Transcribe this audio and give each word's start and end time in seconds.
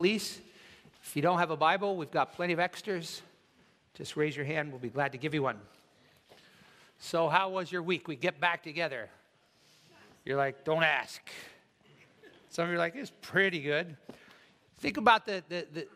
Please, 0.00 0.40
if 1.02 1.14
you 1.14 1.20
don't 1.20 1.40
have 1.40 1.50
a 1.50 1.58
Bible, 1.58 1.94
we've 1.94 2.10
got 2.10 2.32
plenty 2.32 2.54
of 2.54 2.58
extras. 2.58 3.20
Just 3.92 4.16
raise 4.16 4.34
your 4.34 4.46
hand, 4.46 4.70
we'll 4.70 4.80
be 4.80 4.88
glad 4.88 5.12
to 5.12 5.18
give 5.18 5.34
you 5.34 5.42
one. 5.42 5.58
So, 6.98 7.28
how 7.28 7.50
was 7.50 7.70
your 7.70 7.82
week? 7.82 8.08
We 8.08 8.16
get 8.16 8.40
back 8.40 8.62
together. 8.62 9.10
You're 10.24 10.38
like, 10.38 10.64
don't 10.64 10.84
ask. 10.84 11.20
Some 12.48 12.64
of 12.64 12.70
you 12.70 12.76
are 12.76 12.78
like, 12.78 12.96
it's 12.96 13.12
pretty 13.20 13.60
good. 13.60 13.94
Think 14.78 14.96
about 14.96 15.26
the, 15.26 15.44
the, 15.50 15.66
the 15.70 15.86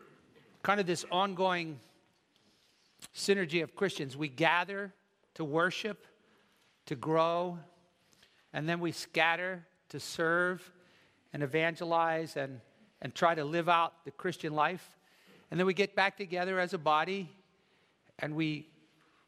kind 0.61 0.79
of 0.79 0.85
this 0.85 1.03
ongoing 1.11 1.79
synergy 3.15 3.63
of 3.63 3.75
Christians. 3.75 4.15
We 4.15 4.27
gather 4.27 4.93
to 5.33 5.43
worship, 5.43 6.05
to 6.85 6.95
grow, 6.95 7.57
and 8.53 8.69
then 8.69 8.79
we 8.79 8.91
scatter 8.91 9.65
to 9.89 9.99
serve 9.99 10.71
and 11.33 11.41
evangelize 11.41 12.37
and 12.37 12.61
and 13.05 13.13
try 13.13 13.35
to 13.35 13.45
live 13.45 13.69
out 13.69 13.93
the 14.03 14.09
Christian 14.09 14.55
life. 14.55 14.97
And 15.51 15.59
then 15.59 15.67
we 15.67 15.75
get 15.75 15.95
back 15.95 16.17
together 16.17 16.59
as 16.59 16.73
a 16.73 16.79
body 16.79 17.29
and 18.17 18.35
we, 18.35 18.67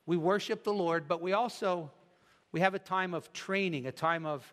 we 0.08 0.18
worship 0.18 0.64
the 0.64 0.74
Lord, 0.74 1.08
but 1.08 1.22
we 1.22 1.34
also 1.34 1.92
we 2.52 2.60
have 2.62 2.74
a 2.74 2.80
time 2.80 3.14
of 3.14 3.32
training, 3.34 3.86
a 3.86 3.92
time 3.92 4.26
of 4.26 4.52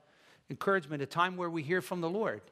encouragement, 0.50 1.00
a 1.00 1.06
time 1.06 1.38
where 1.38 1.48
we 1.48 1.62
hear 1.62 1.80
from 1.80 2.02
the 2.02 2.10
Lord. 2.10 2.42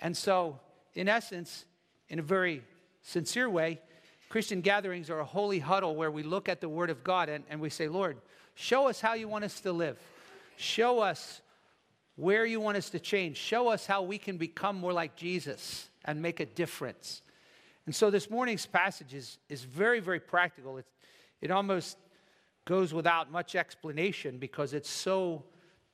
And 0.00 0.16
so, 0.16 0.58
in 0.94 1.10
essence, 1.10 1.66
in 2.08 2.20
a 2.20 2.22
very 2.22 2.62
sincere 3.02 3.50
way, 3.50 3.78
Christian 4.30 4.62
gatherings 4.62 5.10
are 5.10 5.20
a 5.20 5.26
holy 5.26 5.58
huddle 5.58 5.94
where 5.94 6.10
we 6.10 6.22
look 6.22 6.48
at 6.48 6.62
the 6.62 6.70
Word 6.70 6.88
of 6.88 7.04
God 7.04 7.28
and, 7.28 7.44
and 7.50 7.60
we 7.60 7.68
say, 7.68 7.86
Lord, 7.86 8.16
show 8.54 8.88
us 8.88 8.98
how 8.98 9.12
you 9.12 9.28
want 9.28 9.44
us 9.44 9.60
to 9.60 9.72
live. 9.72 9.98
Show 10.56 11.00
us 11.00 11.42
where 12.16 12.46
you 12.46 12.60
want 12.60 12.78
us 12.78 12.88
to 12.88 12.98
change. 12.98 13.36
Show 13.36 13.68
us 13.68 13.84
how 13.84 14.00
we 14.00 14.16
can 14.16 14.38
become 14.38 14.76
more 14.76 14.94
like 14.94 15.14
Jesus 15.14 15.90
and 16.04 16.20
make 16.20 16.40
a 16.40 16.46
difference. 16.46 17.22
And 17.86 17.94
so 17.94 18.10
this 18.10 18.28
morning's 18.30 18.66
passage 18.66 19.14
is, 19.14 19.38
is 19.48 19.62
very, 19.64 20.00
very 20.00 20.20
practical. 20.20 20.78
It, 20.78 20.86
it 21.40 21.50
almost 21.50 21.96
goes 22.64 22.92
without 22.92 23.32
much 23.32 23.54
explanation 23.54 24.38
because 24.38 24.74
it's 24.74 24.90
so 24.90 25.44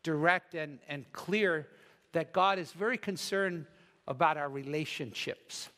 direct 0.02 0.54
and, 0.54 0.80
and 0.88 1.10
clear 1.12 1.68
that 2.12 2.32
God 2.32 2.58
is 2.58 2.72
very 2.72 2.98
concerned 2.98 3.66
about 4.08 4.36
our 4.36 4.48
relationships. 4.48 5.68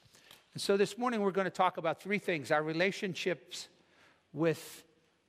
And 0.54 0.62
so 0.62 0.78
this 0.78 0.96
morning 0.96 1.20
we're 1.20 1.32
going 1.32 1.44
to 1.44 1.50
talk 1.50 1.76
about 1.76 2.00
three 2.00 2.18
things 2.18 2.50
our 2.50 2.62
relationships 2.62 3.68
with 4.32 4.84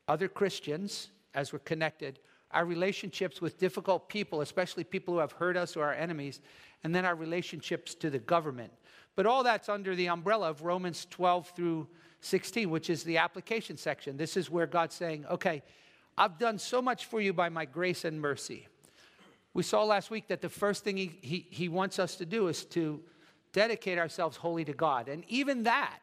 other 0.08 0.30
Christians 0.30 1.09
as 1.34 1.52
we're 1.52 1.59
connected, 1.59 2.20
our 2.52 2.66
relationships 2.66 3.42
with 3.42 3.58
difficult 3.58 4.08
people, 4.08 4.40
especially 4.42 4.84
people 4.84 5.14
who 5.14 5.20
have 5.20 5.34
hurt 5.34 5.58
us 5.58 5.75
or 5.75 5.84
our 5.84 5.94
enemies, 5.94 6.40
and 6.84 6.95
then 6.95 7.06
our 7.06 7.16
relationships 7.16 7.94
to 7.95 8.09
the 8.09 8.20
government. 8.20 8.72
But 9.18 9.26
all 9.26 9.44
that's 9.44 9.68
under 9.68 9.96
the 9.96 10.10
umbrella 10.10 10.48
of 10.48 10.62
Romans 10.62 11.08
12 11.10 11.52
through 11.56 11.88
16, 12.22 12.70
which 12.70 12.88
is 12.92 13.04
the 13.04 13.18
application 13.18 13.76
section. 13.76 14.16
This 14.16 14.38
is 14.38 14.52
where 14.52 14.68
God's 14.68 14.94
saying, 14.94 15.26
okay, 15.26 15.64
I've 16.16 16.38
done 16.38 16.59
so 16.59 16.84
much 16.84 17.06
for 17.06 17.20
you 17.20 17.34
by 17.34 17.50
my 17.50 17.66
grace 17.66 18.06
and 18.06 18.22
mercy. 18.22 18.68
We 19.56 19.64
saw 19.64 19.84
last 19.84 20.12
week 20.12 20.28
that 20.28 20.42
the 20.42 20.50
first 20.50 20.84
thing 20.84 20.98
he, 20.98 21.18
he, 21.22 21.48
he 21.50 21.68
wants 21.68 21.98
us 21.98 22.16
to 22.18 22.28
do 22.28 22.48
is 22.48 22.64
to 22.66 23.02
dedicate 23.54 23.98
ourselves 23.98 24.38
wholly 24.38 24.64
to 24.66 24.74
God. 24.74 25.09
And 25.09 25.24
even 25.28 25.64
that, 25.64 25.97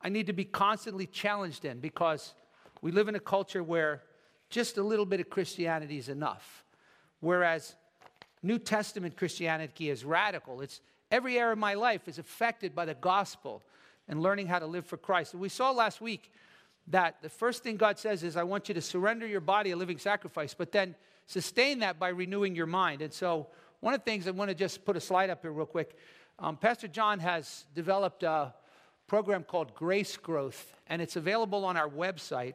I 0.00 0.08
need 0.08 0.26
to 0.28 0.32
be 0.32 0.46
constantly 0.46 1.04
challenged 1.04 1.66
in 1.66 1.80
because 1.80 2.32
we 2.80 2.92
live 2.92 3.08
in 3.08 3.14
a 3.14 3.20
culture 3.20 3.62
where 3.62 4.04
just 4.48 4.78
a 4.78 4.82
little 4.82 5.04
bit 5.04 5.20
of 5.20 5.28
Christianity 5.28 5.98
is 5.98 6.08
enough. 6.08 6.64
Whereas 7.20 7.76
New 8.42 8.58
Testament 8.58 9.18
Christianity 9.18 9.90
is 9.90 10.02
radical. 10.02 10.62
It's 10.62 10.80
every 11.10 11.38
area 11.38 11.52
of 11.52 11.58
my 11.58 11.74
life 11.74 12.08
is 12.08 12.18
affected 12.18 12.74
by 12.74 12.84
the 12.84 12.94
gospel 12.94 13.62
and 14.08 14.22
learning 14.22 14.46
how 14.46 14.58
to 14.58 14.66
live 14.66 14.86
for 14.86 14.96
Christ. 14.96 15.34
We 15.34 15.48
saw 15.48 15.70
last 15.70 16.00
week 16.00 16.32
that 16.88 17.22
the 17.22 17.28
first 17.28 17.62
thing 17.62 17.76
God 17.76 17.98
says 17.98 18.22
is, 18.22 18.36
I 18.36 18.42
want 18.42 18.68
you 18.68 18.74
to 18.74 18.82
surrender 18.82 19.26
your 19.26 19.40
body 19.40 19.70
a 19.70 19.76
living 19.76 19.98
sacrifice, 19.98 20.54
but 20.54 20.72
then 20.72 20.94
sustain 21.26 21.78
that 21.78 21.98
by 21.98 22.08
renewing 22.08 22.54
your 22.54 22.66
mind. 22.66 23.00
And 23.00 23.12
so, 23.12 23.48
one 23.80 23.94
of 23.94 24.00
the 24.00 24.04
things 24.04 24.26
I 24.26 24.30
want 24.30 24.48
to 24.48 24.54
just 24.54 24.84
put 24.84 24.96
a 24.96 25.00
slide 25.00 25.30
up 25.30 25.42
here 25.42 25.52
real 25.52 25.66
quick. 25.66 25.96
Um, 26.38 26.56
Pastor 26.56 26.88
John 26.88 27.18
has 27.20 27.66
developed 27.74 28.22
a 28.22 28.54
program 29.06 29.44
called 29.44 29.74
Grace 29.74 30.16
Growth, 30.16 30.74
and 30.86 31.02
it's 31.02 31.16
available 31.16 31.64
on 31.64 31.76
our 31.76 31.88
website. 31.88 32.54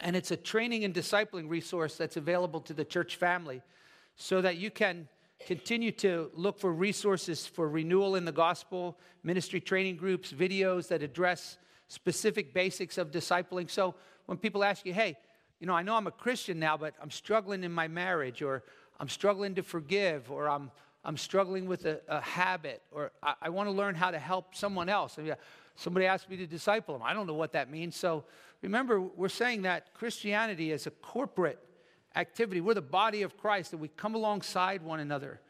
And 0.00 0.14
it's 0.14 0.30
a 0.30 0.36
training 0.36 0.84
and 0.84 0.94
discipling 0.94 1.48
resource 1.48 1.96
that's 1.96 2.18
available 2.18 2.60
to 2.62 2.74
the 2.74 2.84
church 2.84 3.16
family 3.16 3.62
so 4.16 4.42
that 4.42 4.56
you 4.58 4.70
can 4.70 5.08
continue 5.44 5.92
to 5.92 6.30
look 6.34 6.58
for 6.58 6.72
resources 6.72 7.46
for 7.46 7.68
renewal 7.68 8.16
in 8.16 8.24
the 8.24 8.32
gospel, 8.32 8.98
ministry 9.22 9.60
training 9.60 9.96
groups, 9.96 10.32
videos 10.32 10.88
that 10.88 11.02
address 11.02 11.58
specific 11.88 12.54
basics 12.54 12.98
of 12.98 13.10
discipling. 13.10 13.70
So 13.70 13.94
when 14.26 14.38
people 14.38 14.64
ask 14.64 14.84
you, 14.86 14.94
hey, 14.94 15.16
you 15.60 15.66
know, 15.66 15.74
I 15.74 15.82
know 15.82 15.94
I'm 15.94 16.06
a 16.06 16.12
Christian 16.12 16.58
now, 16.58 16.76
but 16.76 16.94
I'm 17.00 17.10
struggling 17.10 17.64
in 17.64 17.72
my 17.72 17.88
marriage, 17.88 18.42
or 18.42 18.64
I'm 18.98 19.08
struggling 19.08 19.54
to 19.54 19.62
forgive, 19.62 20.30
or 20.30 20.48
I'm, 20.48 20.70
I'm 21.04 21.16
struggling 21.16 21.66
with 21.66 21.86
a, 21.86 22.00
a 22.08 22.20
habit, 22.20 22.82
or 22.90 23.12
I, 23.22 23.34
I 23.42 23.48
want 23.50 23.68
to 23.68 23.72
learn 23.72 23.94
how 23.94 24.10
to 24.10 24.18
help 24.18 24.54
someone 24.54 24.88
else. 24.88 25.18
I 25.18 25.22
mean, 25.22 25.34
somebody 25.76 26.06
asked 26.06 26.28
me 26.28 26.36
to 26.38 26.46
disciple 26.46 26.94
them. 26.94 27.02
I 27.02 27.14
don't 27.14 27.26
know 27.26 27.34
what 27.34 27.52
that 27.52 27.70
means. 27.70 27.96
So 27.96 28.24
remember, 28.62 29.00
we're 29.00 29.28
saying 29.28 29.62
that 29.62 29.94
Christianity 29.94 30.72
is 30.72 30.86
a 30.86 30.90
corporate 30.90 31.58
activity. 32.16 32.60
We're 32.60 32.74
the 32.74 32.82
body 32.82 33.22
of 33.22 33.36
Christ, 33.36 33.72
and 33.72 33.80
we 33.80 33.88
come 33.88 34.14
alongside 34.14 34.82
one 34.82 35.00
another 35.00 35.40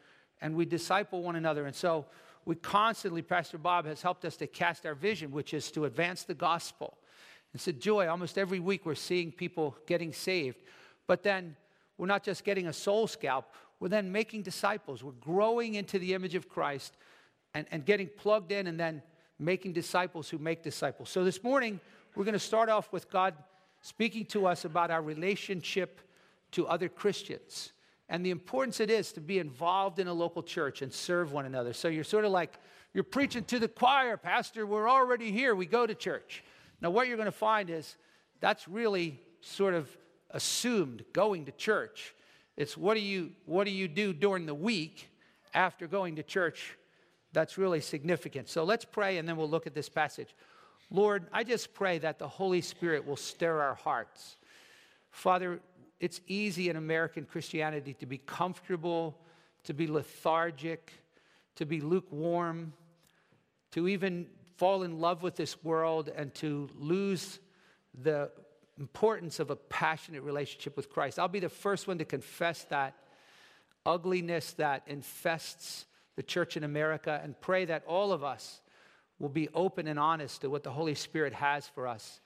and 0.41 0.55
we 0.55 0.65
disciple 0.65 1.23
one 1.23 1.35
another. 1.35 1.65
And 1.65 1.75
so 1.75 2.05
we 2.45 2.55
constantly, 2.55 3.21
Pastor 3.21 3.57
Bob 3.57 3.85
has 3.85 4.01
helped 4.01 4.23
us 4.25 4.37
to 4.37 4.47
cast 4.47 4.85
our 4.85 4.93
vision, 4.93 5.31
which 5.31 5.53
is 5.53 5.71
to 5.71 5.85
advance 5.85 6.23
the 6.23 6.35
gospel. 6.35 6.97
It's 7.53 7.67
a 7.67 7.73
joy. 7.73 8.07
Almost 8.07 8.37
every 8.37 8.59
week 8.59 8.85
we're 8.85 8.95
seeing 8.95 9.31
people 9.31 9.75
getting 9.87 10.13
saved. 10.13 10.61
But 11.07 11.23
then 11.23 11.55
we're 11.97 12.07
not 12.07 12.23
just 12.23 12.43
getting 12.43 12.67
a 12.67 12.73
soul 12.73 13.07
scalp, 13.07 13.51
we're 13.79 13.89
then 13.89 14.11
making 14.11 14.43
disciples. 14.43 15.03
We're 15.03 15.11
growing 15.13 15.75
into 15.75 15.99
the 15.99 16.13
image 16.13 16.35
of 16.35 16.49
Christ 16.49 16.95
and, 17.53 17.65
and 17.71 17.85
getting 17.85 18.09
plugged 18.17 18.51
in 18.51 18.67
and 18.67 18.79
then 18.79 19.01
making 19.39 19.73
disciples 19.73 20.29
who 20.29 20.37
make 20.37 20.63
disciples. 20.63 21.09
So 21.09 21.23
this 21.23 21.43
morning, 21.43 21.79
we're 22.15 22.23
going 22.23 22.33
to 22.33 22.39
start 22.39 22.69
off 22.69 22.91
with 22.91 23.09
God 23.09 23.35
speaking 23.81 24.25
to 24.25 24.47
us 24.47 24.65
about 24.65 24.89
our 24.89 25.01
relationship 25.01 26.01
to 26.51 26.67
other 26.67 26.89
Christians 26.89 27.71
and 28.09 28.25
the 28.25 28.31
importance 28.31 28.79
it 28.79 28.89
is 28.89 29.11
to 29.13 29.21
be 29.21 29.39
involved 29.39 29.99
in 29.99 30.07
a 30.07 30.13
local 30.13 30.41
church 30.41 30.81
and 30.81 30.93
serve 30.93 31.33
one 31.33 31.45
another. 31.45 31.73
So 31.73 31.87
you're 31.87 32.03
sort 32.03 32.25
of 32.25 32.31
like, 32.31 32.53
you're 32.93 33.03
preaching 33.03 33.43
to 33.45 33.59
the 33.59 33.67
choir, 33.67 34.15
Pastor, 34.15 34.65
we're 34.65 34.89
already 34.89 35.31
here, 35.31 35.55
we 35.55 35.65
go 35.65 35.85
to 35.85 35.93
church. 35.93 36.43
Now, 36.81 36.89
what 36.89 37.07
you're 37.07 37.17
going 37.17 37.25
to 37.25 37.31
find 37.31 37.69
is 37.69 37.97
that's 38.39 38.67
really 38.67 39.19
sort 39.41 39.73
of 39.73 39.89
assumed 40.31 41.03
going 41.11 41.45
to 41.45 41.51
church. 41.51 42.15
It's 42.55 42.77
what 42.77 42.93
do 42.93 43.01
you, 43.01 43.31
what 43.45 43.65
do, 43.65 43.71
you 43.71 43.87
do 43.87 44.13
during 44.13 44.45
the 44.45 44.55
week 44.55 45.09
after 45.53 45.85
going 45.87 46.15
to 46.15 46.23
church 46.23 46.77
that's 47.33 47.57
really 47.57 47.81
significant. 47.81 48.49
So 48.49 48.63
let's 48.63 48.85
pray 48.85 49.17
and 49.17 49.27
then 49.27 49.37
we'll 49.37 49.49
look 49.49 49.67
at 49.67 49.75
this 49.75 49.89
passage. 49.89 50.33
Lord, 50.89 51.27
I 51.33 51.43
just 51.43 51.73
pray 51.73 51.99
that 51.99 52.17
the 52.17 52.27
Holy 52.27 52.61
Spirit 52.61 53.05
will 53.05 53.17
stir 53.17 53.61
our 53.61 53.75
hearts. 53.75 54.37
Father, 55.11 55.59
it's 55.99 56.21
easy 56.27 56.69
in 56.69 56.75
American 56.75 57.25
Christianity 57.25 57.93
to 57.95 58.05
be 58.05 58.17
comfortable, 58.17 59.17
to 59.63 59.73
be 59.73 59.87
lethargic, 59.87 60.91
to 61.55 61.65
be 61.65 61.81
lukewarm, 61.81 62.73
to 63.71 63.87
even 63.87 64.27
fall 64.57 64.83
in 64.83 64.99
love 64.99 65.23
with 65.23 65.35
this 65.35 65.63
world 65.63 66.09
and 66.15 66.33
to 66.35 66.69
lose 66.77 67.39
the 68.01 68.29
importance 68.79 69.39
of 69.39 69.49
a 69.49 69.55
passionate 69.55 70.21
relationship 70.21 70.77
with 70.77 70.89
Christ. 70.89 71.17
I'll 71.17 71.27
be 71.27 71.39
the 71.39 71.49
first 71.49 71.87
one 71.87 71.97
to 71.97 72.05
confess 72.05 72.63
that 72.65 72.95
ugliness 73.85 74.53
that 74.53 74.83
infests 74.87 75.85
the 76.15 76.23
church 76.23 76.57
in 76.57 76.63
America 76.63 77.19
and 77.23 77.39
pray 77.39 77.65
that 77.65 77.83
all 77.87 78.11
of 78.11 78.23
us 78.23 78.61
will 79.19 79.29
be 79.29 79.49
open 79.53 79.87
and 79.87 79.97
honest 79.97 80.41
to 80.41 80.49
what 80.49 80.63
the 80.63 80.71
Holy 80.71 80.93
Spirit 80.93 81.33
has 81.33 81.67
for 81.67 81.87
us 81.87 82.19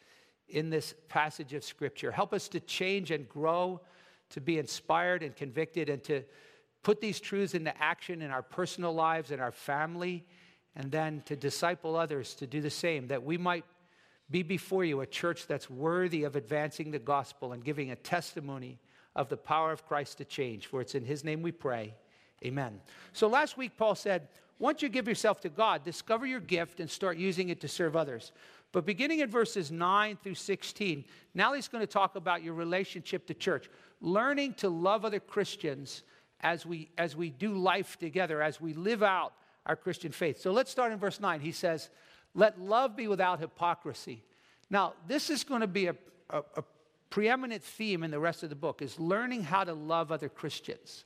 in 0.48 0.70
this 0.70 0.94
passage 1.08 1.54
of 1.54 1.64
Scripture. 1.64 2.12
Help 2.12 2.34
us 2.34 2.48
to 2.50 2.60
change 2.60 3.12
and 3.12 3.28
grow, 3.28 3.82
to 4.32 4.42
be 4.42 4.58
inspired 4.58 5.24
and 5.24 5.36
convicted, 5.36 5.90
and 5.90 6.04
to 6.04 6.24
put 6.84 7.00
these 7.00 7.20
truths 7.20 7.54
into 7.54 7.76
action 7.82 8.22
in 8.22 8.32
our 8.32 8.42
personal 8.42 8.94
lives 8.94 9.32
and 9.32 9.42
our 9.42 9.52
family, 9.52 10.26
and 10.76 10.92
then 10.92 11.22
to 11.26 11.36
disciple 11.36 11.96
others 11.96 12.34
to 12.36 12.48
do 12.48 12.62
the 12.62 12.70
same, 12.70 13.08
that 13.08 13.24
we 13.24 13.38
might 13.38 13.66
be 14.30 14.44
before 14.44 14.86
you 14.86 15.02
a 15.02 15.06
church 15.06 15.46
that's 15.48 15.70
worthy 15.70 16.24
of 16.24 16.36
advancing 16.36 16.92
the 16.92 17.00
gospel 17.00 17.52
and 17.52 17.64
giving 17.64 17.92
a 17.92 17.96
testimony 17.96 18.80
of 19.16 19.28
the 19.28 19.38
power 19.38 19.72
of 19.72 19.86
Christ 19.86 20.18
to 20.20 20.26
change. 20.26 20.68
For 20.68 20.80
it's 20.82 20.96
in 20.96 21.04
His 21.04 21.24
name 21.24 21.42
we 21.42 21.52
pray. 21.52 21.94
Amen. 22.46 22.80
So 23.14 23.28
last 23.28 23.58
week, 23.58 23.78
Paul 23.78 23.94
said, 23.96 24.30
once 24.58 24.82
you 24.82 24.90
give 24.90 25.08
yourself 25.08 25.42
to 25.42 25.50
God, 25.50 25.84
discover 25.84 26.26
your 26.26 26.40
gift 26.40 26.80
and 26.80 26.90
start 26.90 27.18
using 27.18 27.50
it 27.50 27.60
to 27.62 27.68
serve 27.68 27.96
others. 27.96 28.32
But 28.72 28.86
beginning 28.86 29.20
in 29.20 29.30
verses 29.30 29.72
9 29.72 30.18
through 30.24 30.36
16, 30.36 31.04
now 31.34 31.54
he's 31.54 31.68
going 31.68 31.82
to 31.82 31.92
talk 31.92 32.16
about 32.16 32.44
your 32.44 32.54
relationship 32.54 33.28
to 33.28 33.34
church, 33.34 33.70
learning 34.00 34.54
to 34.56 34.70
love 34.70 35.04
other 35.04 35.20
Christians 35.20 36.04
as 36.40 36.66
we, 36.66 36.90
as 36.98 37.16
we 37.16 37.30
do 37.30 37.54
life 37.54 37.98
together, 38.00 38.42
as 38.42 38.62
we 38.62 38.74
live 38.74 39.04
out 39.04 39.34
our 39.66 39.76
Christian 39.76 40.12
faith. 40.12 40.40
So 40.40 40.52
let's 40.52 40.72
start 40.72 40.92
in 40.92 41.00
verse 41.00 41.20
9. 41.20 41.40
He 41.40 41.52
says, 41.52 41.90
Let 42.34 42.60
love 42.60 42.96
be 42.96 43.08
without 43.08 43.40
hypocrisy. 43.40 44.24
Now, 44.70 44.94
this 45.08 45.30
is 45.30 45.44
going 45.44 45.62
to 45.62 45.68
be 45.68 45.88
a, 45.88 45.96
a, 46.30 46.40
a 46.58 46.64
preeminent 47.10 47.62
theme 47.62 48.04
in 48.04 48.10
the 48.10 48.20
rest 48.20 48.42
of 48.42 48.50
the 48.50 48.56
book 48.56 48.82
is 48.82 49.00
learning 49.00 49.44
how 49.44 49.64
to 49.64 49.74
love 49.74 50.12
other 50.12 50.30
Christians. 50.30 51.04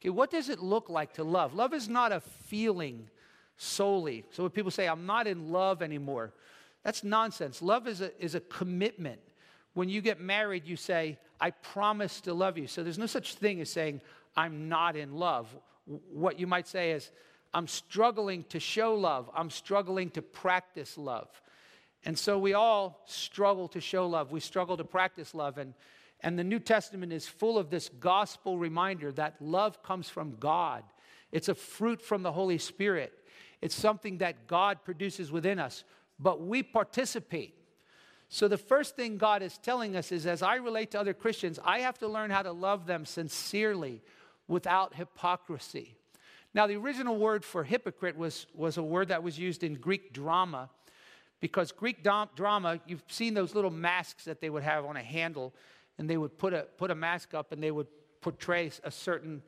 Okay, 0.00 0.10
what 0.10 0.30
does 0.30 0.50
it 0.50 0.60
look 0.60 0.88
like 0.90 1.14
to 1.14 1.24
love? 1.24 1.54
Love 1.54 1.72
is 1.72 1.88
not 1.88 2.12
a 2.12 2.20
feeling 2.20 3.08
solely. 3.56 4.24
So 4.30 4.42
when 4.44 4.50
people 4.50 4.70
say, 4.70 4.86
I'm 4.86 5.06
not 5.06 5.26
in 5.26 5.50
love 5.50 5.82
anymore, 5.82 6.34
that's 6.86 7.02
nonsense. 7.02 7.62
Love 7.62 7.88
is 7.88 8.00
a, 8.00 8.16
is 8.24 8.36
a 8.36 8.40
commitment. 8.40 9.18
When 9.74 9.88
you 9.88 10.00
get 10.00 10.20
married, 10.20 10.68
you 10.68 10.76
say, 10.76 11.18
I 11.40 11.50
promise 11.50 12.20
to 12.20 12.32
love 12.32 12.56
you. 12.56 12.68
So 12.68 12.84
there's 12.84 12.96
no 12.96 13.06
such 13.06 13.34
thing 13.34 13.60
as 13.60 13.70
saying, 13.70 14.02
I'm 14.36 14.68
not 14.68 14.94
in 14.94 15.12
love. 15.12 15.48
What 16.12 16.38
you 16.38 16.46
might 16.46 16.68
say 16.68 16.92
is, 16.92 17.10
I'm 17.52 17.66
struggling 17.66 18.44
to 18.50 18.60
show 18.60 18.94
love. 18.94 19.28
I'm 19.34 19.50
struggling 19.50 20.10
to 20.10 20.22
practice 20.22 20.96
love. 20.96 21.26
And 22.04 22.16
so 22.16 22.38
we 22.38 22.54
all 22.54 23.02
struggle 23.06 23.66
to 23.70 23.80
show 23.80 24.06
love. 24.06 24.30
We 24.30 24.38
struggle 24.38 24.76
to 24.76 24.84
practice 24.84 25.34
love. 25.34 25.58
And, 25.58 25.74
and 26.20 26.38
the 26.38 26.44
New 26.44 26.60
Testament 26.60 27.12
is 27.12 27.26
full 27.26 27.58
of 27.58 27.68
this 27.68 27.88
gospel 27.98 28.58
reminder 28.58 29.10
that 29.10 29.42
love 29.42 29.82
comes 29.82 30.08
from 30.08 30.36
God. 30.38 30.84
It's 31.32 31.48
a 31.48 31.54
fruit 31.56 32.00
from 32.00 32.22
the 32.22 32.30
Holy 32.30 32.58
Spirit. 32.58 33.12
It's 33.60 33.74
something 33.74 34.18
that 34.18 34.46
God 34.46 34.84
produces 34.84 35.32
within 35.32 35.58
us, 35.58 35.82
but 36.18 36.42
we 36.42 36.62
participate. 36.62 37.54
So, 38.28 38.48
the 38.48 38.58
first 38.58 38.96
thing 38.96 39.18
God 39.18 39.42
is 39.42 39.58
telling 39.58 39.94
us 39.96 40.10
is 40.10 40.26
as 40.26 40.42
I 40.42 40.56
relate 40.56 40.90
to 40.92 41.00
other 41.00 41.14
Christians, 41.14 41.60
I 41.64 41.80
have 41.80 41.98
to 41.98 42.08
learn 42.08 42.30
how 42.30 42.42
to 42.42 42.52
love 42.52 42.86
them 42.86 43.04
sincerely 43.04 44.02
without 44.48 44.94
hypocrisy. 44.94 45.96
Now, 46.54 46.66
the 46.66 46.76
original 46.76 47.16
word 47.16 47.44
for 47.44 47.64
hypocrite 47.64 48.16
was, 48.16 48.46
was 48.54 48.78
a 48.78 48.82
word 48.82 49.08
that 49.08 49.22
was 49.22 49.38
used 49.38 49.62
in 49.62 49.74
Greek 49.74 50.12
drama 50.12 50.70
because 51.40 51.70
Greek 51.70 52.02
dom- 52.02 52.30
drama, 52.34 52.80
you've 52.86 53.04
seen 53.08 53.34
those 53.34 53.54
little 53.54 53.70
masks 53.70 54.24
that 54.24 54.40
they 54.40 54.50
would 54.50 54.62
have 54.62 54.84
on 54.86 54.96
a 54.96 55.02
handle, 55.02 55.54
and 55.98 56.08
they 56.08 56.16
would 56.16 56.38
put 56.38 56.54
a, 56.54 56.62
put 56.78 56.90
a 56.90 56.94
mask 56.94 57.34
up 57.34 57.52
and 57.52 57.62
they 57.62 57.70
would 57.70 57.86
portray 58.20 58.70
a 58.82 58.90
certain 58.90 59.42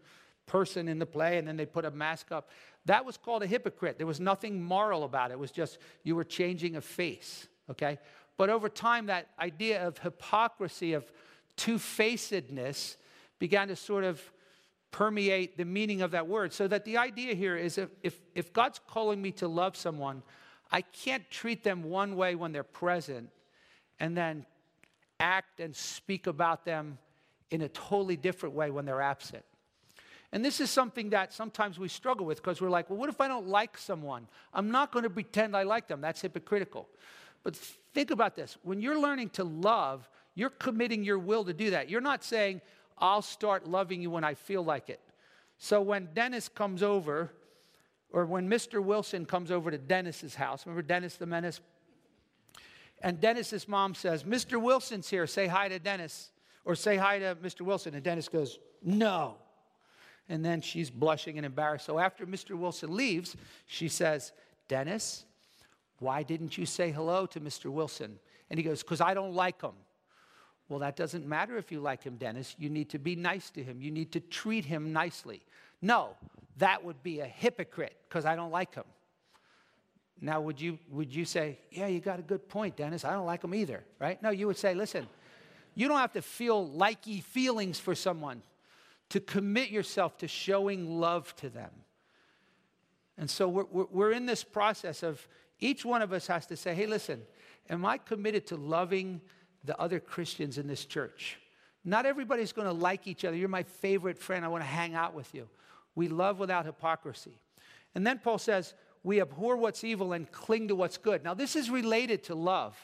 person 0.46 0.88
in 0.88 0.98
the 0.98 1.06
play, 1.06 1.38
and 1.38 1.46
then 1.46 1.56
they 1.56 1.66
put 1.66 1.84
a 1.84 1.90
mask 1.90 2.30
up. 2.30 2.50
That 2.88 3.04
was 3.04 3.18
called 3.18 3.42
a 3.42 3.46
hypocrite. 3.46 3.98
There 3.98 4.06
was 4.06 4.18
nothing 4.18 4.62
moral 4.62 5.04
about 5.04 5.30
it. 5.30 5.34
It 5.34 5.38
was 5.38 5.50
just 5.50 5.76
you 6.04 6.16
were 6.16 6.24
changing 6.24 6.76
a 6.76 6.80
face, 6.80 7.46
okay? 7.70 7.98
But 8.38 8.48
over 8.48 8.70
time, 8.70 9.06
that 9.06 9.28
idea 9.38 9.86
of 9.86 9.98
hypocrisy, 9.98 10.94
of 10.94 11.04
two 11.54 11.78
facedness, 11.78 12.96
began 13.38 13.68
to 13.68 13.76
sort 13.76 14.04
of 14.04 14.22
permeate 14.90 15.58
the 15.58 15.66
meaning 15.66 16.00
of 16.00 16.12
that 16.12 16.28
word. 16.28 16.54
So 16.54 16.66
that 16.66 16.86
the 16.86 16.96
idea 16.96 17.34
here 17.34 17.58
is 17.58 17.76
if, 17.76 17.90
if, 18.02 18.18
if 18.34 18.54
God's 18.54 18.80
calling 18.88 19.20
me 19.20 19.32
to 19.32 19.48
love 19.48 19.76
someone, 19.76 20.22
I 20.72 20.80
can't 20.80 21.28
treat 21.30 21.62
them 21.62 21.82
one 21.82 22.16
way 22.16 22.36
when 22.36 22.52
they're 22.52 22.62
present 22.62 23.28
and 24.00 24.16
then 24.16 24.46
act 25.20 25.60
and 25.60 25.76
speak 25.76 26.26
about 26.26 26.64
them 26.64 26.96
in 27.50 27.60
a 27.60 27.68
totally 27.68 28.16
different 28.16 28.54
way 28.54 28.70
when 28.70 28.86
they're 28.86 29.02
absent. 29.02 29.44
And 30.32 30.44
this 30.44 30.60
is 30.60 30.70
something 30.70 31.10
that 31.10 31.32
sometimes 31.32 31.78
we 31.78 31.88
struggle 31.88 32.26
with 32.26 32.38
because 32.38 32.60
we're 32.60 32.68
like, 32.68 32.90
well, 32.90 32.98
what 32.98 33.08
if 33.08 33.20
I 33.20 33.28
don't 33.28 33.48
like 33.48 33.78
someone? 33.78 34.28
I'm 34.52 34.70
not 34.70 34.92
going 34.92 35.04
to 35.04 35.10
pretend 35.10 35.56
I 35.56 35.62
like 35.62 35.88
them. 35.88 36.00
That's 36.00 36.20
hypocritical. 36.20 36.86
But 37.42 37.56
think 37.56 38.10
about 38.10 38.36
this 38.36 38.58
when 38.62 38.80
you're 38.80 39.00
learning 39.00 39.30
to 39.30 39.44
love, 39.44 40.08
you're 40.34 40.50
committing 40.50 41.02
your 41.02 41.18
will 41.18 41.44
to 41.44 41.54
do 41.54 41.70
that. 41.70 41.88
You're 41.88 42.00
not 42.00 42.22
saying, 42.22 42.60
I'll 42.98 43.22
start 43.22 43.66
loving 43.66 44.02
you 44.02 44.10
when 44.10 44.24
I 44.24 44.34
feel 44.34 44.62
like 44.62 44.90
it. 44.90 45.00
So 45.56 45.80
when 45.80 46.08
Dennis 46.14 46.48
comes 46.48 46.82
over, 46.82 47.32
or 48.10 48.24
when 48.26 48.48
Mr. 48.48 48.82
Wilson 48.82 49.26
comes 49.26 49.50
over 49.50 49.70
to 49.70 49.78
Dennis's 49.78 50.34
house, 50.34 50.66
remember 50.66 50.82
Dennis 50.82 51.16
the 51.16 51.26
Menace? 51.26 51.60
And 53.02 53.20
Dennis's 53.20 53.68
mom 53.68 53.94
says, 53.94 54.24
Mr. 54.24 54.60
Wilson's 54.60 55.08
here, 55.08 55.26
say 55.26 55.46
hi 55.46 55.68
to 55.68 55.78
Dennis, 55.78 56.30
or 56.64 56.74
say 56.74 56.96
hi 56.96 57.18
to 57.18 57.36
Mr. 57.36 57.62
Wilson. 57.62 57.94
And 57.94 58.02
Dennis 58.02 58.28
goes, 58.28 58.58
No. 58.82 59.36
And 60.28 60.44
then 60.44 60.60
she's 60.60 60.90
blushing 60.90 61.38
and 61.38 61.46
embarrassed. 61.46 61.86
So 61.86 61.98
after 61.98 62.26
Mr. 62.26 62.56
Wilson 62.56 62.94
leaves, 62.94 63.36
she 63.66 63.88
says, 63.88 64.32
Dennis, 64.68 65.24
why 66.00 66.22
didn't 66.22 66.58
you 66.58 66.66
say 66.66 66.90
hello 66.90 67.26
to 67.26 67.40
Mr. 67.40 67.66
Wilson? 67.66 68.18
And 68.50 68.58
he 68.58 68.64
goes, 68.64 68.82
Because 68.82 69.00
I 69.00 69.14
don't 69.14 69.34
like 69.34 69.62
him. 69.62 69.72
Well, 70.68 70.80
that 70.80 70.96
doesn't 70.96 71.26
matter 71.26 71.56
if 71.56 71.72
you 71.72 71.80
like 71.80 72.04
him, 72.04 72.16
Dennis. 72.16 72.54
You 72.58 72.68
need 72.68 72.90
to 72.90 72.98
be 72.98 73.16
nice 73.16 73.50
to 73.50 73.62
him. 73.62 73.80
You 73.80 73.90
need 73.90 74.12
to 74.12 74.20
treat 74.20 74.66
him 74.66 74.92
nicely. 74.92 75.42
No, 75.80 76.10
that 76.58 76.84
would 76.84 77.02
be 77.02 77.20
a 77.20 77.26
hypocrite 77.26 77.96
because 78.08 78.26
I 78.26 78.36
don't 78.36 78.50
like 78.50 78.74
him. 78.74 78.84
Now, 80.20 80.40
would 80.40 80.60
you, 80.60 80.78
would 80.90 81.14
you 81.14 81.24
say, 81.24 81.58
Yeah, 81.70 81.86
you 81.86 82.00
got 82.00 82.18
a 82.18 82.22
good 82.22 82.48
point, 82.48 82.76
Dennis. 82.76 83.04
I 83.04 83.12
don't 83.12 83.26
like 83.26 83.42
him 83.42 83.54
either, 83.54 83.82
right? 83.98 84.22
No, 84.22 84.30
you 84.30 84.46
would 84.46 84.58
say, 84.58 84.74
Listen, 84.74 85.06
you 85.74 85.88
don't 85.88 85.98
have 85.98 86.12
to 86.12 86.22
feel 86.22 86.68
likey 86.68 87.22
feelings 87.22 87.78
for 87.78 87.94
someone 87.94 88.42
to 89.10 89.20
commit 89.20 89.70
yourself 89.70 90.18
to 90.18 90.28
showing 90.28 91.00
love 91.00 91.34
to 91.36 91.48
them. 91.48 91.70
And 93.16 93.28
so 93.28 93.48
we're, 93.48 93.86
we're, 93.90 94.12
in 94.12 94.26
this 94.26 94.44
process 94.44 95.02
of 95.02 95.26
each 95.58 95.84
one 95.84 96.02
of 96.02 96.12
us 96.12 96.26
has 96.28 96.46
to 96.46 96.56
say, 96.56 96.74
Hey, 96.74 96.86
listen, 96.86 97.22
am 97.68 97.84
I 97.84 97.98
committed 97.98 98.46
to 98.48 98.56
loving 98.56 99.20
the 99.64 99.78
other 99.78 100.00
Christians 100.00 100.58
in 100.58 100.66
this 100.66 100.84
church. 100.84 101.38
Not 101.84 102.06
everybody's 102.06 102.52
going 102.52 102.66
to 102.66 102.72
like 102.72 103.06
each 103.06 103.24
other. 103.24 103.36
You're 103.36 103.48
my 103.48 103.62
favorite 103.62 104.18
friend. 104.18 104.44
I 104.44 104.48
want 104.48 104.62
to 104.62 104.68
hang 104.68 104.94
out 104.94 105.14
with 105.14 105.34
you. 105.34 105.48
We 105.94 106.08
love 106.08 106.38
without 106.38 106.66
hypocrisy. 106.66 107.38
And 107.94 108.06
then 108.06 108.18
Paul 108.18 108.38
says, 108.38 108.74
we 109.02 109.20
abhor 109.20 109.56
what's 109.56 109.84
evil 109.84 110.12
and 110.12 110.30
cling 110.30 110.68
to 110.68 110.74
what's 110.74 110.98
good. 110.98 111.24
Now, 111.24 111.34
this 111.34 111.56
is 111.56 111.70
related 111.70 112.24
to 112.24 112.34
love. 112.34 112.76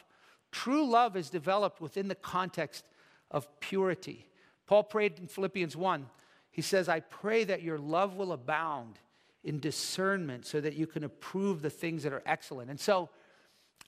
True 0.52 0.86
love 0.88 1.16
is 1.16 1.30
developed 1.30 1.80
within 1.80 2.08
the 2.08 2.14
context 2.14 2.84
of 3.30 3.48
purity. 3.60 4.26
Paul 4.66 4.84
prayed 4.84 5.18
in 5.18 5.26
Philippians 5.26 5.76
1. 5.76 6.06
He 6.50 6.62
says, 6.62 6.88
I 6.88 7.00
pray 7.00 7.44
that 7.44 7.62
your 7.62 7.78
love 7.78 8.16
will 8.16 8.32
abound 8.32 8.98
in 9.42 9.60
discernment 9.60 10.46
so 10.46 10.60
that 10.60 10.74
you 10.74 10.86
can 10.86 11.04
approve 11.04 11.62
the 11.62 11.70
things 11.70 12.02
that 12.04 12.12
are 12.12 12.22
excellent. 12.24 12.70
And 12.70 12.80
so, 12.80 13.10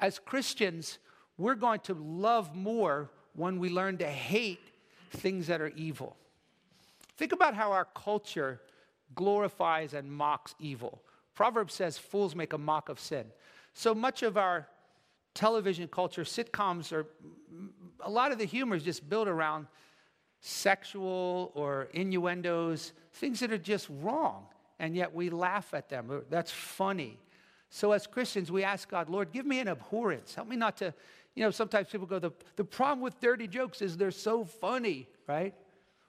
as 0.01 0.19
Christians, 0.19 0.99
we're 1.39 1.55
going 1.55 1.81
to 1.81 1.95
love 1.95 2.55
more 2.55 3.11
when 3.35 3.59
we 3.59 3.71
learn 3.71 3.99
to 3.99 4.07
hate 4.07 4.71
things 5.11 5.47
that 5.47 5.61
are 5.61 5.73
evil. 5.77 6.17
Think 7.17 7.33
about 7.33 7.55
how 7.55 7.73
our 7.73 7.87
culture 7.95 8.61
glorifies 9.15 9.95
and 9.95 10.11
mocks 10.11 10.55
evil. 10.59 11.03
Proverbs 11.35 11.75
says, 11.75 11.97
Fools 11.97 12.35
make 12.35 12.53
a 12.53 12.59
mock 12.59 12.89
of 12.89 13.01
sin. 13.01 13.27
So 13.73 13.95
much 13.95 14.23
of 14.23 14.37
our 14.37 14.67
television 15.35 15.89
culture, 15.89 16.25
sitcoms, 16.25 16.93
are 16.93 17.07
a 18.01 18.11
lot 18.11 18.33
of 18.33 18.39
the 18.39 18.45
humor 18.45 18.77
is 18.77 18.83
just 18.83 19.09
built 19.09 19.29
around 19.29 19.67
sexual 20.41 21.53
or 21.55 21.89
innuendos, 21.93 22.93
things 23.15 23.41
that 23.41 23.53
are 23.53 23.59
just 23.59 23.89
wrong, 24.01 24.47
and 24.79 24.95
yet 24.97 25.15
we 25.15 25.31
laugh 25.31 25.75
at 25.75 25.89
them. 25.89 26.23
That's 26.31 26.51
funny. 26.51 27.19
So, 27.69 27.93
as 27.93 28.07
Christians, 28.07 28.53
we 28.53 28.63
ask 28.63 28.89
God, 28.89 29.09
Lord, 29.09 29.33
give 29.33 29.45
me 29.45 29.59
an 29.59 29.69
abhorrence. 29.69 30.35
Help 30.35 30.49
me 30.49 30.57
not 30.57 30.77
to 30.79 30.95
you 31.37 31.43
know, 31.43 31.51
sometimes 31.51 31.89
people 31.89 32.07
go, 32.07 32.19
the, 32.19 32.33
the 32.57 32.65
problem 32.65 33.01
with 33.01 33.21
dirty 33.21 33.47
jokes 33.47 33.83
is 33.83 33.97
they're 33.97 34.11
so 34.11 34.45
funny, 34.45 35.07
right? 35.29 35.55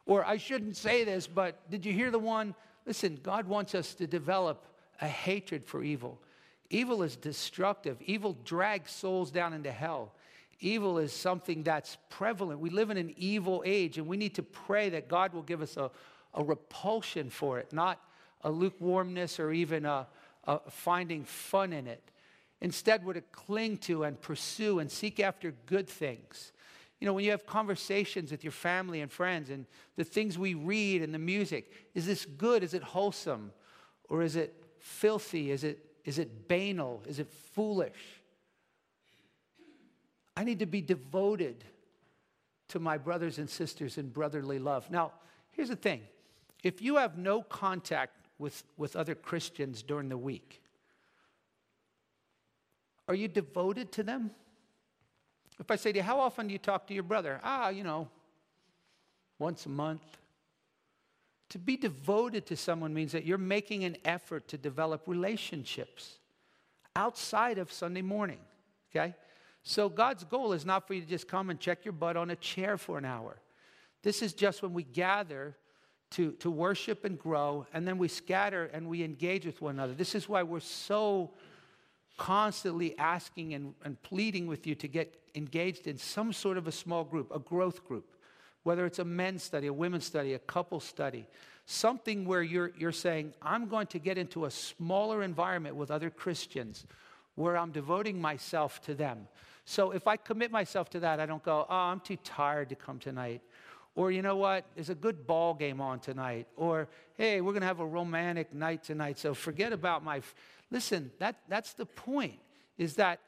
Or 0.06 0.26
I 0.26 0.38
shouldn't 0.38 0.78
say 0.78 1.04
this, 1.04 1.28
but 1.28 1.70
did 1.70 1.86
you 1.86 1.92
hear 1.92 2.10
the 2.10 2.18
one? 2.18 2.56
Listen, 2.86 3.20
God 3.22 3.46
wants 3.46 3.76
us 3.76 3.94
to 3.96 4.08
develop 4.08 4.66
a 5.02 5.08
hatred 5.08 5.66
for 5.66 5.84
evil. 5.84 6.22
Evil 6.70 7.04
is 7.04 7.18
destructive, 7.18 7.98
evil 8.02 8.38
drags 8.46 8.92
souls 8.92 9.30
down 9.30 9.52
into 9.52 9.72
hell. 9.72 10.14
Evil 10.60 10.98
is 10.98 11.14
something 11.14 11.64
that's 11.64 11.98
prevalent. 12.10 12.60
We 12.60 12.70
live 12.70 12.90
in 12.90 12.98
an 12.98 13.14
evil 13.16 13.62
age, 13.66 13.98
and 13.98 14.08
we 14.08 14.18
need 14.18 14.36
to 14.36 14.44
pray 14.44 14.90
that 14.90 15.08
God 15.08 15.34
will 15.34 15.44
give 15.44 15.62
us 15.62 15.78
a, 15.78 15.92
a 16.34 16.44
repulsion 16.44 17.30
for 17.30 17.60
it, 17.60 17.72
not 17.72 18.02
a 18.42 18.50
lukewarmness 18.50 19.40
or 19.40 19.52
even 19.52 19.86
a, 19.86 20.08
a 20.46 20.60
finding 20.70 21.24
fun 21.24 21.74
in 21.74 21.88
it. 21.88 22.02
Instead, 22.62 23.06
we're 23.06 23.14
to 23.14 23.22
cling 23.22 23.78
to 23.78 24.04
and 24.04 24.20
pursue 24.20 24.80
and 24.80 24.92
seek 24.92 25.20
after 25.20 25.54
good 25.68 25.88
things. 25.88 26.54
You 27.00 27.06
know, 27.06 27.14
when 27.14 27.24
you 27.24 27.32
have 27.32 27.46
conversations 27.46 28.32
with 28.32 28.44
your 28.44 28.52
family 28.52 29.02
and 29.02 29.12
friends 29.12 29.52
and 29.52 29.68
the 29.96 30.04
things 30.04 30.40
we 30.40 30.56
read 30.56 31.04
and 31.04 31.14
the 31.14 31.20
music, 31.20 31.72
is 31.94 32.08
this 32.08 32.26
good? 32.26 32.64
Is 32.64 32.74
it 32.74 32.82
wholesome? 32.82 33.52
Or 34.10 34.24
is 34.24 34.36
it 34.36 34.56
filthy? 34.80 35.52
Is 35.52 35.64
it, 35.64 35.86
is 36.06 36.18
it 36.18 36.48
banal? 36.48 37.04
Is 37.06 37.20
it 37.20 37.28
foolish? 37.54 38.17
I 40.38 40.44
need 40.44 40.60
to 40.60 40.68
be 40.68 40.82
devoted 40.82 41.66
to 42.68 42.80
my 42.80 43.00
brothers 43.00 43.40
and 43.40 43.50
sisters 43.50 43.98
in 43.98 44.10
brotherly 44.10 44.60
love. 44.60 44.92
Now, 44.92 45.14
here's 45.50 45.70
the 45.70 45.76
thing 45.76 46.02
if 46.64 46.80
you 46.80 46.98
have 46.98 47.18
no 47.18 47.42
contact 47.42 48.28
with, 48.38 48.64
with 48.78 48.96
other 48.96 49.16
Christians 49.16 49.82
during 49.82 50.10
the 50.10 50.18
week, 50.18 50.62
are 53.08 53.16
you 53.16 53.28
devoted 53.28 53.92
to 53.94 54.04
them? 54.04 54.30
If 55.60 55.72
I 55.72 55.76
say 55.76 55.92
to 55.92 55.98
you, 55.98 56.04
How 56.04 56.20
often 56.20 56.46
do 56.46 56.54
you 56.54 56.60
talk 56.60 56.86
to 56.88 56.94
your 56.94 57.02
brother? 57.02 57.42
Ah, 57.44 57.70
you 57.70 57.84
know, 57.84 58.08
once 59.40 59.66
a 59.66 59.70
month. 59.70 60.04
To 61.50 61.58
be 61.58 61.78
devoted 61.78 62.46
to 62.48 62.56
someone 62.56 62.94
means 62.94 63.12
that 63.14 63.26
you're 63.26 63.40
making 63.40 63.86
an 63.86 63.98
effort 64.06 64.48
to 64.50 64.58
develop 64.58 65.08
relationships 65.08 66.20
outside 66.96 67.58
of 67.58 67.72
Sunday 67.72 68.04
morning, 68.04 68.40
okay? 68.92 69.16
So 69.70 69.90
God's 69.90 70.24
goal 70.24 70.54
is 70.54 70.66
not 70.66 70.88
for 70.88 70.94
you 70.94 71.02
to 71.02 71.08
just 71.08 71.28
come 71.28 71.50
and 71.50 71.60
check 71.60 71.84
your 71.84 71.92
butt 71.92 72.16
on 72.16 72.30
a 72.30 72.38
chair 72.38 72.78
for 72.78 72.98
an 72.98 73.04
hour. 73.04 73.36
This 74.02 74.22
is 74.22 74.32
just 74.32 74.62
when 74.62 74.72
we 74.72 74.84
gather 74.84 75.58
to, 76.12 76.32
to 76.40 76.50
worship 76.50 77.04
and 77.04 77.20
grow, 77.20 77.68
and 77.74 77.86
then 77.86 77.98
we 77.98 78.08
scatter 78.08 78.70
and 78.72 78.88
we 78.88 79.04
engage 79.04 79.46
with 79.46 79.62
one 79.62 79.76
another. 79.76 79.94
This 79.94 80.16
is 80.16 80.30
why 80.30 80.42
we're 80.44 80.62
so 80.62 81.32
constantly 82.16 82.98
asking 82.98 83.56
and, 83.56 83.74
and 83.84 84.02
pleading 84.04 84.48
with 84.48 84.66
you 84.66 84.74
to 84.76 84.88
get 84.88 85.20
engaged 85.36 85.86
in 85.86 85.98
some 85.98 86.32
sort 86.32 86.58
of 86.58 86.68
a 86.68 86.72
small 86.72 87.04
group, 87.04 87.30
a 87.36 87.40
growth 87.40 87.86
group, 87.86 88.16
whether 88.64 88.86
it's 88.86 89.00
a 89.00 89.06
men's 89.06 89.44
study, 89.44 89.68
a 89.68 89.74
women's 89.74 90.06
study, 90.06 90.34
a 90.34 90.40
couple 90.40 90.80
study, 90.80 91.28
something 91.66 92.24
where 92.24 92.42
you're, 92.42 92.72
you're 92.78 92.94
saying, 92.94 93.34
I'm 93.42 93.68
going 93.68 93.88
to 93.88 94.00
get 94.00 94.18
into 94.18 94.46
a 94.46 94.50
smaller 94.50 95.24
environment 95.24 95.76
with 95.76 95.92
other 95.92 96.10
Christians 96.10 96.86
where 97.36 97.58
I'm 97.58 97.72
devoting 97.72 98.22
myself 98.22 98.82
to 98.84 98.96
them. 98.96 99.28
So 99.70 99.92
if 99.92 100.08
I 100.08 100.16
commit 100.16 100.50
myself 100.50 100.90
to 100.92 101.02
that, 101.02 101.20
I 101.20 101.26
don't 101.26 101.44
go, 101.44 101.66
oh, 101.70 101.76
I'm 101.76 102.00
too 102.00 102.16
tired 102.24 102.70
to 102.70 102.76
come 102.76 103.00
tonight. 103.00 103.42
Or, 103.96 104.12
you 104.12 104.22
know 104.22 104.38
what, 104.38 104.64
there's 104.76 104.90
a 104.90 104.96
good 104.96 105.28
ball 105.28 105.54
game 105.54 105.82
on 105.82 106.00
tonight. 106.00 106.48
Or, 106.56 106.88
hey, 107.18 107.42
we're 107.42 107.52
going 107.52 107.64
to 107.64 107.68
have 107.68 107.82
a 107.82 107.86
romantic 107.86 108.54
night 108.54 108.82
tonight, 108.82 109.20
so 109.20 109.34
forget 109.34 109.74
about 109.74 110.06
my. 110.06 110.18
F-. 110.20 110.34
Listen, 110.72 111.12
that, 111.20 111.36
that's 111.50 111.74
the 111.74 111.86
point, 111.86 112.40
is 112.78 112.94
that 112.96 113.20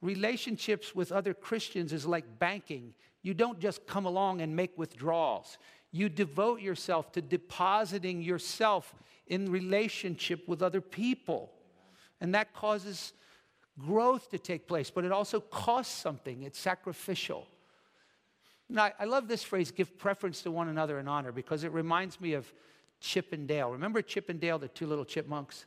relationships 0.00 0.94
with 0.94 1.10
other 1.10 1.34
Christians 1.34 1.92
is 1.92 2.06
like 2.06 2.38
banking. 2.38 2.94
You 3.22 3.34
don't 3.34 3.58
just 3.58 3.84
come 3.88 4.06
along 4.06 4.40
and 4.40 4.54
make 4.54 4.78
withdrawals. 4.78 5.58
You 5.90 6.08
devote 6.08 6.60
yourself 6.60 7.10
to 7.12 7.20
depositing 7.20 8.22
yourself 8.22 8.94
in 9.26 9.50
relationship 9.50 10.46
with 10.46 10.62
other 10.62 10.80
people. 10.80 11.50
And 12.20 12.32
that 12.36 12.54
causes 12.54 13.14
growth 13.78 14.30
to 14.30 14.38
take 14.38 14.66
place, 14.66 14.90
but 14.90 15.04
it 15.04 15.12
also 15.12 15.40
costs 15.40 15.94
something. 15.94 16.42
It's 16.42 16.58
sacrificial. 16.58 17.46
Now, 18.68 18.90
I 18.98 19.04
love 19.04 19.28
this 19.28 19.42
phrase, 19.42 19.70
give 19.70 19.98
preference 19.98 20.42
to 20.42 20.50
one 20.50 20.68
another 20.68 20.98
in 20.98 21.08
honor, 21.08 21.32
because 21.32 21.64
it 21.64 21.72
reminds 21.72 22.20
me 22.20 22.34
of 22.34 22.52
Chip 23.00 23.32
and 23.32 23.46
Dale. 23.48 23.70
Remember 23.70 24.02
Chip 24.02 24.28
and 24.28 24.40
Dale, 24.40 24.58
the 24.58 24.68
two 24.68 24.86
little 24.86 25.04
chipmunks? 25.04 25.64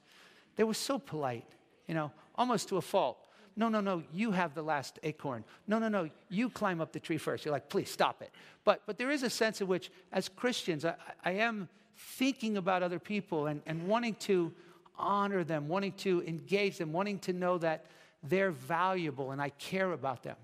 They 0.55 0.63
were 0.63 0.73
so 0.73 0.99
polite, 0.99 1.47
you 1.87 1.95
know, 1.95 2.11
almost 2.35 2.69
to 2.69 2.77
a 2.77 2.81
fault. 2.81 3.17
No, 3.55 3.69
no, 3.69 3.81
no, 3.81 4.03
you 4.13 4.31
have 4.31 4.53
the 4.53 4.61
last 4.61 4.99
acorn. 5.03 5.43
No, 5.67 5.79
no, 5.79 5.89
no, 5.89 6.09
you 6.29 6.49
climb 6.49 6.79
up 6.79 6.93
the 6.93 6.99
tree 6.99 7.17
first. 7.17 7.43
You're 7.43 7.51
like, 7.51 7.69
please 7.69 7.89
stop 7.89 8.21
it. 8.21 8.31
But, 8.63 8.81
but 8.85 8.97
there 8.97 9.09
is 9.09 9.23
a 9.23 9.29
sense 9.29 9.61
in 9.61 9.67
which, 9.67 9.91
as 10.11 10.29
Christians, 10.29 10.85
I, 10.85 10.95
I 11.23 11.31
am 11.31 11.67
thinking 11.97 12.57
about 12.57 12.83
other 12.83 12.99
people 12.99 13.47
and, 13.47 13.61
and 13.65 13.87
wanting 13.87 14.15
to 14.15 14.53
honor 14.97 15.43
them, 15.43 15.67
wanting 15.67 15.93
to 15.93 16.23
engage 16.25 16.77
them, 16.77 16.93
wanting 16.93 17.19
to 17.19 17.33
know 17.33 17.57
that 17.57 17.85
they're 18.23 18.51
valuable 18.51 19.31
and 19.31 19.41
I 19.41 19.49
care 19.49 19.91
about 19.91 20.23
them. 20.23 20.37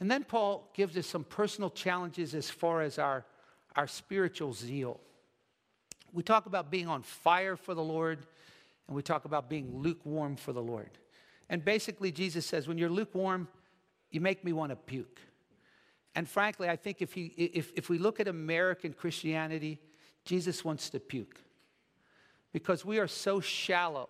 And 0.00 0.10
then 0.10 0.24
Paul 0.24 0.70
gives 0.74 0.96
us 0.96 1.06
some 1.06 1.24
personal 1.24 1.70
challenges 1.70 2.34
as 2.34 2.50
far 2.50 2.82
as 2.82 2.98
our, 2.98 3.24
our 3.76 3.86
spiritual 3.86 4.52
zeal. 4.52 5.00
We 6.12 6.22
talk 6.22 6.46
about 6.46 6.70
being 6.70 6.88
on 6.88 7.02
fire 7.02 7.56
for 7.56 7.74
the 7.74 7.82
Lord, 7.82 8.18
and 8.86 8.94
we 8.94 9.02
talk 9.02 9.24
about 9.24 9.48
being 9.48 9.78
lukewarm 9.78 10.36
for 10.36 10.52
the 10.52 10.62
Lord. 10.62 10.90
And 11.48 11.64
basically, 11.64 12.12
Jesus 12.12 12.46
says, 12.46 12.68
when 12.68 12.78
you're 12.78 12.90
lukewarm, 12.90 13.48
you 14.10 14.20
make 14.20 14.44
me 14.44 14.52
want 14.52 14.70
to 14.70 14.76
puke. 14.76 15.20
And 16.14 16.28
frankly, 16.28 16.68
I 16.68 16.76
think 16.76 17.02
if, 17.02 17.12
he, 17.12 17.26
if, 17.36 17.72
if 17.74 17.88
we 17.88 17.98
look 17.98 18.20
at 18.20 18.28
American 18.28 18.92
Christianity, 18.92 19.80
Jesus 20.24 20.64
wants 20.64 20.90
to 20.90 21.00
puke. 21.00 21.40
Because 22.52 22.84
we 22.84 22.98
are 22.98 23.08
so 23.08 23.40
shallow. 23.40 24.08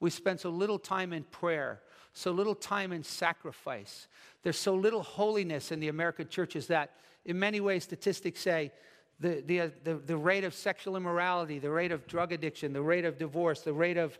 We 0.00 0.10
spend 0.10 0.40
so 0.40 0.50
little 0.50 0.78
time 0.78 1.12
in 1.12 1.24
prayer 1.24 1.80
so 2.12 2.32
little 2.32 2.54
time 2.54 2.92
in 2.92 3.02
sacrifice. 3.02 4.08
There's 4.42 4.58
so 4.58 4.74
little 4.74 5.02
holiness 5.02 5.72
in 5.72 5.80
the 5.80 5.88
American 5.88 6.28
churches 6.28 6.66
that, 6.68 6.90
in 7.24 7.38
many 7.38 7.60
ways, 7.60 7.84
statistics 7.84 8.40
say 8.40 8.72
the, 9.20 9.42
the, 9.46 9.60
uh, 9.60 9.68
the, 9.84 9.94
the, 9.94 10.16
rate 10.16 10.44
of 10.44 10.54
sexual 10.54 10.96
immorality, 10.96 11.58
the 11.58 11.70
rate 11.70 11.92
of 11.92 12.06
drug 12.06 12.32
addiction, 12.32 12.72
the 12.72 12.82
rate 12.82 13.04
of 13.04 13.18
divorce, 13.18 13.60
the 13.60 13.72
rate 13.72 13.98
of 13.98 14.18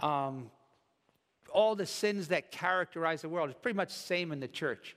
um, 0.00 0.50
all 1.52 1.74
the 1.74 1.86
sins 1.86 2.28
that 2.28 2.50
characterize 2.50 3.22
the 3.22 3.28
world 3.28 3.48
is 3.48 3.56
pretty 3.60 3.76
much 3.76 3.88
the 3.88 3.94
same 3.94 4.30
in 4.30 4.40
the 4.40 4.48
church. 4.48 4.96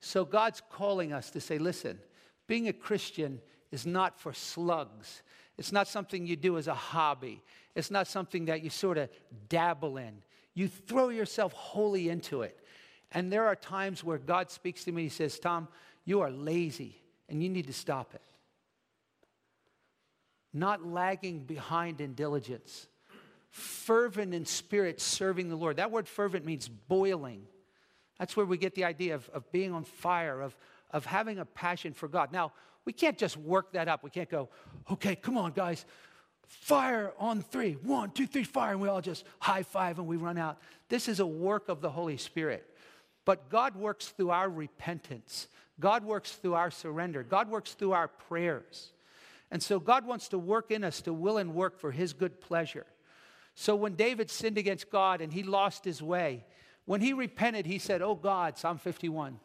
So 0.00 0.24
God's 0.24 0.62
calling 0.70 1.12
us 1.12 1.30
to 1.32 1.40
say, 1.40 1.58
listen, 1.58 1.98
being 2.46 2.68
a 2.68 2.72
Christian 2.72 3.40
is 3.70 3.86
not 3.86 4.18
for 4.18 4.32
slugs. 4.32 5.22
It's 5.60 5.72
not 5.72 5.88
something 5.88 6.26
you 6.26 6.36
do 6.36 6.56
as 6.56 6.68
a 6.68 6.74
hobby. 6.74 7.42
It's 7.74 7.90
not 7.90 8.06
something 8.06 8.46
that 8.46 8.62
you 8.62 8.70
sort 8.70 8.96
of 8.96 9.10
dabble 9.50 9.98
in. 9.98 10.22
You 10.54 10.68
throw 10.68 11.10
yourself 11.10 11.52
wholly 11.52 12.08
into 12.08 12.40
it. 12.40 12.58
And 13.12 13.30
there 13.30 13.44
are 13.44 13.54
times 13.54 14.02
where 14.02 14.16
God 14.16 14.50
speaks 14.50 14.84
to 14.84 14.92
me, 14.92 15.02
He 15.02 15.08
says, 15.10 15.38
Tom, 15.38 15.68
you 16.06 16.22
are 16.22 16.30
lazy 16.30 16.96
and 17.28 17.42
you 17.42 17.50
need 17.50 17.66
to 17.66 17.74
stop 17.74 18.14
it. 18.14 18.22
Not 20.54 20.82
lagging 20.82 21.40
behind 21.40 22.00
in 22.00 22.14
diligence, 22.14 22.86
fervent 23.50 24.32
in 24.32 24.46
spirit, 24.46 24.98
serving 24.98 25.50
the 25.50 25.56
Lord. 25.56 25.76
That 25.76 25.90
word 25.90 26.08
fervent 26.08 26.46
means 26.46 26.68
boiling. 26.68 27.42
That's 28.18 28.34
where 28.34 28.46
we 28.46 28.56
get 28.56 28.74
the 28.74 28.84
idea 28.84 29.14
of, 29.14 29.28
of 29.34 29.52
being 29.52 29.74
on 29.74 29.84
fire, 29.84 30.40
of, 30.40 30.56
of 30.90 31.04
having 31.04 31.38
a 31.38 31.44
passion 31.44 31.92
for 31.92 32.08
God. 32.08 32.32
Now, 32.32 32.52
we 32.84 32.92
can't 32.92 33.18
just 33.18 33.36
work 33.36 33.72
that 33.72 33.88
up. 33.88 34.02
We 34.02 34.10
can't 34.10 34.30
go, 34.30 34.48
okay, 34.90 35.14
come 35.14 35.36
on, 35.36 35.52
guys, 35.52 35.84
fire 36.46 37.12
on 37.18 37.42
three. 37.42 37.74
One, 37.82 38.10
two, 38.10 38.26
three, 38.26 38.44
fire. 38.44 38.72
And 38.72 38.80
we 38.80 38.88
all 38.88 39.00
just 39.00 39.24
high 39.38 39.62
five 39.62 39.98
and 39.98 40.06
we 40.06 40.16
run 40.16 40.38
out. 40.38 40.58
This 40.88 41.08
is 41.08 41.20
a 41.20 41.26
work 41.26 41.68
of 41.68 41.80
the 41.80 41.90
Holy 41.90 42.16
Spirit. 42.16 42.66
But 43.24 43.48
God 43.48 43.76
works 43.76 44.08
through 44.08 44.30
our 44.30 44.48
repentance, 44.48 45.48
God 45.78 46.04
works 46.04 46.32
through 46.32 46.54
our 46.54 46.70
surrender, 46.70 47.22
God 47.22 47.48
works 47.48 47.74
through 47.74 47.92
our 47.92 48.08
prayers. 48.08 48.92
And 49.52 49.62
so 49.62 49.80
God 49.80 50.06
wants 50.06 50.28
to 50.28 50.38
work 50.38 50.70
in 50.70 50.84
us 50.84 51.00
to 51.02 51.12
will 51.12 51.36
and 51.36 51.54
work 51.54 51.78
for 51.78 51.90
his 51.90 52.12
good 52.12 52.40
pleasure. 52.40 52.86
So 53.54 53.74
when 53.74 53.94
David 53.94 54.30
sinned 54.30 54.58
against 54.58 54.90
God 54.90 55.20
and 55.20 55.32
he 55.32 55.42
lost 55.42 55.84
his 55.84 56.00
way, 56.00 56.44
when 56.84 57.00
he 57.00 57.12
repented, 57.12 57.66
he 57.66 57.78
said, 57.78 58.00
Oh 58.00 58.14
God, 58.14 58.56
Psalm 58.56 58.78
51, 58.78 59.38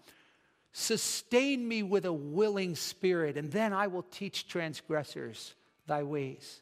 sustain 0.77 1.65
me 1.65 1.83
with 1.83 2.03
a 2.03 2.11
willing 2.11 2.75
spirit, 2.75 3.37
and 3.37 3.49
then 3.49 3.71
I 3.71 3.87
will 3.87 4.03
teach 4.03 4.45
transgressors 4.45 5.55
thy 5.87 6.03
ways. 6.03 6.61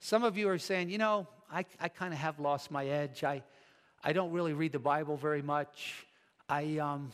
Some 0.00 0.24
of 0.24 0.38
you 0.38 0.48
are 0.48 0.56
saying, 0.56 0.88
you 0.88 0.96
know, 0.96 1.28
I, 1.52 1.66
I 1.78 1.88
kind 1.88 2.14
of 2.14 2.18
have 2.18 2.40
lost 2.40 2.70
my 2.70 2.86
edge. 2.86 3.24
I, 3.24 3.42
I 4.02 4.14
don't 4.14 4.32
really 4.32 4.54
read 4.54 4.72
the 4.72 4.78
Bible 4.78 5.18
very 5.18 5.42
much. 5.42 6.06
I, 6.48 6.78
um, 6.78 7.12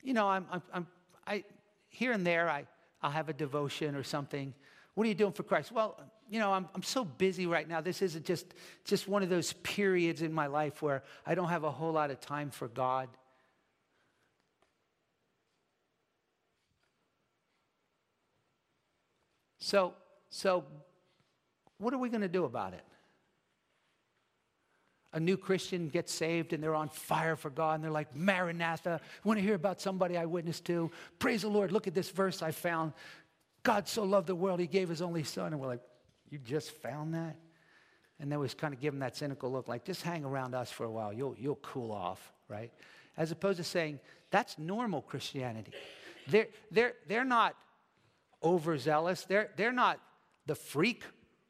you 0.00 0.14
know, 0.14 0.28
I'm, 0.28 0.46
I'm, 0.52 0.62
I'm, 0.72 0.86
I, 1.26 1.42
here 1.88 2.12
and 2.12 2.24
there, 2.24 2.48
I, 2.48 2.64
I'll 3.02 3.10
have 3.10 3.28
a 3.28 3.32
devotion 3.32 3.96
or 3.96 4.04
something. 4.04 4.54
What 4.94 5.06
are 5.06 5.08
you 5.08 5.16
doing 5.16 5.32
for 5.32 5.42
Christ? 5.42 5.72
Well, 5.72 6.00
you 6.30 6.38
know, 6.38 6.52
I'm, 6.52 6.68
I'm 6.72 6.84
so 6.84 7.04
busy 7.04 7.46
right 7.46 7.68
now. 7.68 7.80
This 7.80 8.00
isn't 8.00 8.24
just, 8.24 8.46
just 8.84 9.08
one 9.08 9.24
of 9.24 9.28
those 9.28 9.54
periods 9.54 10.22
in 10.22 10.32
my 10.32 10.46
life 10.46 10.82
where 10.82 11.02
I 11.26 11.34
don't 11.34 11.48
have 11.48 11.64
a 11.64 11.70
whole 11.72 11.92
lot 11.92 12.12
of 12.12 12.20
time 12.20 12.50
for 12.50 12.68
God. 12.68 13.08
So, 19.68 19.92
so 20.30 20.64
what 21.76 21.92
are 21.92 21.98
we 21.98 22.08
going 22.08 22.22
to 22.22 22.28
do 22.28 22.46
about 22.46 22.72
it? 22.72 22.84
A 25.12 25.20
new 25.20 25.36
Christian 25.36 25.88
gets 25.88 26.10
saved 26.10 26.54
and 26.54 26.62
they're 26.62 26.74
on 26.74 26.88
fire 26.88 27.36
for 27.36 27.50
God 27.50 27.74
and 27.74 27.84
they're 27.84 27.90
like, 27.90 28.16
Maranatha, 28.16 28.98
want 29.24 29.38
to 29.38 29.44
hear 29.44 29.54
about 29.54 29.82
somebody 29.82 30.16
I 30.16 30.24
witnessed 30.24 30.64
to? 30.66 30.90
Praise 31.18 31.42
the 31.42 31.48
Lord, 31.48 31.70
look 31.70 31.86
at 31.86 31.94
this 31.94 32.08
verse 32.08 32.40
I 32.40 32.50
found. 32.50 32.94
God 33.62 33.86
so 33.86 34.04
loved 34.04 34.28
the 34.28 34.34
world, 34.34 34.58
he 34.58 34.66
gave 34.66 34.88
his 34.88 35.02
only 35.02 35.22
son. 35.22 35.52
And 35.52 35.60
we're 35.60 35.68
like, 35.68 35.82
You 36.30 36.38
just 36.38 36.70
found 36.70 37.12
that? 37.12 37.36
And 38.20 38.32
then 38.32 38.38
we 38.38 38.48
kind 38.48 38.72
of 38.72 38.80
give 38.80 38.94
them 38.94 39.00
that 39.00 39.18
cynical 39.18 39.52
look 39.52 39.68
like, 39.68 39.84
Just 39.84 40.00
hang 40.00 40.24
around 40.24 40.54
us 40.54 40.70
for 40.70 40.84
a 40.84 40.90
while, 40.90 41.12
you'll, 41.12 41.36
you'll 41.38 41.56
cool 41.56 41.92
off, 41.92 42.32
right? 42.48 42.72
As 43.18 43.32
opposed 43.32 43.58
to 43.58 43.64
saying, 43.64 44.00
That's 44.30 44.58
normal 44.58 45.02
Christianity. 45.02 45.72
They're, 46.26 46.48
they're, 46.70 46.94
they're 47.06 47.24
not 47.24 47.54
overzealous, 48.42 49.24
they're, 49.24 49.50
they're 49.56 49.72
not 49.72 50.00
the 50.46 50.54
freak 50.54 51.02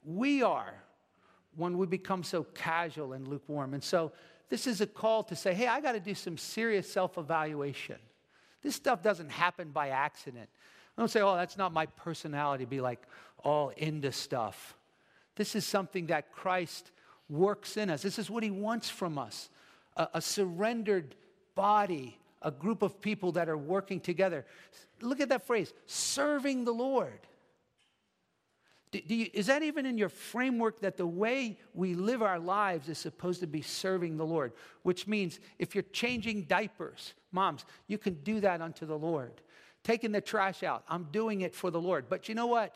we 0.05 0.43
are 0.43 0.75
when 1.57 1.77
we 1.77 1.87
become 1.87 2.23
so 2.23 2.45
casual 2.45 3.13
and 3.13 3.27
lukewarm. 3.27 3.75
And 3.75 3.83
so 3.83 4.13
this 4.49 4.67
is 4.67 4.81
a 4.81 4.87
call 4.87 5.25
to 5.25 5.37
say, 5.37 5.55
hey, 5.55 5.67
I 5.67 5.81
got 5.81 5.93
to 5.93 6.01
do 6.01 6.15
some 6.15 6.39
serious 6.39 6.91
self 6.91 7.19
evaluation. 7.19 7.97
This 8.63 8.75
stuff 8.75 9.03
doesn't 9.03 9.31
happen 9.31 9.71
by 9.71 9.91
accident. 9.91 10.49
I 10.97 11.01
don't 11.01 11.09
say, 11.09 11.21
oh, 11.21 11.37
that's 11.37 11.57
not 11.57 11.73
my 11.73 11.87
personality, 11.87 12.65
be 12.65 12.81
like 12.81 13.01
all 13.45 13.69
into 13.77 14.11
stuff. 14.11 14.77
This 15.37 15.55
is 15.55 15.65
something 15.65 16.07
that 16.07 16.33
Christ 16.33 16.91
works 17.29 17.77
in 17.77 17.91
us. 17.91 18.03
This 18.03 18.19
is 18.19 18.29
what 18.29 18.43
he 18.43 18.51
wants 18.51 18.91
from 18.91 19.19
us 19.19 19.51
a, 19.97 20.09
a 20.15 20.21
surrendered 20.21 21.15
body, 21.55 22.19
a 22.43 22.51
group 22.51 22.83
of 22.83 23.01
people 23.01 23.33
that 23.33 23.49
are 23.49 23.57
working 23.57 24.01
together. 24.01 24.47
Look 25.01 25.21
at 25.21 25.29
that 25.31 25.47
phrase 25.47 25.73
serving 25.87 26.65
the 26.65 26.73
Lord. 26.73 27.21
Do, 28.91 29.01
do 29.01 29.15
you, 29.15 29.29
is 29.35 29.47
that 29.47 29.63
even 29.63 29.85
in 29.85 29.99
your 29.99 30.09
framework 30.09 30.81
that 30.81 30.97
the 30.97 31.07
way 31.07 31.59
we 31.75 31.95
live 31.95 32.23
our 32.23 32.39
lives 32.39 32.89
is 32.89 32.99
supposed 32.99 33.41
to 33.41 33.47
be 33.47 33.61
serving 33.61 34.17
the 34.17 34.25
Lord? 34.25 34.53
Which 34.83 35.07
means 35.07 35.41
if 35.59 35.75
you're 35.75 35.83
changing 35.93 36.45
diapers, 36.45 37.15
moms, 37.33 37.65
you 37.87 37.99
can 37.99 38.15
do 38.23 38.41
that 38.41 38.63
unto 38.63 38.87
the 38.87 38.99
Lord. 38.99 39.43
Taking 39.85 40.13
the 40.13 40.21
trash 40.21 40.63
out, 40.63 40.85
I'm 40.89 41.05
doing 41.13 41.43
it 41.43 41.55
for 41.55 41.71
the 41.71 41.81
Lord. 41.81 42.07
But 42.09 42.29
you 42.29 42.35
know 42.35 42.47
what? 42.47 42.75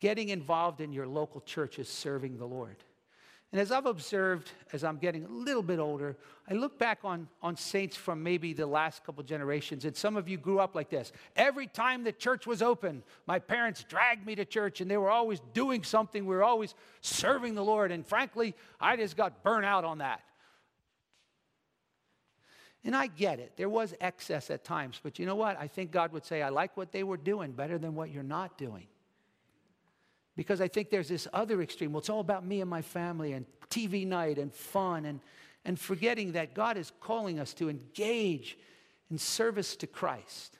Getting 0.00 0.28
involved 0.28 0.80
in 0.80 0.92
your 0.92 1.06
local 1.06 1.40
church 1.40 1.78
is 1.78 1.88
serving 1.88 2.36
the 2.36 2.46
Lord. 2.46 2.76
And 3.54 3.60
as 3.60 3.70
I've 3.70 3.86
observed, 3.86 4.50
as 4.72 4.82
I'm 4.82 4.96
getting 4.96 5.24
a 5.26 5.28
little 5.28 5.62
bit 5.62 5.78
older, 5.78 6.16
I 6.50 6.54
look 6.54 6.76
back 6.76 6.98
on, 7.04 7.28
on 7.40 7.56
saints 7.56 7.94
from 7.94 8.20
maybe 8.20 8.52
the 8.52 8.66
last 8.66 9.04
couple 9.04 9.22
generations, 9.22 9.84
and 9.84 9.96
some 9.96 10.16
of 10.16 10.28
you 10.28 10.38
grew 10.38 10.58
up 10.58 10.74
like 10.74 10.90
this. 10.90 11.12
Every 11.36 11.68
time 11.68 12.02
the 12.02 12.10
church 12.10 12.48
was 12.48 12.62
open, 12.62 13.04
my 13.28 13.38
parents 13.38 13.84
dragged 13.84 14.26
me 14.26 14.34
to 14.34 14.44
church, 14.44 14.80
and 14.80 14.90
they 14.90 14.96
were 14.96 15.08
always 15.08 15.40
doing 15.52 15.84
something. 15.84 16.26
We 16.26 16.34
were 16.34 16.42
always 16.42 16.74
serving 17.00 17.54
the 17.54 17.62
Lord. 17.62 17.92
And 17.92 18.04
frankly, 18.04 18.56
I 18.80 18.96
just 18.96 19.16
got 19.16 19.44
burnt 19.44 19.64
out 19.64 19.84
on 19.84 19.98
that. 19.98 20.22
And 22.82 22.96
I 22.96 23.06
get 23.06 23.38
it. 23.38 23.52
There 23.56 23.68
was 23.68 23.94
excess 24.00 24.50
at 24.50 24.64
times. 24.64 24.98
But 25.00 25.20
you 25.20 25.26
know 25.26 25.36
what? 25.36 25.56
I 25.60 25.68
think 25.68 25.92
God 25.92 26.12
would 26.12 26.24
say, 26.24 26.42
I 26.42 26.48
like 26.48 26.76
what 26.76 26.90
they 26.90 27.04
were 27.04 27.16
doing 27.16 27.52
better 27.52 27.78
than 27.78 27.94
what 27.94 28.10
you're 28.10 28.24
not 28.24 28.58
doing. 28.58 28.88
Because 30.36 30.60
I 30.60 30.68
think 30.68 30.90
there's 30.90 31.08
this 31.08 31.28
other 31.32 31.62
extreme. 31.62 31.92
Well, 31.92 32.00
it's 32.00 32.10
all 32.10 32.20
about 32.20 32.44
me 32.44 32.60
and 32.60 32.68
my 32.68 32.82
family 32.82 33.32
and 33.32 33.46
TV 33.70 34.06
night 34.06 34.38
and 34.38 34.52
fun 34.52 35.04
and, 35.04 35.20
and 35.64 35.78
forgetting 35.78 36.32
that 36.32 36.54
God 36.54 36.76
is 36.76 36.92
calling 37.00 37.38
us 37.38 37.54
to 37.54 37.70
engage 37.70 38.58
in 39.10 39.18
service 39.18 39.76
to 39.76 39.86
Christ. 39.86 40.58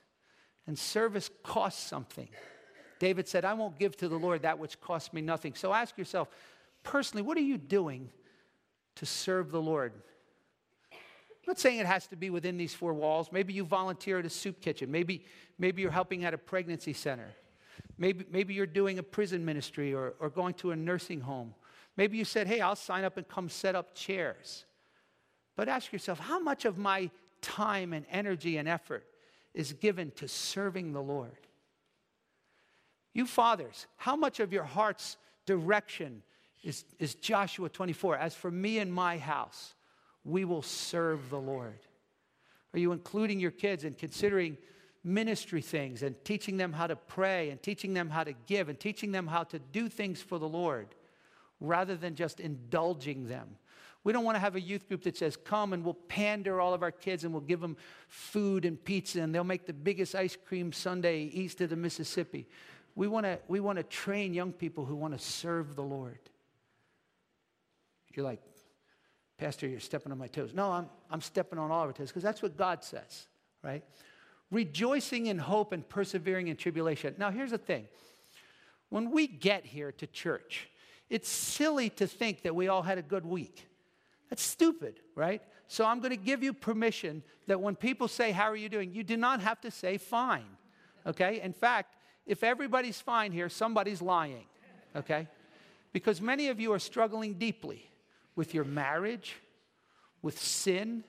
And 0.66 0.78
service 0.78 1.28
costs 1.43 1.83
something. 1.83 2.28
David 2.99 3.28
said, 3.28 3.45
I 3.45 3.54
won't 3.54 3.78
give 3.78 3.97
to 3.99 4.09
the 4.09 4.19
Lord 4.19 4.43
that 4.43 4.59
which 4.59 4.81
costs 4.81 5.12
me 5.12 5.21
nothing. 5.21 5.54
So 5.54 5.75
ask 5.75 5.99
yourself, 5.99 6.28
personally, 6.83 7.23
what 7.23 7.37
are 7.37 7.43
you 7.43 7.59
doing 7.59 8.11
to 8.97 9.07
serve 9.07 9.50
the 9.50 9.61
Lord? 9.61 9.93
I'm 10.93 10.99
not 11.49 11.59
saying 11.59 11.81
it 11.81 11.87
has 11.87 12.07
to 12.07 12.16
be 12.16 12.31
within 12.31 12.57
these 12.57 12.73
four 12.73 12.95
walls. 12.95 13.28
Maybe 13.31 13.52
you 13.52 13.64
volunteer 13.64 14.21
at 14.21 14.25
a 14.25 14.31
soup 14.31 14.61
kitchen. 14.62 14.90
Maybe, 14.90 15.26
maybe 15.59 15.83
you're 15.83 15.90
helping 15.90 16.25
at 16.25 16.33
a 16.33 16.38
pregnancy 16.38 16.95
center. 16.95 17.35
Maybe, 17.97 18.25
maybe 18.31 18.54
you're 18.54 18.66
doing 18.66 18.99
a 18.99 19.02
prison 19.02 19.45
ministry 19.45 19.95
or, 19.95 20.14
or 20.19 20.31
going 20.31 20.54
to 20.54 20.73
a 20.73 20.76
nursing 20.76 21.21
home. 21.21 21.54
Maybe 21.97 22.19
you 22.19 22.25
said, 22.25 22.47
hey, 22.47 22.61
I'll 22.61 22.76
sign 22.76 23.04
up 23.04 23.16
and 23.16 23.28
come 23.28 23.49
set 23.49 23.75
up 23.75 23.95
chairs. 23.95 24.64
But 25.57 25.69
ask 25.69 25.93
yourself, 25.93 26.19
how 26.19 26.40
much 26.40 26.64
of 26.64 26.76
my 26.76 27.11
time 27.40 27.93
and 27.93 28.04
energy 28.11 28.57
and 28.57 28.69
effort 28.69 29.07
is 29.54 29.73
given 29.73 30.11
to 30.16 30.26
serving 30.26 30.93
the 30.93 31.02
Lord? 31.02 31.47
You 33.12 33.26
fathers, 33.26 33.87
how 33.97 34.16
much 34.16 34.40
of 34.40 34.52
your 34.52 34.64
heart's 34.64 35.16
direction 35.47 36.23
is, 36.64 36.85
is 36.99 37.14
Joshua 37.14 37.69
24? 37.69 38.19
As 38.19 38.35
for 38.35 38.50
me 38.50 38.78
and 38.78 38.93
my 38.93 39.19
house, 39.19 39.75
we 40.25 40.45
will 40.45 40.62
serve 40.62 41.31
the 41.31 41.38
Lord. 41.38 41.78
Are 42.73 42.78
you 42.78 42.90
including 42.90 43.38
your 43.38 43.52
kids 43.52 43.85
and 43.85 43.97
considering 43.97 44.57
ministry 45.05 45.61
things 45.61 46.03
and 46.03 46.17
teaching 46.25 46.57
them 46.57 46.73
how 46.73 46.87
to 46.87 46.97
pray 46.97 47.51
and 47.51 47.63
teaching 47.63 47.93
them 47.93 48.09
how 48.09 48.25
to 48.25 48.33
give 48.47 48.69
and 48.71 48.81
teaching 48.81 49.13
them 49.13 49.27
how 49.27 49.45
to 49.45 49.59
do 49.59 49.89
things 49.89 50.23
for 50.23 50.39
the 50.39 50.49
Lord 50.49 50.89
rather 51.61 51.95
than 51.95 52.15
just 52.15 52.40
indulging 52.40 53.29
them. 53.29 53.57
We 54.03 54.12
don't 54.12 54.25
want 54.25 54.37
to 54.37 54.40
have 54.40 54.55
a 54.55 54.61
youth 54.61 54.87
group 54.88 55.03
that 55.05 55.17
says, 55.17 55.37
Come 55.37 55.73
and 55.73 55.85
we'll 55.85 55.95
pander 55.95 56.61
all 56.61 56.75
of 56.75 56.83
our 56.83 56.90
kids 56.90 57.25
and 57.25 57.33
we'll 57.33 57.43
give 57.43 57.61
them 57.61 57.77
food 58.09 58.64
and 58.64 58.83
pizza 58.83 59.21
and 59.21 59.35
they'll 59.35 59.45
make 59.45 59.67
the 59.67 59.73
biggest 59.73 60.14
ice 60.14 60.37
cream 60.37 60.73
sundae 60.73 61.25
east 61.33 61.61
of 61.61 61.71
the 61.71 61.77
Mississippi. 61.77 62.47
We 62.95 63.09
want 63.09 63.25
to, 63.25 63.38
we 63.49 63.61
want 63.61 63.79
to 63.79 63.83
train 63.83 64.35
young 64.35 64.53
people 64.53 64.85
who 64.85 64.95
want 64.95 65.19
to 65.19 65.25
serve 65.25 65.75
the 65.75 65.83
Lord. 65.83 66.19
You're 68.14 68.25
like, 68.25 68.40
Pastor, 69.37 69.67
you're 69.67 69.81
stepping 69.81 70.12
on 70.12 70.19
my 70.19 70.29
toes. 70.29 70.53
No, 70.55 70.71
I'm, 70.71 70.88
I'm 71.11 71.21
stepping 71.21 71.59
on 71.59 71.71
all 71.71 71.83
of 71.83 71.88
our 71.88 71.93
toes 71.93 72.09
because 72.09 72.23
that's 72.23 72.43
what 72.43 72.57
God 72.57 72.85
says, 72.85 73.27
right? 73.62 73.83
Rejoicing 74.50 75.26
in 75.26 75.38
hope 75.38 75.72
and 75.72 75.88
persevering 75.88 76.48
in 76.48 76.57
tribulation. 76.57 77.14
Now, 77.18 77.30
here's 77.30 77.50
the 77.50 77.59
thing 77.59 77.88
when 78.90 79.11
we 79.11 79.26
get 79.26 79.64
here 79.64 79.92
to 79.92 80.07
church, 80.07 80.68
it's 81.11 81.28
silly 81.28 81.90
to 81.90 82.07
think 82.07 82.42
that 82.42 82.54
we 82.54 82.68
all 82.68 82.83
had 82.83 82.98
a 82.98 83.02
good 83.02 83.26
week. 83.26 83.66
That's 84.30 84.42
stupid, 84.42 85.00
right? 85.14 85.42
So 85.68 85.85
I'm 85.85 85.98
going 86.00 86.11
to 86.11 86.16
give 86.16 86.42
you 86.42 86.52
permission 86.52 87.22
that 87.46 87.61
when 87.61 87.76
people 87.76 88.09
say, 88.09 88.33
How 88.33 88.44
are 88.44 88.57
you 88.57 88.68
doing? 88.68 88.92
you 88.92 89.02
do 89.02 89.16
not 89.16 89.40
have 89.40 89.61
to 89.62 89.70
say 89.70 89.98
fine, 89.98 90.46
okay? 91.07 91.40
In 91.40 91.52
fact, 91.52 91.96
if 92.26 92.42
everybody's 92.42 93.00
fine 93.00 93.33
here, 93.33 93.48
somebody's 93.48 94.00
lying, 94.00 94.46
okay? 94.96 95.28
Because 95.92 96.20
many 96.20 96.48
of 96.48 96.59
you 96.59 96.72
are 96.72 96.78
struggling 96.78 97.35
deeply 97.35 97.90
with 98.35 98.54
your 98.54 98.64
marriage, 98.64 99.37
with 100.22 100.38
sin, 100.38 101.04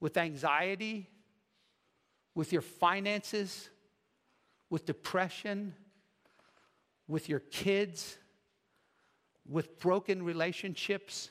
with 0.00 0.16
anxiety, 0.16 1.08
with 2.38 2.52
your 2.52 2.62
finances, 2.62 3.68
with 4.70 4.86
depression, 4.86 5.74
with 7.08 7.28
your 7.28 7.40
kids, 7.40 8.16
with 9.44 9.80
broken 9.80 10.22
relationships. 10.22 11.30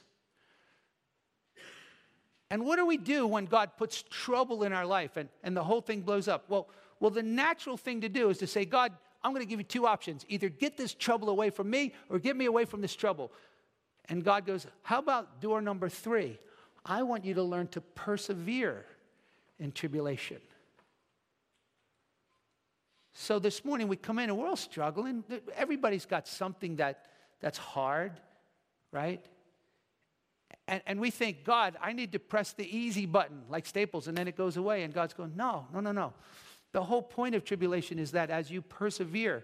And 2.51 2.65
what 2.65 2.75
do 2.75 2.85
we 2.85 2.97
do 2.97 3.25
when 3.25 3.45
God 3.45 3.77
puts 3.77 4.03
trouble 4.09 4.63
in 4.63 4.73
our 4.73 4.85
life 4.85 5.15
and, 5.15 5.29
and 5.43 5.55
the 5.55 5.63
whole 5.63 5.79
thing 5.79 6.01
blows 6.01 6.27
up? 6.27 6.43
Well, 6.49 6.67
well, 6.99 7.09
the 7.11 7.23
natural 7.23 7.77
thing 7.77 8.01
to 8.01 8.09
do 8.09 8.29
is 8.29 8.39
to 8.39 8.47
say, 8.47 8.65
God, 8.65 8.91
I'm 9.23 9.31
going 9.31 9.45
to 9.45 9.49
give 9.49 9.61
you 9.61 9.65
two 9.65 9.87
options. 9.87 10.25
Either 10.27 10.49
get 10.49 10.75
this 10.75 10.93
trouble 10.93 11.29
away 11.29 11.51
from 11.51 11.69
me 11.69 11.93
or 12.09 12.19
get 12.19 12.35
me 12.35 12.47
away 12.47 12.65
from 12.65 12.81
this 12.81 12.93
trouble. 12.93 13.31
And 14.09 14.25
God 14.25 14.45
goes, 14.45 14.67
How 14.81 14.99
about 14.99 15.39
door 15.39 15.61
number 15.61 15.87
three? 15.87 16.37
I 16.85 17.03
want 17.03 17.23
you 17.23 17.33
to 17.35 17.43
learn 17.43 17.69
to 17.69 17.79
persevere 17.79 18.83
in 19.57 19.71
tribulation. 19.71 20.39
So 23.19 23.39
this 23.39 23.65
morning 23.65 23.87
we 23.87 23.95
come 23.95 24.19
in 24.19 24.29
and 24.29 24.37
we're 24.37 24.47
all 24.47 24.55
struggling. 24.55 25.23
Everybody's 25.55 26.05
got 26.05 26.27
something 26.27 26.75
that, 26.75 27.07
that's 27.39 27.57
hard, 27.57 28.11
right? 28.91 29.25
And, 30.67 30.83
and 30.85 30.99
we 30.99 31.09
think, 31.09 31.43
God, 31.43 31.77
I 31.81 31.93
need 31.93 32.11
to 32.11 32.19
press 32.19 32.53
the 32.53 32.63
easy 32.63 33.07
button 33.07 33.41
like 33.49 33.65
Staples, 33.65 34.07
and 34.07 34.15
then 34.15 34.27
it 34.27 34.37
goes 34.37 34.55
away. 34.55 34.83
And 34.83 34.93
God's 34.93 35.15
going, 35.15 35.33
no, 35.35 35.65
no, 35.73 35.79
no, 35.79 35.91
no. 35.91 36.13
The 36.73 36.83
whole 36.83 37.01
point 37.01 37.33
of 37.33 37.43
tribulation 37.43 37.97
is 37.97 38.11
that 38.11 38.29
as 38.29 38.51
you 38.51 38.61
persevere, 38.61 39.43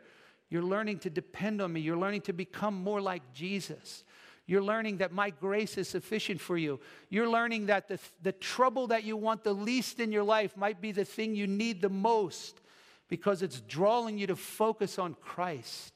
you're 0.52 0.62
learning 0.62 1.00
to 1.00 1.10
depend 1.10 1.60
on 1.60 1.74
me. 1.74 1.80
You're 1.80 1.98
learning 1.98 2.22
to 2.22 2.34
become 2.34 2.76
more 2.76 3.02
like 3.02 3.24
Jesus. 3.34 4.04
You're 4.46 4.62
learning 4.62 4.98
that 4.98 5.12
my 5.12 5.32
grace 5.32 5.80
is 5.80 5.88
sufficient 5.88 6.40
for 6.40 6.58
you. 6.58 6.80
You're 7.10 7.30
learning 7.30 7.66
that 7.66 7.88
the, 7.88 7.98
the 8.22 8.34
trouble 8.34 8.86
that 8.88 9.04
you 9.04 9.18
want 9.18 9.44
the 9.44 9.54
least 9.54 10.00
in 10.00 10.12
your 10.12 10.24
life 10.24 10.56
might 10.56 10.80
be 10.80 10.92
the 10.92 11.06
thing 11.06 11.34
you 11.34 11.48
need 11.48 11.82
the 11.82 11.90
most 11.90 12.60
because 13.14 13.44
it's 13.44 13.62
drawing 13.62 14.18
you 14.18 14.26
to 14.26 14.36
focus 14.36 14.98
on 14.98 15.16
Christ. 15.22 15.94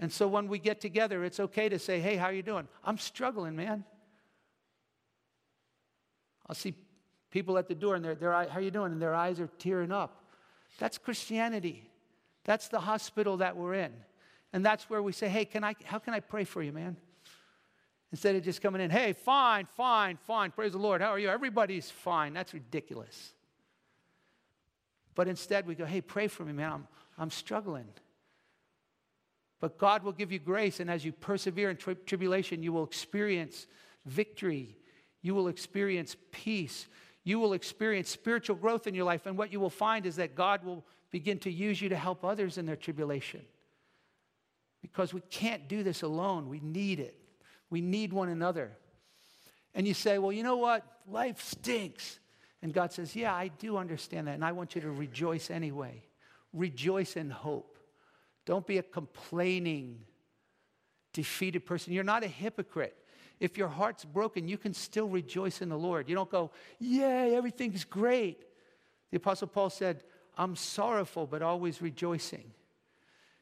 And 0.00 0.12
so 0.12 0.26
when 0.26 0.48
we 0.48 0.58
get 0.58 0.80
together, 0.80 1.22
it's 1.22 1.38
okay 1.38 1.68
to 1.68 1.78
say, 1.78 2.00
hey, 2.00 2.16
how 2.16 2.26
are 2.26 2.32
you 2.32 2.42
doing? 2.42 2.66
I'm 2.82 2.98
struggling, 2.98 3.54
man. 3.54 3.84
I'll 6.48 6.56
see 6.56 6.74
people 7.30 7.56
at 7.56 7.68
the 7.68 7.74
door 7.76 7.94
and 7.94 8.04
they're, 8.04 8.16
they're 8.16 8.48
how 8.48 8.58
you 8.58 8.72
doing? 8.72 8.90
And 8.90 9.00
their 9.00 9.14
eyes 9.14 9.38
are 9.38 9.48
tearing 9.60 9.92
up. 9.92 10.24
That's 10.80 10.98
Christianity. 10.98 11.88
That's 12.42 12.66
the 12.66 12.80
hospital 12.80 13.36
that 13.36 13.56
we're 13.56 13.74
in. 13.74 13.92
And 14.52 14.66
that's 14.66 14.90
where 14.90 15.04
we 15.04 15.12
say, 15.12 15.28
hey, 15.28 15.44
can 15.44 15.62
I, 15.62 15.76
how 15.84 16.00
can 16.00 16.14
I 16.14 16.18
pray 16.18 16.42
for 16.42 16.64
you, 16.64 16.72
man? 16.72 16.96
Instead 18.10 18.34
of 18.34 18.42
just 18.42 18.60
coming 18.60 18.80
in, 18.80 18.90
hey, 18.90 19.12
fine, 19.12 19.66
fine, 19.66 20.16
fine, 20.26 20.50
praise 20.50 20.72
the 20.72 20.78
Lord, 20.78 21.00
how 21.00 21.10
are 21.10 21.18
you? 21.20 21.28
Everybody's 21.28 21.92
fine. 21.92 22.32
That's 22.32 22.52
ridiculous. 22.52 23.34
But 25.18 25.26
instead, 25.26 25.66
we 25.66 25.74
go, 25.74 25.84
hey, 25.84 26.00
pray 26.00 26.28
for 26.28 26.44
me, 26.44 26.52
man. 26.52 26.72
I'm, 26.72 26.88
I'm 27.18 27.30
struggling. 27.32 27.88
But 29.58 29.76
God 29.76 30.04
will 30.04 30.12
give 30.12 30.30
you 30.30 30.38
grace, 30.38 30.78
and 30.78 30.88
as 30.88 31.04
you 31.04 31.10
persevere 31.10 31.70
in 31.70 31.76
tri- 31.76 31.96
tribulation, 32.06 32.62
you 32.62 32.72
will 32.72 32.84
experience 32.84 33.66
victory. 34.06 34.76
You 35.20 35.34
will 35.34 35.48
experience 35.48 36.14
peace. 36.30 36.86
You 37.24 37.40
will 37.40 37.52
experience 37.52 38.08
spiritual 38.08 38.54
growth 38.54 38.86
in 38.86 38.94
your 38.94 39.06
life. 39.06 39.26
And 39.26 39.36
what 39.36 39.52
you 39.52 39.58
will 39.58 39.70
find 39.70 40.06
is 40.06 40.14
that 40.14 40.36
God 40.36 40.64
will 40.64 40.84
begin 41.10 41.40
to 41.40 41.50
use 41.50 41.82
you 41.82 41.88
to 41.88 41.96
help 41.96 42.24
others 42.24 42.56
in 42.56 42.64
their 42.64 42.76
tribulation. 42.76 43.40
Because 44.82 45.12
we 45.12 45.22
can't 45.22 45.66
do 45.66 45.82
this 45.82 46.02
alone. 46.02 46.48
We 46.48 46.60
need 46.60 47.00
it. 47.00 47.18
We 47.70 47.80
need 47.80 48.12
one 48.12 48.28
another. 48.28 48.70
And 49.74 49.84
you 49.84 49.94
say, 49.94 50.18
well, 50.18 50.30
you 50.30 50.44
know 50.44 50.58
what? 50.58 50.86
Life 51.08 51.42
stinks. 51.42 52.20
And 52.62 52.72
God 52.72 52.92
says, 52.92 53.14
Yeah, 53.14 53.34
I 53.34 53.48
do 53.48 53.76
understand 53.76 54.26
that. 54.26 54.34
And 54.34 54.44
I 54.44 54.52
want 54.52 54.74
you 54.74 54.80
to 54.80 54.90
rejoice 54.90 55.50
anyway. 55.50 56.02
Rejoice 56.52 57.16
in 57.16 57.30
hope. 57.30 57.78
Don't 58.46 58.66
be 58.66 58.78
a 58.78 58.82
complaining, 58.82 60.00
defeated 61.12 61.66
person. 61.66 61.92
You're 61.92 62.04
not 62.04 62.24
a 62.24 62.28
hypocrite. 62.28 62.96
If 63.40 63.56
your 63.56 63.68
heart's 63.68 64.04
broken, 64.04 64.48
you 64.48 64.58
can 64.58 64.74
still 64.74 65.06
rejoice 65.06 65.62
in 65.62 65.68
the 65.68 65.78
Lord. 65.78 66.08
You 66.08 66.14
don't 66.14 66.30
go, 66.30 66.50
Yay, 66.80 67.36
everything's 67.36 67.84
great. 67.84 68.44
The 69.10 69.18
Apostle 69.18 69.48
Paul 69.48 69.70
said, 69.70 70.02
I'm 70.36 70.56
sorrowful, 70.56 71.26
but 71.26 71.42
always 71.42 71.80
rejoicing. 71.80 72.52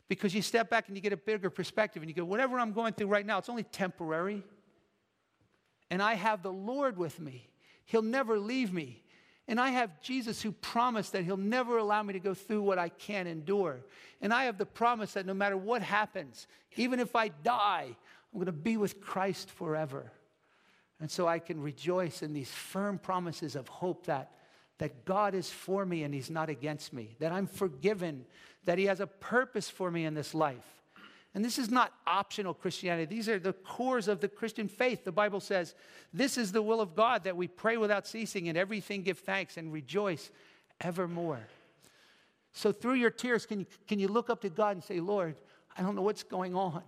Because 0.09 0.35
you 0.35 0.43
step 0.43 0.71
back 0.71 0.89
and 0.89 0.97
you 0.97 1.03
get 1.03 1.13
a 1.13 1.17
bigger 1.17 1.51
perspective 1.51 2.03
and 2.03 2.09
you 2.09 2.15
go, 2.15 2.25
whatever 2.25 2.61
I'm 2.61 2.73
going 2.73 2.93
through 2.93 3.09
right 3.09 3.27
now, 3.27 3.39
it's 3.39 3.49
only 3.49 3.65
temporary. 3.65 4.45
And 5.91 6.01
I 6.01 6.15
have 6.15 6.43
the 6.43 6.53
Lord 6.53 6.97
with 6.97 7.19
me. 7.19 7.49
He'll 7.85 8.03
never 8.03 8.39
leave 8.39 8.73
me. 8.73 9.03
And 9.49 9.61
I 9.61 9.71
have 9.71 10.01
Jesus 10.01 10.43
who 10.43 10.53
promised 10.53 11.13
that 11.13 11.25
He'll 11.25 11.37
never 11.37 11.79
allow 11.79 12.03
me 12.03 12.13
to 12.15 12.19
go 12.19 12.35
through 12.35 12.63
what 12.63 12.79
I 12.79 12.89
can't 12.89 13.29
endure. 13.29 13.81
And 14.21 14.33
I 14.33 14.45
have 14.45 14.59
the 14.59 14.67
promise 14.67 15.13
that 15.13 15.27
no 15.27 15.35
matter 15.35 15.57
what 15.57 15.83
happens, 15.83 16.47
even 16.77 16.99
if 16.99 17.15
I 17.15 17.29
die, 17.29 17.97
I'm 18.33 18.39
going 18.39 18.47
to 18.47 18.53
be 18.53 18.77
with 18.77 19.01
Christ 19.01 19.51
forever. 19.51 20.11
And 21.01 21.11
so 21.11 21.29
I 21.29 21.39
can 21.39 21.61
rejoice 21.61 22.23
in 22.23 22.33
these 22.33 22.51
firm 22.51 22.99
promises 22.99 23.55
of 23.55 23.69
hope 23.69 24.07
that, 24.07 24.33
that 24.79 25.05
God 25.05 25.35
is 25.35 25.51
for 25.51 25.87
me 25.87 26.03
and 26.03 26.13
He's 26.13 26.31
not 26.31 26.49
against 26.49 26.93
me, 26.93 27.15
that 27.21 27.33
I'm 27.33 27.47
forgiven, 27.47 28.25
that 28.65 28.79
He 28.79 28.87
has 28.87 29.01
a 29.01 29.07
purpose 29.07 29.71
for 29.71 29.91
me 29.91 30.05
in 30.05 30.15
this 30.15 30.35
life. 30.35 30.76
And 31.37 31.45
this 31.45 31.59
is 31.59 31.71
not 31.71 31.93
optional 32.07 32.55
Christianity. 32.55 33.15
These 33.15 33.29
are 33.29 33.39
the 33.39 33.53
cores 33.53 34.09
of 34.09 34.21
the 34.21 34.29
Christian 34.29 34.69
faith. 34.69 35.05
The 35.05 35.13
Bible 35.13 35.41
says, 35.41 35.75
This 36.11 36.39
is 36.39 36.51
the 36.51 36.63
will 36.63 36.81
of 36.81 36.97
God 36.97 37.25
that 37.25 37.37
we 37.37 37.47
pray 37.47 37.77
without 37.77 38.07
ceasing, 38.07 38.49
and 38.49 38.57
everything 38.57 39.03
give 39.03 39.19
thanks 39.19 39.59
and 39.59 39.71
rejoice 39.71 40.31
evermore. 40.81 41.47
So, 42.53 42.73
through 42.73 42.95
your 42.95 43.11
tears, 43.11 43.45
can 43.45 43.61
you, 43.61 43.67
can 43.87 43.99
you 43.99 44.09
look 44.09 44.31
up 44.31 44.41
to 44.41 44.49
God 44.49 44.77
and 44.77 44.83
say, 44.83 44.99
Lord, 44.99 45.37
I 45.77 45.83
don't 45.83 45.95
know 45.95 46.01
what's 46.01 46.23
going 46.23 46.55
on, 46.55 46.83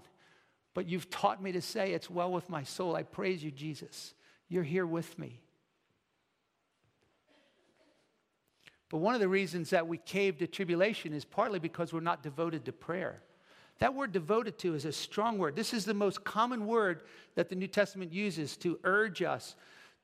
but 0.73 0.89
you've 0.89 1.11
taught 1.11 1.43
me 1.43 1.53
to 1.53 1.61
say, 1.61 1.93
It's 1.93 2.09
well 2.09 2.33
with 2.33 2.49
my 2.49 2.63
soul. 2.63 2.97
I 2.97 3.03
praise 3.03 3.45
you, 3.45 3.51
Jesus. 3.51 4.15
You're 4.49 4.63
here 4.63 4.87
with 4.87 5.19
me. 5.19 5.43
But 8.89 8.99
one 8.99 9.15
of 9.15 9.21
the 9.21 9.29
reasons 9.29 9.69
that 9.71 9.87
we 9.87 9.99
cave 9.99 10.39
to 10.39 10.47
tribulation 10.47 11.13
is 11.13 11.27
partly 11.27 11.59
because 11.59 11.93
we're 11.93 12.01
not 12.01 12.23
devoted 12.23 12.65
to 12.65 12.73
prayer. 12.73 13.21
That 13.79 13.95
word 13.95 14.13
devoted 14.13 14.59
to 14.59 14.75
is 14.75 14.85
a 14.85 14.93
strong 14.93 15.39
word. 15.39 15.55
This 15.55 15.73
is 15.73 15.85
the 15.85 15.95
most 15.95 16.25
common 16.25 16.67
word 16.67 17.03
that 17.37 17.49
the 17.49 17.55
New 17.55 17.69
Testament 17.69 18.13
uses 18.13 18.57
to 18.59 18.79
urge 18.85 19.23
us 19.23 19.55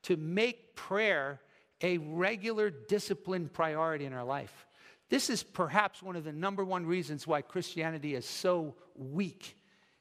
to 0.05 0.17
make 0.17 0.77
prayer 0.77 1.41
a 1.81 1.99
regular 1.99 2.71
disciplined 2.71 3.53
priority 3.53 4.05
in 4.05 4.13
our 4.13 4.25
life. 4.25 4.67
This 5.11 5.29
is 5.29 5.43
perhaps 5.43 6.03
one 6.03 6.17
of 6.17 6.25
the 6.25 6.33
number 6.33 6.65
one 6.65 6.87
reasons 6.87 7.27
why 7.27 7.43
Christianity 7.43 8.15
is 8.15 8.25
so 8.25 8.75
weak 8.97 9.57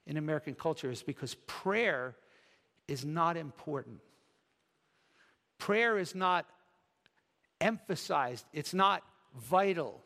in 0.05 0.17
American 0.17 0.53
culture 0.53 0.91
is 0.91 1.03
because 1.03 1.35
prayer 1.47 2.15
is 2.87 3.05
not 3.05 3.37
important. 3.37 3.99
Prayer 5.57 5.97
is 5.97 6.13
not 6.13 6.45
emphasized, 7.61 8.45
it's 8.53 8.73
not 8.73 9.03
vital, 9.35 10.01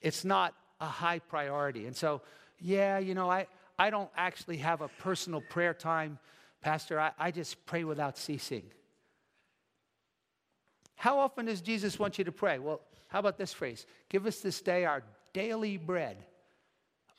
it's 0.00 0.24
not 0.24 0.54
a 0.80 0.86
high 0.86 1.18
priority. 1.18 1.86
And 1.86 1.96
so 1.96 2.22
yeah, 2.60 2.98
you 2.98 3.14
know, 3.14 3.30
I, 3.30 3.46
I 3.78 3.90
don't 3.90 4.10
actually 4.16 4.58
have 4.58 4.80
a 4.80 4.88
personal 4.88 5.40
prayer 5.40 5.74
time, 5.74 6.18
Pastor. 6.60 6.98
I, 6.98 7.12
I 7.18 7.30
just 7.30 7.64
pray 7.66 7.84
without 7.84 8.18
ceasing. 8.18 8.64
How 10.96 11.18
often 11.18 11.46
does 11.46 11.60
Jesus 11.60 11.98
want 11.98 12.18
you 12.18 12.24
to 12.24 12.32
pray? 12.32 12.58
Well, 12.58 12.80
how 13.08 13.20
about 13.20 13.38
this 13.38 13.52
phrase? 13.52 13.86
Give 14.08 14.26
us 14.26 14.40
this 14.40 14.60
day 14.60 14.84
our 14.84 15.02
daily 15.32 15.76
bread. 15.76 16.16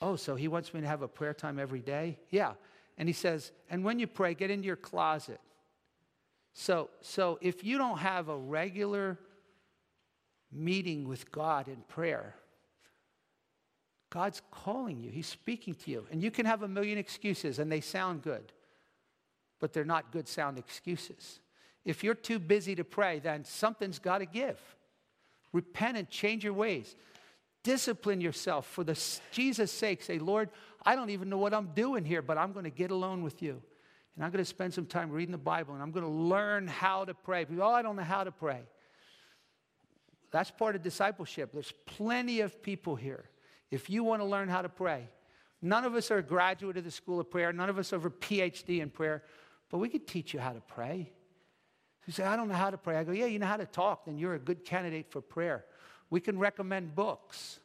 Oh, 0.02 0.16
so 0.16 0.36
he 0.36 0.48
wants 0.48 0.74
me 0.74 0.82
to 0.82 0.88
have 0.88 1.02
a 1.02 1.08
prayer 1.08 1.34
time 1.34 1.60
every 1.60 1.80
day? 1.80 2.18
Yeah. 2.30 2.54
And 2.98 3.08
he 3.08 3.14
says, 3.14 3.52
and 3.70 3.84
when 3.84 4.00
you 4.00 4.08
pray, 4.08 4.34
get 4.34 4.52
into 4.52 4.66
your 4.66 4.76
closet. 4.76 5.40
So, 6.54 6.90
so 7.02 7.40
if 7.42 7.64
you 7.64 7.78
don't 7.78 8.00
have 8.00 8.28
a 8.28 8.38
regular 8.38 9.18
meeting 10.52 11.08
with 11.08 11.32
God 11.32 11.68
in 11.68 11.78
prayer, 11.88 12.36
God's 14.10 14.42
calling 14.52 15.00
you, 15.00 15.12
He's 15.12 15.28
speaking 15.28 15.76
to 15.76 15.92
you. 15.92 16.08
And 16.12 16.24
you 16.24 16.32
can 16.32 16.46
have 16.46 16.64
a 16.64 16.68
million 16.68 16.98
excuses 16.98 17.60
and 17.60 17.72
they 17.72 17.82
sound 17.82 18.24
good, 18.24 18.52
but 19.60 19.74
they're 19.74 19.86
not 19.86 20.12
good 20.12 20.28
sound 20.28 20.58
excuses. 20.58 21.40
If 21.86 22.04
you're 22.04 22.16
too 22.16 22.40
busy 22.40 22.76
to 22.76 22.84
pray, 22.84 23.20
then 23.20 23.46
something's 23.46 24.00
got 24.00 24.20
to 24.20 24.26
give. 24.26 24.60
Repent 25.54 25.98
and 25.98 26.10
change 26.10 26.44
your 26.44 26.54
ways. 26.54 26.96
Discipline 27.64 28.22
yourself 28.22 28.66
for 28.68 28.84
the 28.84 29.00
Jesus' 29.32 29.72
sake. 29.72 30.02
Say, 30.02 30.20
Lord, 30.20 30.50
I 30.86 30.96
don't 30.96 31.10
even 31.10 31.30
know 31.30 31.38
what 31.38 31.54
I'm 31.54 31.72
doing 31.76 32.06
here, 32.06 32.22
but 32.22 32.38
I'm 32.38 32.52
going 32.54 32.66
to 32.66 32.72
get 32.72 32.92
alone 32.92 33.24
with 33.24 33.42
you. 33.42 33.62
And 34.16 34.26
I'm 34.26 34.32
going 34.32 34.44
to 34.44 34.50
spend 34.50 34.74
some 34.74 34.86
time 34.86 35.12
reading 35.12 35.32
the 35.32 35.38
Bible 35.38 35.74
and 35.74 35.84
I'm 35.84 35.92
going 35.92 36.06
to 36.06 36.12
learn 36.12 36.68
how 36.68 37.06
to 37.06 37.14
pray. 37.14 37.46
Because, 37.46 37.60
oh, 37.62 37.70
I 37.70 37.82
don't 37.82 37.96
know 37.96 38.04
how 38.04 38.24
to 38.24 38.32
pray. 38.32 38.62
That's 40.32 40.52
part 40.52 40.76
of 40.76 40.84
discipleship. 40.84 41.52
There's 41.52 41.74
plenty 41.86 42.42
of 42.42 42.62
people 42.62 42.96
here 42.96 43.26
if 43.72 43.90
you 43.90 44.04
want 44.04 44.22
to 44.22 44.26
learn 44.26 44.50
how 44.50 44.62
to 44.62 44.70
pray, 44.70 45.08
none 45.62 45.86
of 45.86 45.96
us 45.96 46.12
are 46.12 46.18
a 46.18 46.24
graduate 46.24 46.78
of 46.78 46.84
the 46.84 46.92
school 46.92 47.20
of 47.20 47.30
prayer, 47.30 47.54
none 47.54 47.70
of 47.70 47.78
us 47.78 47.92
have 47.92 48.06
a 48.06 48.10
PhD 48.10 48.82
in 48.82 48.90
prayer, 48.90 49.24
but 49.70 49.78
we 49.78 49.90
could 49.90 50.08
teach 50.08 50.34
you 50.34 50.40
how 50.40 50.54
to 50.54 50.62
pray. 50.62 51.12
You 52.08 52.14
say, 52.14 52.24
I 52.24 52.36
don't 52.36 52.48
know 52.48 52.56
how 52.56 52.72
to 52.72 52.78
pray. 52.78 52.98
I 52.98 53.04
go, 53.04 53.12
Yeah, 53.12 53.28
you 53.28 53.38
know 53.38 53.46
how 53.46 53.58
to 53.58 53.66
talk, 53.66 54.06
then 54.06 54.18
you're 54.18 54.34
a 54.34 54.40
good 54.40 54.66
candidate 54.66 55.12
for 55.12 55.22
prayer. 55.22 55.66
We 56.10 56.20
can 56.20 56.40
recommend 56.40 56.96
books. 56.96 57.60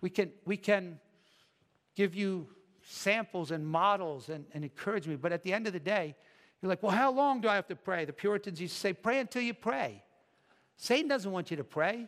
We 0.00 0.10
can, 0.10 0.30
we 0.44 0.56
can 0.56 1.00
give 1.96 2.14
you 2.14 2.46
samples 2.84 3.50
and 3.50 3.66
models 3.66 4.28
and, 4.28 4.44
and 4.54 4.64
encouragement. 4.64 5.20
But 5.20 5.32
at 5.32 5.42
the 5.42 5.52
end 5.52 5.66
of 5.66 5.72
the 5.72 5.80
day, 5.80 6.14
you're 6.60 6.68
like, 6.68 6.82
well, 6.82 6.92
how 6.92 7.10
long 7.10 7.40
do 7.40 7.48
I 7.48 7.54
have 7.54 7.66
to 7.68 7.76
pray? 7.76 8.04
The 8.04 8.12
Puritans 8.12 8.60
used 8.60 8.74
to 8.74 8.80
say, 8.80 8.92
pray 8.92 9.18
until 9.18 9.42
you 9.42 9.54
pray. 9.54 10.02
Satan 10.76 11.08
doesn't 11.08 11.30
want 11.30 11.50
you 11.50 11.56
to 11.56 11.64
pray. 11.64 12.06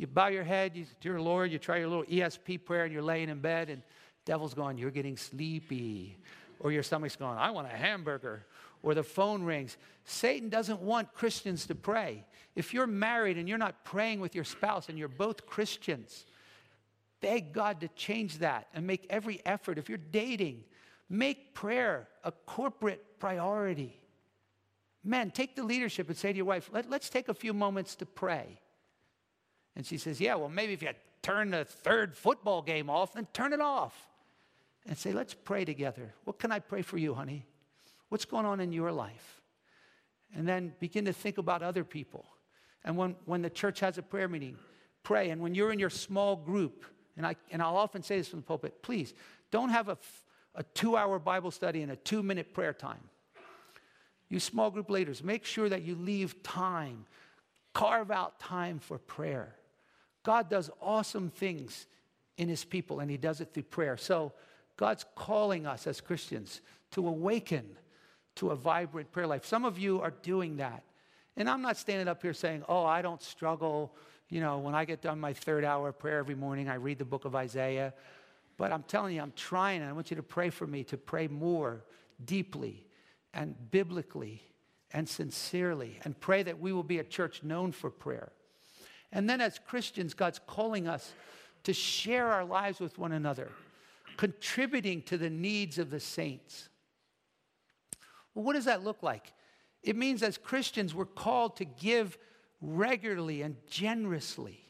You 0.00 0.06
bow 0.06 0.28
your 0.28 0.44
head, 0.44 0.76
you, 0.76 0.86
dear 1.02 1.20
Lord, 1.20 1.52
you 1.52 1.58
try 1.58 1.76
your 1.76 1.88
little 1.88 2.04
ESP 2.04 2.64
prayer 2.64 2.84
and 2.84 2.92
you're 2.92 3.02
laying 3.02 3.28
in 3.28 3.40
bed 3.40 3.68
and 3.68 3.82
devil's 4.24 4.54
going, 4.54 4.78
you're 4.78 4.90
getting 4.90 5.18
sleepy. 5.18 6.16
Or 6.58 6.72
your 6.72 6.82
stomach's 6.82 7.16
going, 7.16 7.36
I 7.36 7.50
want 7.50 7.66
a 7.66 7.76
hamburger. 7.76 8.46
Or 8.82 8.94
the 8.94 9.02
phone 9.02 9.42
rings. 9.42 9.76
Satan 10.06 10.48
doesn't 10.48 10.80
want 10.80 11.12
Christians 11.12 11.66
to 11.66 11.74
pray. 11.74 12.24
If 12.56 12.72
you're 12.72 12.86
married 12.86 13.36
and 13.36 13.46
you're 13.46 13.58
not 13.58 13.84
praying 13.84 14.20
with 14.20 14.34
your 14.34 14.44
spouse 14.44 14.88
and 14.88 14.96
you're 14.96 15.06
both 15.06 15.44
Christians, 15.44 16.24
beg 17.20 17.52
God 17.52 17.82
to 17.82 17.88
change 17.88 18.38
that 18.38 18.68
and 18.72 18.86
make 18.86 19.04
every 19.10 19.42
effort. 19.44 19.76
If 19.76 19.90
you're 19.90 19.98
dating, 19.98 20.64
make 21.10 21.52
prayer 21.52 22.08
a 22.24 22.32
corporate 22.32 23.18
priority. 23.18 24.00
Men, 25.04 25.30
take 25.30 25.56
the 25.56 25.62
leadership 25.62 26.08
and 26.08 26.16
say 26.16 26.32
to 26.32 26.36
your 26.38 26.46
wife, 26.46 26.70
Let, 26.72 26.90
us 26.90 27.10
take 27.10 27.28
a 27.28 27.34
few 27.34 27.52
moments 27.52 27.96
to 27.96 28.06
pray. 28.06 28.60
And 29.80 29.86
she 29.86 29.96
says, 29.96 30.20
Yeah, 30.20 30.34
well, 30.34 30.50
maybe 30.50 30.74
if 30.74 30.82
you 30.82 30.90
turn 31.22 31.52
the 31.52 31.64
third 31.64 32.14
football 32.14 32.60
game 32.60 32.90
off, 32.90 33.14
then 33.14 33.26
turn 33.32 33.54
it 33.54 33.62
off. 33.62 34.10
And 34.86 34.94
say, 34.94 35.10
Let's 35.10 35.32
pray 35.32 35.64
together. 35.64 36.12
What 36.24 36.38
can 36.38 36.52
I 36.52 36.58
pray 36.58 36.82
for 36.82 36.98
you, 36.98 37.14
honey? 37.14 37.46
What's 38.10 38.26
going 38.26 38.44
on 38.44 38.60
in 38.60 38.74
your 38.74 38.92
life? 38.92 39.40
And 40.36 40.46
then 40.46 40.74
begin 40.80 41.06
to 41.06 41.14
think 41.14 41.38
about 41.38 41.62
other 41.62 41.82
people. 41.82 42.26
And 42.84 42.94
when, 42.94 43.16
when 43.24 43.40
the 43.40 43.48
church 43.48 43.80
has 43.80 43.96
a 43.96 44.02
prayer 44.02 44.28
meeting, 44.28 44.58
pray. 45.02 45.30
And 45.30 45.40
when 45.40 45.54
you're 45.54 45.72
in 45.72 45.78
your 45.78 45.88
small 45.88 46.36
group, 46.36 46.84
and, 47.16 47.26
I, 47.26 47.36
and 47.50 47.62
I'll 47.62 47.78
often 47.78 48.02
say 48.02 48.18
this 48.18 48.28
from 48.28 48.40
the 48.40 48.44
pulpit, 48.44 48.82
please 48.82 49.14
don't 49.50 49.70
have 49.70 49.88
a, 49.88 49.96
a 50.56 50.62
two 50.74 50.94
hour 50.94 51.18
Bible 51.18 51.52
study 51.52 51.80
and 51.80 51.90
a 51.90 51.96
two 51.96 52.22
minute 52.22 52.52
prayer 52.52 52.74
time. 52.74 53.00
You 54.28 54.40
small 54.40 54.70
group 54.70 54.90
leaders, 54.90 55.24
make 55.24 55.46
sure 55.46 55.70
that 55.70 55.80
you 55.80 55.94
leave 55.94 56.42
time, 56.42 57.06
carve 57.72 58.10
out 58.10 58.40
time 58.40 58.78
for 58.78 58.98
prayer. 58.98 59.54
God 60.22 60.48
does 60.48 60.70
awesome 60.80 61.30
things 61.30 61.86
in 62.36 62.48
his 62.48 62.64
people, 62.64 63.00
and 63.00 63.10
he 63.10 63.16
does 63.16 63.40
it 63.40 63.52
through 63.52 63.64
prayer. 63.64 63.96
So 63.96 64.32
God's 64.76 65.04
calling 65.14 65.66
us 65.66 65.86
as 65.86 66.00
Christians 66.00 66.60
to 66.92 67.06
awaken 67.06 67.64
to 68.36 68.50
a 68.50 68.56
vibrant 68.56 69.12
prayer 69.12 69.26
life. 69.26 69.44
Some 69.44 69.64
of 69.64 69.78
you 69.78 70.00
are 70.00 70.12
doing 70.22 70.56
that. 70.56 70.82
And 71.36 71.48
I'm 71.48 71.62
not 71.62 71.76
standing 71.76 72.08
up 72.08 72.22
here 72.22 72.32
saying, 72.32 72.64
oh, 72.68 72.84
I 72.84 73.02
don't 73.02 73.22
struggle. 73.22 73.94
You 74.28 74.40
know, 74.40 74.58
when 74.58 74.74
I 74.74 74.84
get 74.84 75.02
done 75.02 75.20
my 75.20 75.32
third 75.32 75.64
hour 75.64 75.88
of 75.88 75.98
prayer 75.98 76.18
every 76.18 76.34
morning, 76.34 76.68
I 76.68 76.74
read 76.74 76.98
the 76.98 77.04
book 77.04 77.24
of 77.24 77.34
Isaiah. 77.34 77.94
But 78.56 78.72
I'm 78.72 78.82
telling 78.82 79.14
you, 79.14 79.22
I'm 79.22 79.32
trying, 79.36 79.80
and 79.80 79.88
I 79.88 79.92
want 79.92 80.10
you 80.10 80.16
to 80.16 80.22
pray 80.22 80.50
for 80.50 80.66
me 80.66 80.84
to 80.84 80.96
pray 80.96 81.28
more 81.28 81.84
deeply 82.24 82.86
and 83.32 83.54
biblically 83.70 84.42
and 84.92 85.08
sincerely, 85.08 86.00
and 86.04 86.18
pray 86.18 86.42
that 86.42 86.58
we 86.58 86.72
will 86.72 86.82
be 86.82 86.98
a 86.98 87.04
church 87.04 87.42
known 87.42 87.70
for 87.70 87.90
prayer. 87.90 88.32
And 89.12 89.28
then 89.28 89.40
as 89.40 89.58
Christians, 89.58 90.14
God's 90.14 90.40
calling 90.46 90.86
us 90.86 91.12
to 91.64 91.72
share 91.72 92.28
our 92.28 92.44
lives 92.44 92.80
with 92.80 92.98
one 92.98 93.12
another, 93.12 93.50
contributing 94.16 95.02
to 95.02 95.18
the 95.18 95.30
needs 95.30 95.78
of 95.78 95.90
the 95.90 96.00
saints. 96.00 96.68
Well, 98.34 98.44
what 98.44 98.54
does 98.54 98.66
that 98.66 98.84
look 98.84 99.02
like? 99.02 99.32
It 99.82 99.96
means 99.96 100.22
as 100.22 100.38
Christians, 100.38 100.94
we're 100.94 101.06
called 101.06 101.56
to 101.56 101.64
give 101.64 102.18
regularly 102.60 103.42
and 103.42 103.56
generously. 103.68 104.60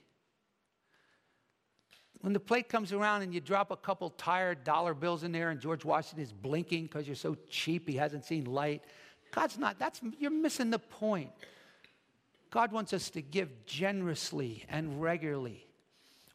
When 2.21 2.33
the 2.33 2.41
plate 2.41 2.69
comes 2.69 2.93
around 2.93 3.23
and 3.23 3.33
you 3.33 3.41
drop 3.41 3.71
a 3.71 3.77
couple 3.77 4.11
tired 4.11 4.63
dollar 4.63 4.95
bills 4.95 5.25
in 5.25 5.33
there 5.33 5.51
and 5.51 5.59
George 5.59 5.85
Washington 5.85 6.23
is 6.23 6.33
blinking 6.33 6.85
because 6.85 7.07
you're 7.07 7.17
so 7.17 7.37
cheap 7.49 7.89
he 7.89 7.97
hasn't 7.97 8.25
seen 8.25 8.45
light, 8.45 8.83
God's 9.33 9.59
not, 9.59 9.79
that's, 9.79 10.01
you're 10.19 10.31
missing 10.31 10.71
the 10.71 10.79
point. 10.79 11.31
God 12.51 12.73
wants 12.73 12.93
us 12.93 13.11
to 13.11 13.23
give 13.23 13.65
generously 13.65 14.65
and 14.69 15.01
regularly. 15.01 15.67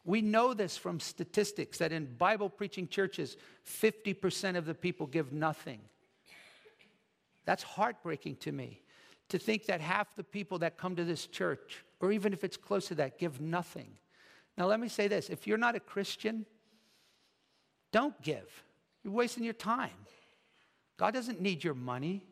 We 0.04 0.22
know 0.22 0.54
this 0.54 0.76
from 0.76 1.00
statistics 1.00 1.78
that 1.78 1.92
in 1.92 2.14
Bible 2.16 2.48
preaching 2.48 2.88
churches, 2.88 3.36
50% 3.66 4.56
of 4.56 4.64
the 4.64 4.74
people 4.74 5.06
give 5.06 5.32
nothing. 5.32 5.80
That's 7.44 7.62
heartbreaking 7.62 8.36
to 8.36 8.52
me 8.52 8.82
to 9.28 9.38
think 9.38 9.66
that 9.66 9.80
half 9.80 10.14
the 10.14 10.24
people 10.24 10.60
that 10.60 10.78
come 10.78 10.96
to 10.96 11.04
this 11.04 11.26
church, 11.26 11.84
or 12.00 12.12
even 12.12 12.32
if 12.32 12.44
it's 12.44 12.56
close 12.56 12.86
to 12.88 12.94
that, 12.96 13.18
give 13.18 13.40
nothing. 13.40 13.88
Now, 14.56 14.66
let 14.66 14.80
me 14.80 14.88
say 14.88 15.08
this 15.08 15.28
if 15.28 15.46
you're 15.46 15.58
not 15.58 15.74
a 15.74 15.80
Christian, 15.80 16.46
don't 17.92 18.20
give. 18.22 18.64
You're 19.02 19.12
wasting 19.12 19.44
your 19.44 19.54
time. 19.54 19.90
God 20.96 21.14
doesn't 21.14 21.40
need 21.40 21.62
your 21.62 21.74
money. 21.74 22.22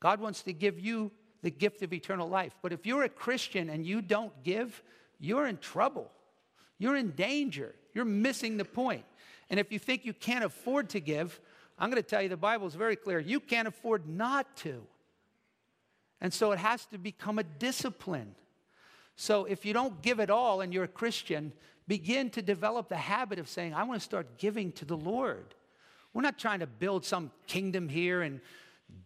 God 0.00 0.20
wants 0.20 0.42
to 0.42 0.52
give 0.52 0.80
you 0.80 1.10
the 1.44 1.50
gift 1.50 1.82
of 1.82 1.92
eternal 1.92 2.26
life. 2.26 2.56
But 2.62 2.72
if 2.72 2.86
you're 2.86 3.02
a 3.02 3.08
Christian 3.08 3.68
and 3.68 3.86
you 3.86 4.00
don't 4.00 4.32
give, 4.42 4.82
you're 5.20 5.46
in 5.46 5.58
trouble. 5.58 6.10
You're 6.78 6.96
in 6.96 7.10
danger. 7.10 7.74
You're 7.92 8.06
missing 8.06 8.56
the 8.56 8.64
point. 8.64 9.04
And 9.50 9.60
if 9.60 9.70
you 9.70 9.78
think 9.78 10.06
you 10.06 10.14
can't 10.14 10.42
afford 10.42 10.88
to 10.90 11.00
give, 11.00 11.38
I'm 11.78 11.90
going 11.90 12.02
to 12.02 12.08
tell 12.08 12.22
you 12.22 12.30
the 12.30 12.36
Bible 12.38 12.66
is 12.66 12.74
very 12.74 12.96
clear. 12.96 13.20
You 13.20 13.40
can't 13.40 13.68
afford 13.68 14.08
not 14.08 14.56
to. 14.58 14.86
And 16.22 16.32
so 16.32 16.50
it 16.52 16.58
has 16.58 16.86
to 16.86 16.98
become 16.98 17.38
a 17.38 17.44
discipline. 17.44 18.34
So 19.14 19.44
if 19.44 19.66
you 19.66 19.74
don't 19.74 20.00
give 20.00 20.20
it 20.20 20.30
all 20.30 20.62
and 20.62 20.72
you're 20.72 20.84
a 20.84 20.88
Christian, 20.88 21.52
begin 21.86 22.30
to 22.30 22.40
develop 22.40 22.88
the 22.88 22.96
habit 22.96 23.38
of 23.38 23.50
saying, 23.50 23.74
I 23.74 23.82
want 23.82 24.00
to 24.00 24.04
start 24.04 24.38
giving 24.38 24.72
to 24.72 24.86
the 24.86 24.96
Lord. 24.96 25.54
We're 26.14 26.22
not 26.22 26.38
trying 26.38 26.60
to 26.60 26.66
build 26.66 27.04
some 27.04 27.32
kingdom 27.46 27.90
here 27.90 28.22
and 28.22 28.40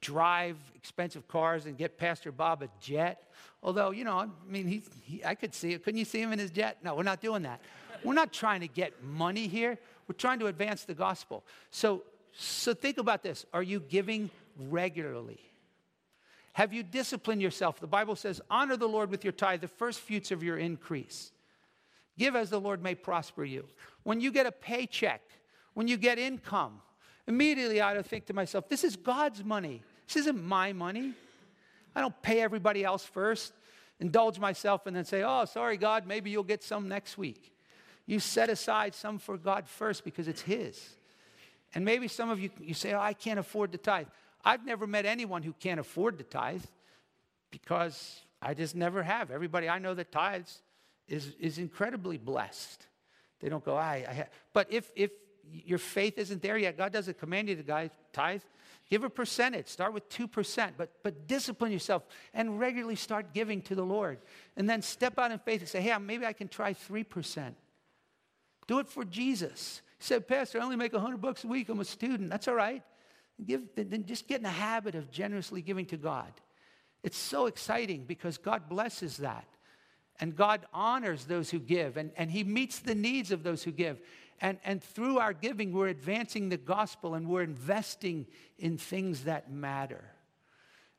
drive 0.01 0.57
expensive 0.75 1.27
cars 1.29 1.67
and 1.67 1.77
get 1.77 1.99
Pastor 1.99 2.33
Bob 2.33 2.63
a 2.63 2.69
jet. 2.81 3.25
Although, 3.63 3.91
you 3.91 4.05
know, 4.05 4.19
I 4.19 4.27
mean, 4.47 4.67
he, 4.67 5.25
I 5.25 5.35
could 5.35 5.55
see 5.55 5.73
it. 5.73 5.85
Couldn't 5.85 5.99
you 5.99 6.05
see 6.05 6.21
him 6.21 6.33
in 6.33 6.39
his 6.39 6.51
jet? 6.51 6.79
No, 6.83 6.95
we're 6.95 7.03
not 7.03 7.21
doing 7.21 7.43
that. 7.43 7.61
we're 8.05 8.15
not 8.15 8.33
trying 8.33 8.61
to 8.61 8.69
get 8.69 9.03
money 9.03 9.49
here. 9.49 9.79
We're 10.07 10.15
trying 10.15 10.39
to 10.41 10.47
advance 10.47 10.85
the 10.85 10.95
gospel. 10.95 11.45
So, 11.71 12.05
so 12.33 12.75
think 12.75 12.99
about 12.99 13.23
this. 13.23 13.45
Are 13.53 13.63
you 13.63 13.81
giving 13.81 14.31
regularly? 14.57 15.41
Have 16.53 16.73
you 16.73 16.83
disciplined 16.83 17.41
yourself? 17.43 17.79
The 17.79 17.87
Bible 17.87 18.17
says, 18.17 18.41
honor 18.51 18.77
the 18.77 18.89
Lord 18.89 19.11
with 19.11 19.25
your 19.25 19.33
tithe, 19.33 19.61
the 19.61 19.69
first 19.69 20.01
fruits 20.01 20.31
of 20.31 20.43
your 20.43 20.59
increase. 20.59 21.33
Give 22.19 22.35
as 22.35 22.51
the 22.51 22.61
Lord 22.61 22.83
may 22.83 22.97
prosper 22.97 23.45
you. 23.45 23.67
When 24.03 24.21
you 24.21 24.33
get 24.33 24.47
a 24.47 24.53
paycheck, 24.53 25.23
when 25.75 25.87
you 25.87 25.97
get 25.97 26.19
income, 26.19 26.81
immediately 27.29 27.81
I 27.81 27.95
to 27.95 28.03
think 28.03 28.27
to 28.27 28.33
myself, 28.33 28.69
this 28.69 28.83
is 28.83 28.97
God's 28.97 29.45
money. 29.45 29.83
This 30.09 30.17
isn't 30.17 30.43
my 30.43 30.73
money. 30.73 31.13
I 31.95 32.01
don't 32.01 32.21
pay 32.23 32.41
everybody 32.41 32.83
else 32.83 33.05
first, 33.05 33.53
indulge 34.01 34.39
myself, 34.39 34.87
and 34.87 34.97
then 34.97 35.05
say, 35.05 35.23
oh, 35.23 35.45
sorry, 35.45 35.77
God, 35.77 36.07
maybe 36.07 36.31
you'll 36.31 36.43
get 36.43 36.65
some 36.65 36.89
next 36.89 37.19
week. 37.19 37.53
You 38.07 38.19
set 38.19 38.49
aside 38.49 38.95
some 38.95 39.19
for 39.19 39.37
God 39.37 39.69
first 39.69 40.05
because 40.05 40.27
it's 40.27 40.41
His. 40.41 40.97
And 41.75 41.85
maybe 41.85 42.09
some 42.09 42.31
of 42.31 42.41
you, 42.41 42.49
you 42.59 42.73
say, 42.73 42.95
oh, 42.95 43.01
I 43.01 43.13
can't 43.13 43.39
afford 43.39 43.73
to 43.73 43.79
tithe. 43.79 44.07
I've 44.43 44.65
never 44.65 44.87
met 44.87 45.05
anyone 45.05 45.43
who 45.43 45.53
can't 45.53 45.79
afford 45.79 46.17
to 46.19 46.25
tithe 46.25 46.65
because 47.51 48.21
I 48.41 48.55
just 48.55 48.75
never 48.75 49.03
have. 49.03 49.31
Everybody 49.31 49.69
I 49.69 49.79
know 49.79 49.93
that 49.93 50.11
tithes 50.11 50.63
is, 51.07 51.35
is 51.39 51.59
incredibly 51.59 52.17
blessed. 52.17 52.87
They 53.41 53.51
don't 53.51 53.65
go, 53.65 53.77
I, 53.77 53.95
I 54.09 54.27
but 54.55 54.73
if, 54.73 54.91
if 54.97 55.11
your 55.53 55.79
faith 55.79 56.19
isn't 56.19 56.43
there 56.43 56.59
yet, 56.59 56.77
God 56.77 56.93
doesn't 56.93 57.19
command 57.19 57.49
you 57.49 57.57
to 57.57 57.63
guys 57.63 57.91
tithe. 58.13 58.43
Give 58.91 59.05
a 59.05 59.11
percentage. 59.11 59.67
Start 59.69 59.93
with 59.93 60.09
2%, 60.09 60.73
but, 60.79 60.91
but 61.03 61.27
discipline 61.27 61.73
yourself 61.73 62.05
and 62.33 62.59
regularly 62.59 62.97
start 62.97 63.35
giving 63.35 63.61
to 63.63 63.75
the 63.75 63.85
Lord. 63.85 64.19
And 64.57 64.69
then 64.69 64.81
step 64.81 65.19
out 65.19 65.31
in 65.31 65.39
faith 65.39 65.61
and 65.61 65.69
say, 65.69 65.83
hey, 65.83 65.97
maybe 65.99 66.25
I 66.25 66.33
can 66.33 66.49
try 66.49 66.73
3%. 66.73 67.55
Do 68.67 68.79
it 68.79 68.89
for 68.89 69.05
Jesus. 69.05 69.83
He 69.99 70.05
said, 70.05 70.27
Pastor, 70.27 70.61
I 70.61 70.65
only 70.65 70.77
make 70.77 70.93
100 70.93 71.21
bucks 71.21 71.45
a 71.45 71.49
week. 71.49 71.69
I'm 71.69 71.81
a 71.81 71.85
student. 71.85 72.31
That's 72.31 72.49
all 72.49 72.55
right. 72.55 72.83
Give, 73.45 73.63
then 73.75 74.05
just 74.07 74.27
get 74.27 74.39
in 74.39 74.43
the 74.43 74.49
habit 74.49 74.95
of 74.95 75.11
generously 75.11 75.61
giving 75.61 75.87
to 75.87 75.97
God. 75.97 76.33
It's 77.03 77.19
so 77.19 77.47
exciting 77.47 78.05
because 78.05 78.39
God 78.39 78.69
blesses 78.69 79.19
that. 79.19 79.47
And 80.21 80.35
God 80.35 80.67
honors 80.73 81.27
those 81.27 81.51
who 81.51 81.61
give, 81.61 81.97
and, 81.97 82.11
and 82.17 82.31
He 82.31 82.43
meets 82.43 82.81
the 82.81 82.95
needs 82.95 83.31
of 83.31 83.45
those 83.45 83.63
who 83.63 83.71
give. 83.71 84.01
And, 84.41 84.59
and 84.65 84.83
through 84.83 85.19
our 85.19 85.33
giving, 85.33 85.73
we're 85.73 85.89
advancing 85.89 86.49
the 86.49 86.57
gospel 86.57 87.15
and 87.15 87.29
we're 87.29 87.43
investing 87.43 88.27
in 88.59 88.79
things 88.79 89.25
that 89.25 89.51
matter. 89.51 90.05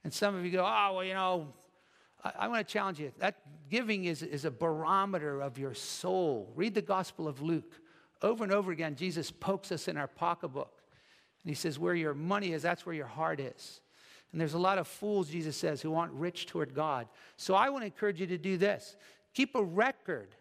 And 0.03 0.13
some 0.13 0.35
of 0.35 0.45
you 0.45 0.51
go, 0.51 0.65
oh, 0.65 0.93
well, 0.95 1.03
you 1.03 1.13
know, 1.13 1.47
I, 2.23 2.31
I 2.39 2.47
want 2.47 2.65
to 2.65 2.71
challenge 2.71 2.99
you. 2.99 3.11
That 3.19 3.41
giving 3.69 4.05
is, 4.05 4.23
is 4.23 4.45
a 4.45 4.51
barometer 4.51 5.41
of 5.41 5.57
your 5.57 5.73
soul. 5.73 6.51
Read 6.55 6.73
the 6.73 6.81
Gospel 6.81 7.27
of 7.27 7.41
Luke. 7.41 7.79
Over 8.21 8.43
and 8.43 8.51
over 8.51 8.71
again, 8.71 8.95
Jesus 8.95 9.31
pokes 9.31 9.71
us 9.71 9.87
in 9.87 9.95
our 9.95 10.07
pocketbook. 10.07 10.81
And 11.43 11.49
he 11.49 11.55
says, 11.55 11.79
Where 11.79 11.95
your 11.95 12.13
money 12.13 12.51
is, 12.51 12.61
that's 12.61 12.85
where 12.85 12.95
your 12.95 13.07
heart 13.07 13.39
is. 13.39 13.79
And 14.31 14.39
there's 14.39 14.53
a 14.53 14.59
lot 14.59 14.77
of 14.77 14.87
fools, 14.87 15.29
Jesus 15.29 15.57
says, 15.57 15.81
who 15.81 15.95
aren't 15.95 16.13
rich 16.13 16.45
toward 16.45 16.75
God. 16.75 17.07
So 17.37 17.55
I 17.55 17.69
want 17.69 17.81
to 17.81 17.85
encourage 17.87 18.19
you 18.19 18.27
to 18.27 18.37
do 18.37 18.57
this 18.57 18.95
keep 19.33 19.55
a 19.55 19.63
record 19.63 20.35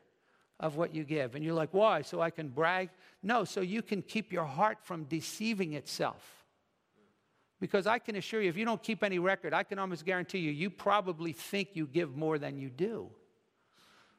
of 0.61 0.77
what 0.77 0.95
you 0.95 1.05
give. 1.05 1.35
And 1.35 1.45
you're 1.45 1.55
like, 1.55 1.73
why? 1.73 2.03
So 2.03 2.21
I 2.21 2.31
can 2.31 2.49
brag? 2.49 2.91
No, 3.23 3.45
so 3.45 3.61
you 3.61 3.83
can 3.83 4.03
keep 4.03 4.33
your 4.33 4.45
heart 4.45 4.79
from 4.83 5.05
deceiving 5.05 5.75
itself. 5.75 6.45
Because 7.61 7.87
I 7.87 7.99
can 7.99 8.17
assure 8.17 8.41
you, 8.41 8.49
if 8.49 8.57
you 8.57 8.65
don't 8.65 8.83
keep 8.83 9.03
any 9.03 9.19
record, 9.19 9.53
I 9.53 9.65
can 9.65 9.79
almost 9.79 10.05
guarantee 10.05 10.39
you, 10.39 10.51
you 10.51 10.71
probably 10.71 11.33
think 11.33 11.71
you 11.75 11.87
give 11.87 12.17
more 12.17 12.39
than 12.39 12.59
you 12.59 12.69
do. 12.71 13.11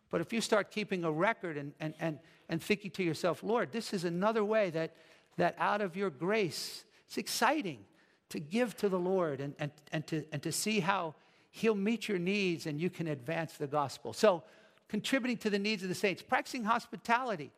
But 0.09 0.21
if 0.21 0.33
you 0.33 0.41
start 0.41 0.71
keeping 0.71 1.03
a 1.03 1.11
record 1.11 1.55
and, 1.55 1.73
and, 1.79 1.93
and, 1.99 2.19
and 2.49 2.61
thinking 2.61 2.91
to 2.91 3.03
yourself, 3.03 3.43
Lord, 3.43 3.71
this 3.71 3.93
is 3.93 4.03
another 4.03 4.43
way 4.43 4.71
that, 4.71 4.95
that 5.37 5.55
out 5.57 5.81
of 5.81 5.95
your 5.95 6.09
grace, 6.09 6.83
it's 7.05 7.17
exciting 7.17 7.85
to 8.29 8.39
give 8.39 8.75
to 8.77 8.89
the 8.89 8.99
Lord 8.99 9.39
and, 9.39 9.55
and, 9.59 9.71
and, 9.91 10.05
to, 10.07 10.25
and 10.31 10.41
to 10.43 10.51
see 10.51 10.79
how 10.79 11.15
He'll 11.51 11.75
meet 11.75 12.07
your 12.07 12.19
needs 12.19 12.65
and 12.65 12.79
you 12.79 12.89
can 12.89 13.07
advance 13.07 13.53
the 13.53 13.67
gospel. 13.67 14.13
So, 14.13 14.43
contributing 14.89 15.37
to 15.37 15.49
the 15.49 15.59
needs 15.59 15.83
of 15.83 15.89
the 15.89 15.95
saints, 15.95 16.21
practicing 16.21 16.63
hospitality. 16.63 17.51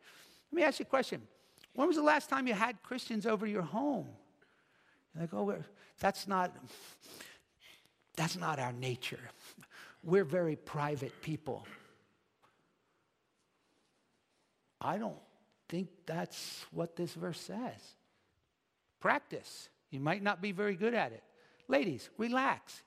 Let 0.52 0.56
me 0.56 0.62
ask 0.62 0.78
you 0.78 0.84
a 0.84 0.86
question. 0.86 1.22
When 1.74 1.88
was 1.88 1.96
the 1.96 2.02
last 2.02 2.28
time 2.28 2.46
you 2.46 2.54
had 2.54 2.80
Christians 2.82 3.26
over 3.26 3.46
your 3.46 3.62
home? 3.62 4.06
You're 5.14 5.22
like, 5.22 5.34
oh, 5.34 5.54
that's 5.98 6.28
not, 6.28 6.54
that's 8.16 8.36
not 8.36 8.58
our 8.58 8.72
nature. 8.72 9.30
We're 10.04 10.24
very 10.24 10.56
private 10.56 11.22
people. 11.22 11.66
I 14.80 14.98
don't 14.98 15.18
think 15.68 15.88
that's 16.04 16.66
what 16.72 16.96
this 16.96 17.14
verse 17.14 17.40
says. 17.40 17.80
Practice. 19.00 19.68
You 19.90 20.00
might 20.00 20.22
not 20.22 20.42
be 20.42 20.52
very 20.52 20.74
good 20.74 20.94
at 20.94 21.12
it. 21.12 21.22
Ladies, 21.68 22.10
relax. 22.18 22.82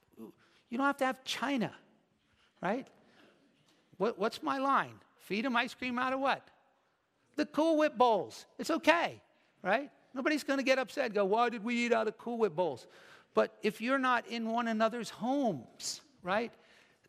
You 0.69 0.77
don't 0.77 0.85
have 0.85 0.97
to 0.97 1.05
have 1.05 1.23
china, 1.23 1.71
right? 2.61 2.87
What, 3.97 4.19
what's 4.19 4.43
my 4.43 4.57
line? 4.57 4.95
Feed 5.19 5.45
them 5.45 5.55
ice 5.55 5.73
cream 5.73 5.97
out 5.97 6.13
of 6.13 6.19
what? 6.19 6.47
The 7.35 7.45
Cool 7.45 7.77
Whip 7.77 7.97
bowls. 7.97 8.45
It's 8.59 8.69
okay, 8.69 9.21
right? 9.61 9.89
Nobody's 10.13 10.43
going 10.43 10.59
to 10.59 10.63
get 10.63 10.79
upset 10.79 11.13
go, 11.13 11.25
why 11.25 11.49
did 11.49 11.63
we 11.63 11.85
eat 11.85 11.93
out 11.93 12.07
of 12.07 12.17
Cool 12.17 12.37
Whip 12.37 12.55
bowls? 12.55 12.87
But 13.33 13.57
if 13.61 13.81
you're 13.81 13.99
not 13.99 14.25
in 14.27 14.49
one 14.49 14.67
another's 14.67 15.09
homes, 15.09 16.01
right, 16.23 16.53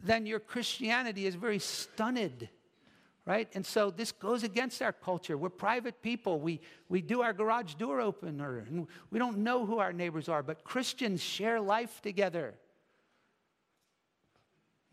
then 0.03 0.27
your 0.27 0.41
Christianity 0.41 1.27
is 1.27 1.37
very 1.37 1.61
stunted, 1.61 2.49
right? 3.25 3.49
And 3.55 3.65
so 3.65 3.91
this 3.91 4.11
goes 4.11 4.43
against 4.43 4.83
our 4.83 4.93
culture. 4.93 5.39
We're 5.39 5.51
private 5.51 6.03
people. 6.03 6.41
We, 6.41 6.61
we 6.89 7.01
do 7.01 7.23
our 7.23 7.33
garage 7.33 7.75
door 7.75 8.01
opener, 8.01 8.65
and 8.69 8.89
we 9.11 9.19
don't 9.19 9.39
know 9.39 9.65
who 9.65 9.79
our 9.79 9.93
neighbors 9.93 10.29
are, 10.29 10.43
but 10.43 10.65
Christians 10.65 11.23
share 11.23 11.61
life 11.61 12.01
together. 12.03 12.55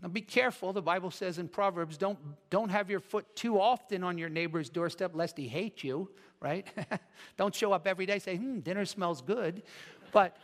Now 0.03 0.09
be 0.09 0.21
careful. 0.21 0.73
The 0.73 0.81
Bible 0.81 1.11
says 1.11 1.39
in 1.39 1.47
Proverbs, 1.47 1.97
don't, 1.97 2.19
don't 2.49 2.69
have 2.69 2.89
your 2.89 2.99
foot 2.99 3.33
too 3.37 3.59
often 3.59 4.03
on 4.03 4.17
your 4.17 4.27
neighbor's 4.27 4.69
doorstep 4.69 5.11
lest 5.15 5.37
he 5.37 5.47
hate 5.47 5.81
you, 5.81 6.09
right? 6.41 6.67
don't 7.37 7.55
show 7.55 7.71
up 7.71 7.87
every 7.87 8.05
day 8.05 8.19
say, 8.19 8.35
hmm, 8.35 8.59
dinner 8.59 8.83
smells 8.83 9.21
good. 9.21 9.63
But, 10.11 10.35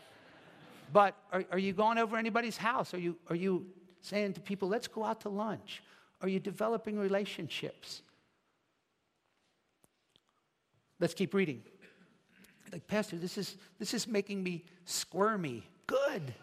but 0.94 1.14
are, 1.34 1.44
are 1.52 1.60
you 1.60 1.74
going 1.74 1.98
over 1.98 2.16
anybody's 2.16 2.56
house? 2.56 2.94
Are 2.94 3.00
you, 3.00 3.18
are 3.30 3.36
you 3.36 3.66
saying 4.02 4.34
to 4.34 4.40
people, 4.40 4.70
let's 4.70 4.88
go 4.88 5.04
out 5.04 5.22
to 5.22 5.30
lunch? 5.30 5.84
Are 6.22 6.30
you 6.30 6.40
developing 6.40 6.98
relationships? 6.98 8.02
Let's 11.02 11.14
keep 11.14 11.34
reading. 11.34 11.64
Like, 12.72 12.88
Pastor, 12.88 13.18
this 13.18 13.38
is, 13.38 13.58
this 13.78 13.94
is 13.94 14.08
making 14.08 14.42
me 14.42 14.64
squirmy. 14.86 15.64
Good. 15.86 16.34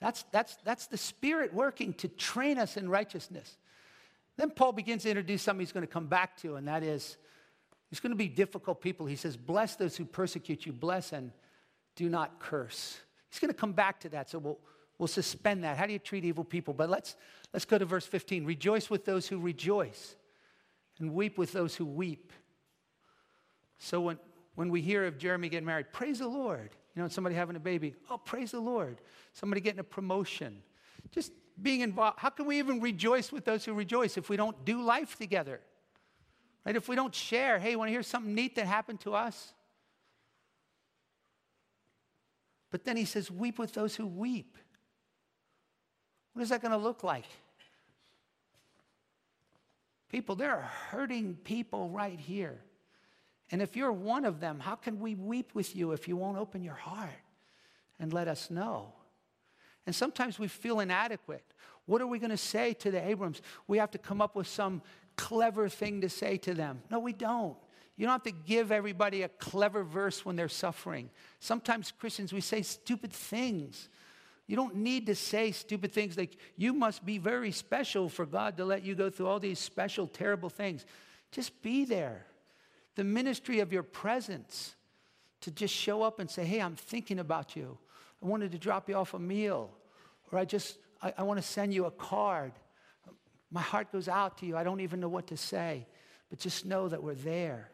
That's, 0.00 0.24
that's, 0.30 0.56
that's 0.64 0.86
the 0.86 0.96
Spirit 0.98 1.54
working 1.54 1.94
to 1.94 2.08
train 2.08 2.58
us 2.58 2.76
in 2.76 2.88
righteousness. 2.88 3.56
Then 4.36 4.50
Paul 4.50 4.72
begins 4.72 5.04
to 5.04 5.08
introduce 5.08 5.42
something 5.42 5.60
he's 5.60 5.72
going 5.72 5.86
to 5.86 5.92
come 5.92 6.06
back 6.06 6.36
to, 6.38 6.56
and 6.56 6.68
that 6.68 6.82
is 6.82 7.16
there's 7.90 8.00
going 8.00 8.10
to 8.10 8.16
be 8.16 8.28
difficult 8.28 8.80
people. 8.80 9.06
He 9.06 9.16
says, 9.16 9.36
Bless 9.36 9.76
those 9.76 9.96
who 9.96 10.04
persecute 10.04 10.66
you, 10.66 10.72
bless 10.72 11.12
and 11.12 11.32
do 11.94 12.08
not 12.08 12.38
curse. 12.38 12.98
He's 13.30 13.38
going 13.38 13.52
to 13.52 13.58
come 13.58 13.72
back 13.72 14.00
to 14.00 14.08
that, 14.10 14.28
so 14.28 14.38
we'll, 14.38 14.58
we'll 14.98 15.08
suspend 15.08 15.64
that. 15.64 15.76
How 15.76 15.86
do 15.86 15.92
you 15.92 15.98
treat 15.98 16.24
evil 16.24 16.44
people? 16.44 16.74
But 16.74 16.90
let's, 16.90 17.16
let's 17.52 17.64
go 17.64 17.78
to 17.78 17.84
verse 17.84 18.06
15. 18.06 18.44
Rejoice 18.44 18.90
with 18.90 19.04
those 19.04 19.26
who 19.26 19.38
rejoice, 19.38 20.16
and 20.98 21.14
weep 21.14 21.38
with 21.38 21.52
those 21.52 21.74
who 21.74 21.86
weep. 21.86 22.32
So 23.78 24.00
when, 24.00 24.18
when 24.54 24.70
we 24.70 24.80
hear 24.80 25.06
of 25.06 25.18
Jeremy 25.18 25.48
getting 25.48 25.66
married, 25.66 25.92
praise 25.92 26.18
the 26.18 26.28
Lord. 26.28 26.70
You 26.96 27.02
know, 27.02 27.08
somebody 27.08 27.36
having 27.36 27.56
a 27.56 27.60
baby, 27.60 27.94
oh, 28.10 28.16
praise 28.16 28.52
the 28.52 28.60
Lord. 28.60 28.96
Somebody 29.34 29.60
getting 29.60 29.80
a 29.80 29.84
promotion. 29.84 30.62
Just 31.12 31.30
being 31.60 31.82
involved. 31.82 32.18
How 32.18 32.30
can 32.30 32.46
we 32.46 32.58
even 32.58 32.80
rejoice 32.80 33.30
with 33.30 33.44
those 33.44 33.66
who 33.66 33.74
rejoice 33.74 34.16
if 34.16 34.30
we 34.30 34.36
don't 34.38 34.64
do 34.64 34.82
life 34.82 35.16
together? 35.16 35.60
Right? 36.64 36.74
If 36.74 36.88
we 36.88 36.96
don't 36.96 37.14
share, 37.14 37.58
hey, 37.58 37.76
want 37.76 37.88
to 37.88 37.92
hear 37.92 38.02
something 38.02 38.34
neat 38.34 38.56
that 38.56 38.66
happened 38.66 39.00
to 39.00 39.14
us? 39.14 39.52
But 42.70 42.84
then 42.84 42.96
he 42.96 43.04
says, 43.04 43.30
weep 43.30 43.58
with 43.58 43.74
those 43.74 43.94
who 43.94 44.06
weep. 44.06 44.56
What 46.32 46.42
is 46.42 46.48
that 46.48 46.62
going 46.62 46.72
to 46.72 46.78
look 46.78 47.04
like? 47.04 47.26
People, 50.10 50.34
there 50.34 50.54
are 50.54 50.70
hurting 50.90 51.36
people 51.44 51.90
right 51.90 52.18
here. 52.18 52.58
And 53.50 53.62
if 53.62 53.76
you're 53.76 53.92
one 53.92 54.24
of 54.24 54.40
them, 54.40 54.58
how 54.58 54.74
can 54.74 54.98
we 55.00 55.14
weep 55.14 55.54
with 55.54 55.76
you 55.76 55.92
if 55.92 56.08
you 56.08 56.16
won't 56.16 56.38
open 56.38 56.62
your 56.62 56.74
heart 56.74 57.10
and 58.00 58.12
let 58.12 58.28
us 58.28 58.50
know? 58.50 58.92
And 59.86 59.94
sometimes 59.94 60.38
we 60.38 60.48
feel 60.48 60.80
inadequate. 60.80 61.44
What 61.86 62.02
are 62.02 62.06
we 62.06 62.18
going 62.18 62.30
to 62.30 62.36
say 62.36 62.72
to 62.74 62.90
the 62.90 63.06
Abrams? 63.06 63.40
We 63.68 63.78
have 63.78 63.92
to 63.92 63.98
come 63.98 64.20
up 64.20 64.34
with 64.34 64.48
some 64.48 64.82
clever 65.14 65.68
thing 65.68 66.00
to 66.00 66.08
say 66.08 66.36
to 66.38 66.54
them. 66.54 66.82
No, 66.90 66.98
we 66.98 67.12
don't. 67.12 67.56
You 67.96 68.04
don't 68.04 68.12
have 68.12 68.24
to 68.24 68.32
give 68.32 68.72
everybody 68.72 69.22
a 69.22 69.28
clever 69.28 69.84
verse 69.84 70.24
when 70.24 70.36
they're 70.36 70.48
suffering. 70.48 71.08
Sometimes 71.38 71.92
Christians, 71.92 72.32
we 72.32 72.40
say 72.40 72.62
stupid 72.62 73.12
things. 73.12 73.88
You 74.46 74.56
don't 74.56 74.76
need 74.76 75.06
to 75.06 75.14
say 75.14 75.52
stupid 75.52 75.92
things 75.92 76.16
like, 76.16 76.36
you 76.56 76.74
must 76.74 77.06
be 77.06 77.18
very 77.18 77.52
special 77.52 78.08
for 78.08 78.26
God 78.26 78.56
to 78.58 78.64
let 78.64 78.82
you 78.82 78.94
go 78.94 79.08
through 79.08 79.28
all 79.28 79.40
these 79.40 79.58
special, 79.58 80.06
terrible 80.06 80.50
things. 80.50 80.84
Just 81.32 81.62
be 81.62 81.84
there 81.84 82.25
the 82.96 83.04
ministry 83.04 83.60
of 83.60 83.72
your 83.72 83.82
presence 83.82 84.74
to 85.42 85.50
just 85.50 85.72
show 85.72 86.02
up 86.02 86.18
and 86.18 86.28
say, 86.28 86.44
Hey, 86.44 86.60
I'm 86.60 86.74
thinking 86.74 87.18
about 87.18 87.54
you. 87.54 87.78
I 88.22 88.26
wanted 88.26 88.52
to 88.52 88.58
drop 88.58 88.88
you 88.88 88.96
off 88.96 89.14
a 89.14 89.18
meal, 89.18 89.70
or 90.32 90.38
I 90.38 90.44
just, 90.44 90.78
I, 91.00 91.14
I 91.18 91.22
want 91.22 91.38
to 91.38 91.46
send 91.46 91.72
you 91.72 91.84
a 91.84 91.90
card. 91.90 92.52
My 93.50 93.60
heart 93.60 93.92
goes 93.92 94.08
out 94.08 94.38
to 94.38 94.46
you. 94.46 94.56
I 94.56 94.64
don't 94.64 94.80
even 94.80 94.98
know 94.98 95.08
what 95.08 95.28
to 95.28 95.36
say, 95.36 95.86
but 96.30 96.38
just 96.38 96.66
know 96.66 96.88
that 96.88 97.02
we're 97.02 97.14
there. 97.14 97.70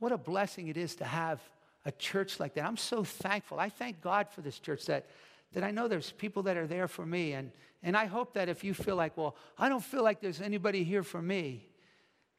What 0.00 0.10
a 0.12 0.18
blessing 0.18 0.68
it 0.68 0.76
is 0.76 0.96
to 0.96 1.04
have 1.04 1.40
a 1.84 1.92
church 1.92 2.40
like 2.40 2.54
that. 2.54 2.64
I'm 2.64 2.76
so 2.76 3.04
thankful. 3.04 3.60
I 3.60 3.68
thank 3.68 4.00
God 4.00 4.28
for 4.30 4.40
this 4.40 4.58
church 4.58 4.86
that, 4.86 5.06
that 5.52 5.62
I 5.62 5.70
know 5.70 5.86
there's 5.86 6.10
people 6.12 6.42
that 6.44 6.56
are 6.56 6.66
there 6.66 6.88
for 6.88 7.04
me. 7.04 7.34
And, 7.34 7.52
and 7.82 7.96
I 7.96 8.06
hope 8.06 8.34
that 8.34 8.48
if 8.48 8.64
you 8.64 8.74
feel 8.74 8.96
like, 8.96 9.16
well, 9.16 9.36
I 9.58 9.68
don't 9.68 9.84
feel 9.84 10.02
like 10.02 10.20
there's 10.20 10.40
anybody 10.40 10.82
here 10.82 11.02
for 11.02 11.20
me, 11.22 11.66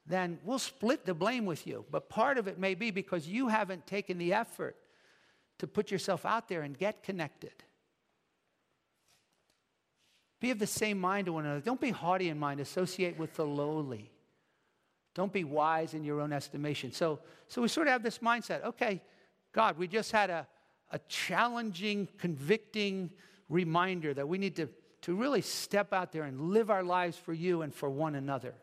then 0.07 0.39
we'll 0.43 0.59
split 0.59 1.05
the 1.05 1.13
blame 1.13 1.45
with 1.45 1.65
you. 1.65 1.85
But 1.89 2.09
part 2.09 2.37
of 2.37 2.47
it 2.47 2.59
may 2.59 2.75
be 2.75 2.91
because 2.91 3.27
you 3.27 3.47
haven't 3.47 3.87
taken 3.87 4.17
the 4.17 4.33
effort 4.33 4.75
to 5.59 5.67
put 5.67 5.89
yourself 5.91 6.25
out 6.25 6.47
there 6.47 6.61
and 6.61 6.77
get 6.77 7.03
connected. 7.03 7.53
Be 10.39 10.51
of 10.51 10.59
the 10.59 10.67
same 10.67 10.99
mind 10.99 11.25
to 11.25 11.33
one 11.33 11.45
another. 11.45 11.61
Don't 11.61 11.81
be 11.81 11.91
haughty 11.91 12.29
in 12.29 12.37
mind. 12.37 12.59
Associate 12.59 13.17
with 13.17 13.33
the 13.35 13.45
lowly. 13.45 14.11
Don't 15.15 15.31
be 15.31 15.43
wise 15.43 15.93
in 15.93 16.03
your 16.03 16.19
own 16.19 16.33
estimation. 16.33 16.91
So, 16.91 17.19
so 17.47 17.61
we 17.61 17.67
sort 17.67 17.87
of 17.87 17.93
have 17.93 18.03
this 18.03 18.19
mindset 18.19 18.63
okay, 18.65 19.01
God, 19.53 19.77
we 19.77 19.87
just 19.87 20.11
had 20.11 20.29
a, 20.29 20.45
a 20.91 20.99
challenging, 21.07 22.07
convicting 22.17 23.09
reminder 23.49 24.13
that 24.13 24.27
we 24.27 24.37
need 24.37 24.57
to, 24.57 24.67
to 25.03 25.15
really 25.15 25.41
step 25.41 25.93
out 25.93 26.11
there 26.11 26.23
and 26.23 26.51
live 26.51 26.69
our 26.69 26.83
lives 26.83 27.17
for 27.17 27.33
you 27.33 27.61
and 27.61 27.73
for 27.73 27.89
one 27.89 28.15
another. 28.15 28.53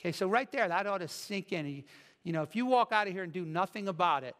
Okay, 0.00 0.12
so 0.12 0.28
right 0.28 0.50
there, 0.52 0.68
that 0.68 0.86
ought 0.86 0.98
to 0.98 1.08
sink 1.08 1.52
in. 1.52 1.84
You 2.22 2.32
know, 2.32 2.42
if 2.42 2.54
you 2.54 2.66
walk 2.66 2.92
out 2.92 3.06
of 3.06 3.12
here 3.12 3.22
and 3.22 3.32
do 3.32 3.44
nothing 3.44 3.88
about 3.88 4.24
it, 4.24 4.34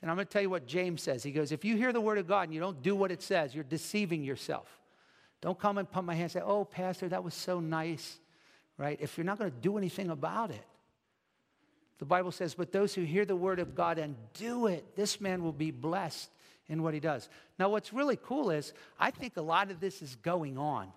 then 0.00 0.10
I'm 0.10 0.16
going 0.16 0.26
to 0.26 0.32
tell 0.32 0.42
you 0.42 0.50
what 0.50 0.66
James 0.66 1.02
says. 1.02 1.22
He 1.22 1.30
goes, 1.30 1.52
if 1.52 1.64
you 1.64 1.76
hear 1.76 1.92
the 1.92 2.00
word 2.00 2.18
of 2.18 2.26
God 2.26 2.42
and 2.42 2.54
you 2.54 2.60
don't 2.60 2.82
do 2.82 2.94
what 2.96 3.10
it 3.10 3.22
says, 3.22 3.54
you're 3.54 3.64
deceiving 3.64 4.24
yourself. 4.24 4.66
Don't 5.40 5.58
come 5.58 5.78
and 5.78 5.90
pump 5.90 6.06
my 6.06 6.14
hand 6.14 6.24
and 6.24 6.32
say, 6.32 6.40
oh, 6.40 6.64
Pastor, 6.64 7.08
that 7.08 7.24
was 7.24 7.34
so 7.34 7.60
nice, 7.60 8.18
right? 8.78 8.98
If 9.00 9.16
you're 9.16 9.24
not 9.24 9.38
going 9.38 9.50
to 9.50 9.56
do 9.56 9.78
anything 9.78 10.10
about 10.10 10.50
it. 10.50 10.64
The 11.98 12.04
Bible 12.04 12.32
says, 12.32 12.54
but 12.54 12.72
those 12.72 12.94
who 12.94 13.02
hear 13.02 13.24
the 13.24 13.36
word 13.36 13.60
of 13.60 13.76
God 13.76 13.98
and 13.98 14.16
do 14.34 14.66
it, 14.66 14.96
this 14.96 15.20
man 15.20 15.44
will 15.44 15.52
be 15.52 15.70
blessed 15.70 16.30
in 16.68 16.82
what 16.82 16.94
he 16.94 17.00
does. 17.00 17.28
Now, 17.58 17.68
what's 17.68 17.92
really 17.92 18.18
cool 18.20 18.50
is 18.50 18.72
I 18.98 19.12
think 19.12 19.36
a 19.36 19.42
lot 19.42 19.70
of 19.70 19.78
this 19.78 20.02
is 20.02 20.16
going 20.16 20.58
on. 20.58 20.92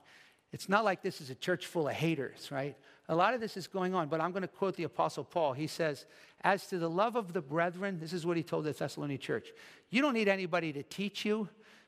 It's 0.52 0.68
not 0.68 0.84
like 0.84 1.04
this 1.04 1.22
is 1.22 1.30
a 1.30 1.36
church 1.36 1.68
full 1.68 1.88
of 1.88 1.94
haters, 1.94 2.50
right? 2.52 2.76
A 3.08 3.16
lot 3.16 3.34
of 3.34 3.40
this 3.40 3.56
is 3.56 3.68
going 3.68 3.94
on, 3.94 4.08
but 4.08 4.20
I'm 4.20 4.32
going 4.32 4.42
to 4.42 4.48
quote 4.48 4.76
the 4.76 4.84
Apostle 4.84 5.24
Paul. 5.24 5.54
He 5.54 5.68
says, 5.68 6.06
As 6.42 6.66
to 6.68 6.80
the 6.80 6.90
love 6.90 7.16
of 7.16 7.34
the 7.34 7.42
brethren, 7.42 8.00
this 8.00 8.14
is 8.14 8.26
what 8.26 8.38
he 8.38 8.44
told 8.44 8.64
the 8.64 8.74
Thessalonian 8.74 9.20
church. 9.20 9.50
You 9.90 10.02
don't 10.02 10.14
need 10.14 10.28
anybody 10.28 10.74
to 10.74 10.84
teach 10.84 11.24
you 11.24 11.48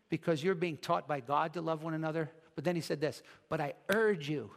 because 0.09 0.43
you're 0.43 0.55
being 0.55 0.77
taught 0.77 1.07
by 1.07 1.19
God 1.19 1.53
to 1.53 1.61
love 1.61 1.83
one 1.83 1.95
another. 1.95 2.29
But 2.55 2.63
then 2.63 2.75
he 2.75 2.81
said 2.81 3.01
this, 3.01 3.23
But 3.49 3.59
I 3.59 3.73
urge 3.89 4.29
you 4.29 4.51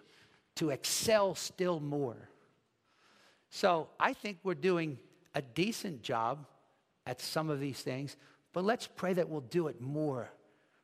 to 0.57 0.70
excel 0.70 1.35
still 1.35 1.81
more. 1.81 2.29
So 3.49 3.88
I 3.99 4.12
think 4.12 4.38
we're 4.42 4.55
doing 4.55 4.99
a 5.35 5.42
decent 5.42 6.03
job 6.03 6.46
at 7.07 7.20
some 7.20 7.51
of 7.51 7.61
these 7.61 7.81
things, 7.81 8.16
but 8.53 8.64
let's 8.64 8.87
pray 8.87 9.12
that 9.14 9.29
we'll 9.29 9.40
do 9.40 9.68
it 9.68 9.81
more 9.81 10.31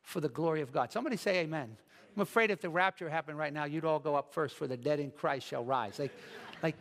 for 0.01 0.19
the 0.19 0.29
glory 0.29 0.61
of 0.61 0.71
God. 0.71 0.91
Somebody 0.91 1.17
say 1.17 1.39
amen. 1.39 1.77
I'm 2.17 2.23
afraid 2.23 2.49
if 2.49 2.61
the 2.61 2.69
rapture 2.69 3.07
happened 3.11 3.37
right 3.37 3.53
now, 3.53 3.65
you'd 3.65 3.85
all 3.85 3.99
go 3.99 4.15
up 4.15 4.33
first, 4.33 4.55
for 4.55 4.65
the 4.65 4.75
dead 4.75 4.99
in 4.99 5.11
Christ 5.11 5.45
shall 5.45 5.63
rise. 5.63 5.99
Like, 5.99 6.11
like, 6.63 6.75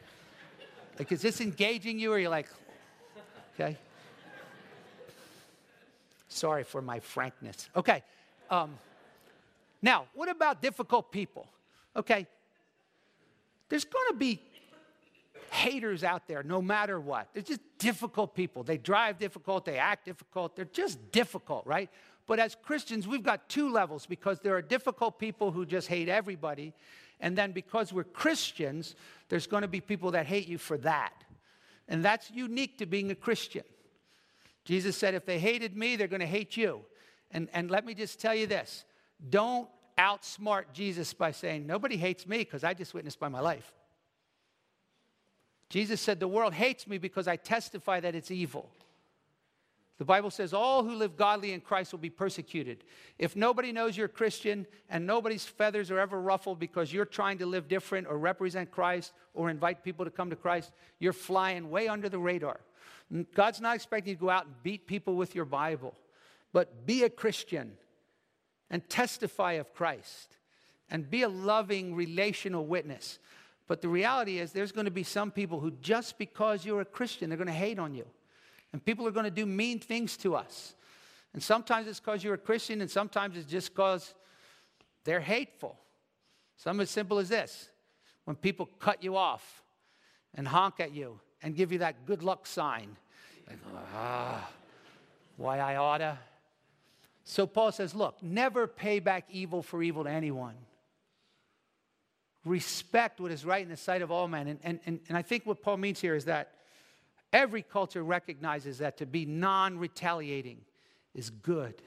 like 0.99 1.13
is 1.13 1.21
this 1.21 1.43
engaging 1.43 1.99
you, 1.99 2.11
or 2.11 2.19
you're 2.19 2.31
like, 2.31 2.49
okay? 3.55 3.77
Sorry 6.29 6.65
for 6.65 6.81
my 6.81 7.01
frankness. 7.01 7.69
Okay. 7.77 8.03
Um, 8.49 8.79
now, 9.83 10.07
what 10.15 10.31
about 10.31 10.63
difficult 10.63 11.13
people? 11.13 11.47
Okay. 11.95 12.27
There's 13.69 13.85
going 13.85 14.09
to 14.09 14.17
be 14.17 14.41
haters 15.51 16.03
out 16.03 16.27
there 16.27 16.43
no 16.45 16.63
matter 16.63 16.99
what. 16.99 17.29
They're 17.35 17.43
just 17.43 17.61
difficult 17.77 18.35
people. 18.35 18.63
They 18.63 18.79
drive 18.79 19.19
difficult, 19.19 19.67
they 19.67 19.77
act 19.77 20.07
difficult, 20.07 20.57
they're 20.57 20.65
just 20.65 21.13
difficult, 21.13 21.67
right? 21.67 21.91
But 22.27 22.39
as 22.39 22.57
Christians, 22.57 23.07
we've 23.07 23.23
got 23.23 23.49
two 23.49 23.71
levels 23.71 24.07
because 24.07 24.41
there 24.41 24.57
are 24.57 24.63
difficult 24.63 25.19
people 25.19 25.53
who 25.53 25.65
just 25.65 25.89
hate 25.89 26.09
everybody. 26.09 26.75
And 27.21 27.39
then 27.39 27.53
because 27.53 27.93
we're 27.93 28.05
Christians, 28.05 28.95
there's 29.29 29.47
going 29.47 29.63
to 29.63 29.69
be 29.69 29.81
people 29.81 30.11
that 30.13 30.27
hate 30.27 30.49
you 30.49 30.59
for 30.59 30.77
that. 30.79 31.25
And 31.89 32.05
that's 32.05 32.31
unique 32.31 32.79
to 32.79 32.87
being 32.87 33.11
a 33.11 33.15
Christian. 33.15 33.63
Jesus 34.65 34.97
said, 34.97 35.15
if 35.15 35.25
they 35.25 35.39
hated 35.39 35.77
me, 35.77 35.95
they're 35.95 36.09
going 36.09 36.21
to 36.21 36.27
hate 36.27 36.57
you. 36.57 36.81
And, 37.31 37.49
and 37.53 37.71
let 37.71 37.87
me 37.87 37.95
just 37.95 38.21
tell 38.21 38.35
you 38.35 38.47
this 38.47 38.85
don't 39.31 39.69
outsmart 39.97 40.65
Jesus 40.73 41.15
by 41.15 41.31
saying, 41.31 41.67
nobody 41.67 41.97
hates 41.97 42.27
me 42.27 42.39
because 42.39 42.65
I 42.65 42.75
just 42.75 42.93
witnessed 42.93 43.21
by 43.21 43.29
my 43.29 43.41
life. 43.41 43.73
Jesus 45.69 46.01
said, 46.01 46.21
the 46.21 46.29
world 46.29 46.53
hates 46.53 46.87
me 46.87 46.99
because 46.99 47.27
I 47.27 47.37
testify 47.37 48.01
that 48.01 48.15
it's 48.15 48.31
evil. 48.31 48.71
The 49.99 50.05
Bible 50.05 50.31
says 50.31 50.53
all 50.53 50.85
who 50.85 50.95
live 50.95 51.17
godly 51.17 51.53
in 51.53 51.63
Christ 51.63 51.93
will 51.93 51.99
be 51.99 52.11
persecuted. 52.11 52.85
If 53.19 53.35
nobody 53.35 53.73
knows 53.73 53.97
you're 53.97 54.07
a 54.07 54.11
Christian 54.11 54.67
and 54.91 55.07
nobody's 55.07 55.45
feathers 55.45 55.91
are 55.91 55.99
ever 55.99 56.21
ruffled 56.21 56.59
because 56.59 56.93
you're 56.93 57.07
trying 57.07 57.39
to 57.39 57.47
live 57.47 57.67
different 57.67 58.07
or 58.07 58.19
represent 58.19 58.71
Christ 58.71 59.13
or 59.33 59.49
invite 59.49 59.83
people 59.83 60.05
to 60.05 60.11
come 60.11 60.29
to 60.29 60.37
Christ, 60.37 60.73
you're 60.99 61.15
flying 61.15 61.71
way 61.71 61.89
under 61.89 62.11
the 62.11 62.19
radar. 62.19 62.61
God's 63.35 63.61
not 63.61 63.77
expecting 63.77 64.11
you 64.11 64.17
to 64.17 64.21
go 64.21 64.31
out 64.31 64.47
and 64.47 64.63
beat 64.63 64.87
people 64.87 65.15
with 65.15 65.35
your 65.35 65.45
Bible, 65.47 65.95
but 66.53 66.87
be 66.87 67.05
a 67.05 67.11
Christian 67.11 67.73
and 68.69 68.87
testify 68.89 69.53
of 69.53 69.73
Christ 69.73 70.37
and 70.91 71.09
be 71.09 71.23
a 71.23 71.29
loving, 71.29 71.95
relational 71.95 72.67
witness. 72.67 73.19
But 73.67 73.81
the 73.81 73.89
reality 73.89 74.39
is, 74.39 74.53
there's 74.53 74.73
going 74.73 74.85
to 74.85 74.91
be 74.91 75.03
some 75.03 75.31
people 75.31 75.59
who, 75.59 75.73
just 75.81 76.19
because 76.19 76.65
you're 76.65 76.83
a 76.83 76.85
Christian, 76.85 77.31
they're 77.31 77.39
going 77.39 77.47
to 77.47 77.53
hate 77.53 77.79
on 77.79 77.95
you. 77.95 78.07
And 78.73 78.85
people 78.85 79.07
are 79.07 79.13
going 79.13 79.25
to 79.25 79.31
do 79.31 79.47
mean 79.47 79.79
things 79.79 80.17
to 80.19 80.37
us. 80.37 80.75
And 81.33 81.43
sometimes 81.43 81.87
it's 81.87 82.01
because 82.01 82.25
you're 82.25 82.35
a 82.35 82.39
Christian, 82.39 82.81
and 82.81 82.91
sometimes 82.91 83.37
it's 83.37 83.51
just 83.51 83.75
because 83.75 84.15
they're 85.05 85.21
hateful. 85.21 85.79
Something 86.57 86.83
as 86.83 86.91
simple 86.91 87.19
as 87.19 87.29
this 87.29 87.69
when 88.25 88.37
people 88.37 88.69
cut 88.79 89.03
you 89.03 89.17
off 89.17 89.63
and 90.35 90.49
honk 90.49 90.81
at 90.81 90.93
you 90.93 91.21
and 91.43 91.55
give 91.55 91.73
you 91.73 91.79
that 91.79 92.07
good 92.07 92.23
luck 92.23 92.47
sign. 92.47 92.97
Like, 93.47 93.59
ah, 93.95 94.51
why 95.37 95.59
I 95.59 95.77
oughta. 95.77 96.19
So 97.25 97.47
Paul 97.47 97.73
says, 97.73 97.95
look, 97.95 98.23
never 98.23 98.67
pay 98.67 98.99
back 98.99 99.25
evil 99.31 99.63
for 99.63 99.83
evil 99.83 100.05
to 100.05 100.11
anyone. 100.11 100.55
Respect 102.45 103.21
what 103.21 103.31
is 103.31 103.45
right 103.45 103.63
in 103.63 103.69
the 103.69 103.77
sight 103.77 104.03
of 104.03 104.11
all 104.11 104.29
men. 104.29 104.49
And, 104.49 104.61
and, 104.63 104.81
and, 104.87 105.01
and 105.09 105.19
I 105.19 105.23
think 105.23 105.45
what 105.45 105.61
Paul 105.61 105.77
means 105.77 106.01
here 106.01 106.15
is 106.15 106.25
that 106.27 106.53
Every 107.33 107.63
culture 107.63 108.03
recognizes 108.03 108.79
that 108.79 108.99
to 108.99 109.07
be 109.07 109.27
non 109.27 109.79
retaliating 109.79 110.59
is 111.15 111.31
good. 111.31 111.83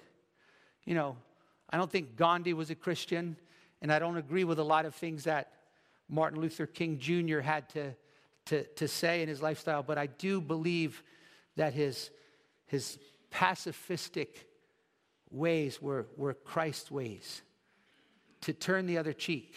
You 0.86 0.96
know, 0.96 1.18
I 1.70 1.78
don't 1.78 1.92
think 1.92 2.16
Gandhi 2.16 2.54
was 2.54 2.70
a 2.70 2.76
Christian, 2.76 3.38
and 3.82 3.92
I 3.92 4.00
don't 4.00 4.18
agree 4.18 4.44
with 4.44 4.60
a 4.60 4.64
lot 4.64 4.86
of 4.86 4.96
things 4.96 5.24
that 5.26 5.52
Martin 6.10 6.42
Luther 6.42 6.66
King 6.66 6.98
Jr. 7.00 7.40
had 7.40 7.70
to, 7.70 7.94
to, 8.46 8.64
to 8.64 8.88
say 8.88 9.22
in 9.22 9.30
his 9.30 9.42
lifestyle, 9.42 9.84
but 9.84 9.98
I 9.98 10.08
do 10.08 10.42
believe 10.42 11.04
that 11.56 11.74
his, 11.74 12.10
his 12.66 12.98
pacifistic 13.32 14.30
ways 15.30 15.82
were, 15.82 16.08
were 16.18 16.34
Christ's 16.34 16.90
ways. 16.90 17.44
To 18.42 18.54
turn 18.54 18.88
the 18.88 18.98
other 18.98 19.14
cheek, 19.14 19.56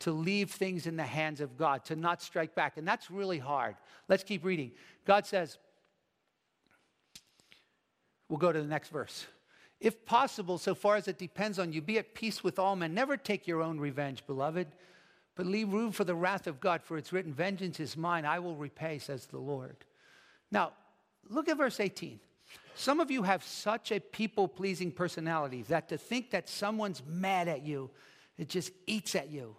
to 0.00 0.12
leave 0.12 0.50
things 0.50 0.86
in 0.86 0.96
the 0.96 1.02
hands 1.02 1.40
of 1.40 1.56
God, 1.56 1.84
to 1.86 1.96
not 1.96 2.22
strike 2.22 2.54
back. 2.54 2.76
And 2.76 2.86
that's 2.86 3.10
really 3.10 3.38
hard. 3.38 3.76
Let's 4.08 4.22
keep 4.22 4.44
reading. 4.44 4.72
God 5.04 5.26
says, 5.26 5.58
we'll 8.28 8.38
go 8.38 8.52
to 8.52 8.60
the 8.60 8.68
next 8.68 8.90
verse. 8.90 9.26
If 9.80 10.04
possible, 10.04 10.58
so 10.58 10.74
far 10.74 10.96
as 10.96 11.08
it 11.08 11.18
depends 11.18 11.58
on 11.58 11.72
you, 11.72 11.80
be 11.80 11.98
at 11.98 12.14
peace 12.14 12.42
with 12.42 12.58
all 12.58 12.76
men. 12.76 12.94
Never 12.94 13.16
take 13.16 13.46
your 13.46 13.62
own 13.62 13.78
revenge, 13.78 14.26
beloved, 14.26 14.68
but 15.36 15.46
leave 15.46 15.72
room 15.72 15.92
for 15.92 16.04
the 16.04 16.16
wrath 16.16 16.46
of 16.46 16.60
God, 16.60 16.82
for 16.82 16.96
it's 16.96 17.12
written, 17.12 17.32
Vengeance 17.32 17.78
is 17.78 17.96
mine, 17.96 18.24
I 18.24 18.40
will 18.40 18.56
repay, 18.56 18.98
says 18.98 19.26
the 19.26 19.38
Lord. 19.38 19.76
Now, 20.50 20.72
look 21.28 21.48
at 21.48 21.56
verse 21.56 21.78
18. 21.78 22.18
Some 22.74 22.98
of 22.98 23.10
you 23.10 23.22
have 23.22 23.44
such 23.44 23.92
a 23.92 24.00
people 24.00 24.48
pleasing 24.48 24.90
personality 24.90 25.62
that 25.68 25.88
to 25.90 25.98
think 25.98 26.30
that 26.30 26.48
someone's 26.48 27.02
mad 27.06 27.46
at 27.46 27.64
you, 27.64 27.90
it 28.36 28.48
just 28.48 28.72
eats 28.86 29.14
at 29.14 29.30
you. 29.30 29.56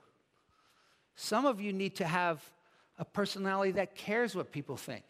Some 1.21 1.45
of 1.45 1.59
you 1.59 1.73
need 1.73 1.97
to 1.97 2.05
have 2.05 2.41
a 2.97 3.03
personality 3.03 3.73
that 3.73 3.93
cares 3.93 4.35
what 4.35 4.53
people 4.53 4.77
think. 4.77 5.03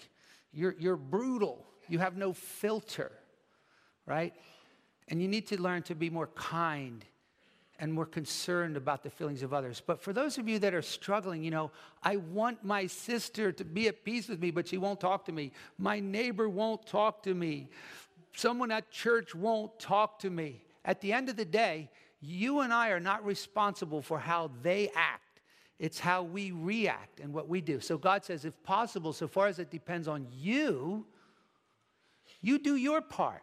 You're, 0.51 0.76
you're 0.80 0.95
brutal, 0.95 1.64
you 1.88 1.99
have 1.99 2.18
no 2.18 2.34
filter, 2.34 3.12
right? 4.07 4.34
And 5.10 5.22
you 5.22 5.28
need 5.28 5.45
to 5.49 5.62
learn 5.62 5.84
to 5.84 5.93
be 5.93 6.10
more 6.10 6.26
kind 6.34 7.05
and 7.78 7.93
more 7.93 8.07
concerned 8.07 8.76
about 8.76 9.03
the 9.03 9.12
feelings 9.12 9.43
of 9.43 9.53
others. 9.53 9.84
But 9.86 10.01
for 10.01 10.12
those 10.12 10.39
of 10.39 10.49
you 10.49 10.57
that 10.57 10.74
are 10.74 10.82
struggling, 10.82 11.43
you 11.43 11.51
know, 11.51 11.70
I 12.01 12.16
want 12.16 12.66
my 12.66 12.88
sister 12.88 13.51
to 13.51 13.64
be 13.64 13.88
at 13.88 14.03
peace 14.03 14.28
with 14.28 14.41
me, 14.41 14.49
but 14.49 14.68
she 14.68 14.80
won't 14.80 14.99
talk 14.99 15.26
to 15.26 15.32
me. 15.32 15.51
My 15.78 15.99
neighbor 15.99 16.49
won't 16.49 16.88
talk 16.88 17.22
to 17.24 17.36
me. 17.36 17.70
Someone 18.34 18.72
at 18.72 18.89
church 18.89 19.36
won't 19.36 19.80
talk 19.80 20.18
to 20.22 20.32
me. 20.32 20.64
At 20.84 21.01
the 21.01 21.14
end 21.14 21.30
of 21.30 21.36
the 21.36 21.45
day, 21.45 21.91
you 22.20 22.62
and 22.62 22.74
I 22.74 22.89
are 22.89 22.99
not 22.99 23.24
responsible 23.24 24.01
for 24.01 24.18
how 24.18 24.49
they 24.64 24.89
act. 24.95 25.29
It's 25.80 26.00
how 26.00 26.24
we 26.24 26.52
react 26.52 27.22
and 27.22 27.34
what 27.34 27.48
we 27.48 27.62
do. 27.62 27.80
So 27.80 27.98
God 27.98 28.26
says, 28.26 28.44
if 28.44 28.62
possible, 28.64 29.14
so 29.14 29.28
far 29.28 29.48
as 29.48 29.60
it 29.60 29.72
depends 29.72 30.10
on 30.10 30.28
you, 30.32 31.06
you 32.42 32.60
do 32.60 32.76
your 32.76 33.02
part 33.02 33.42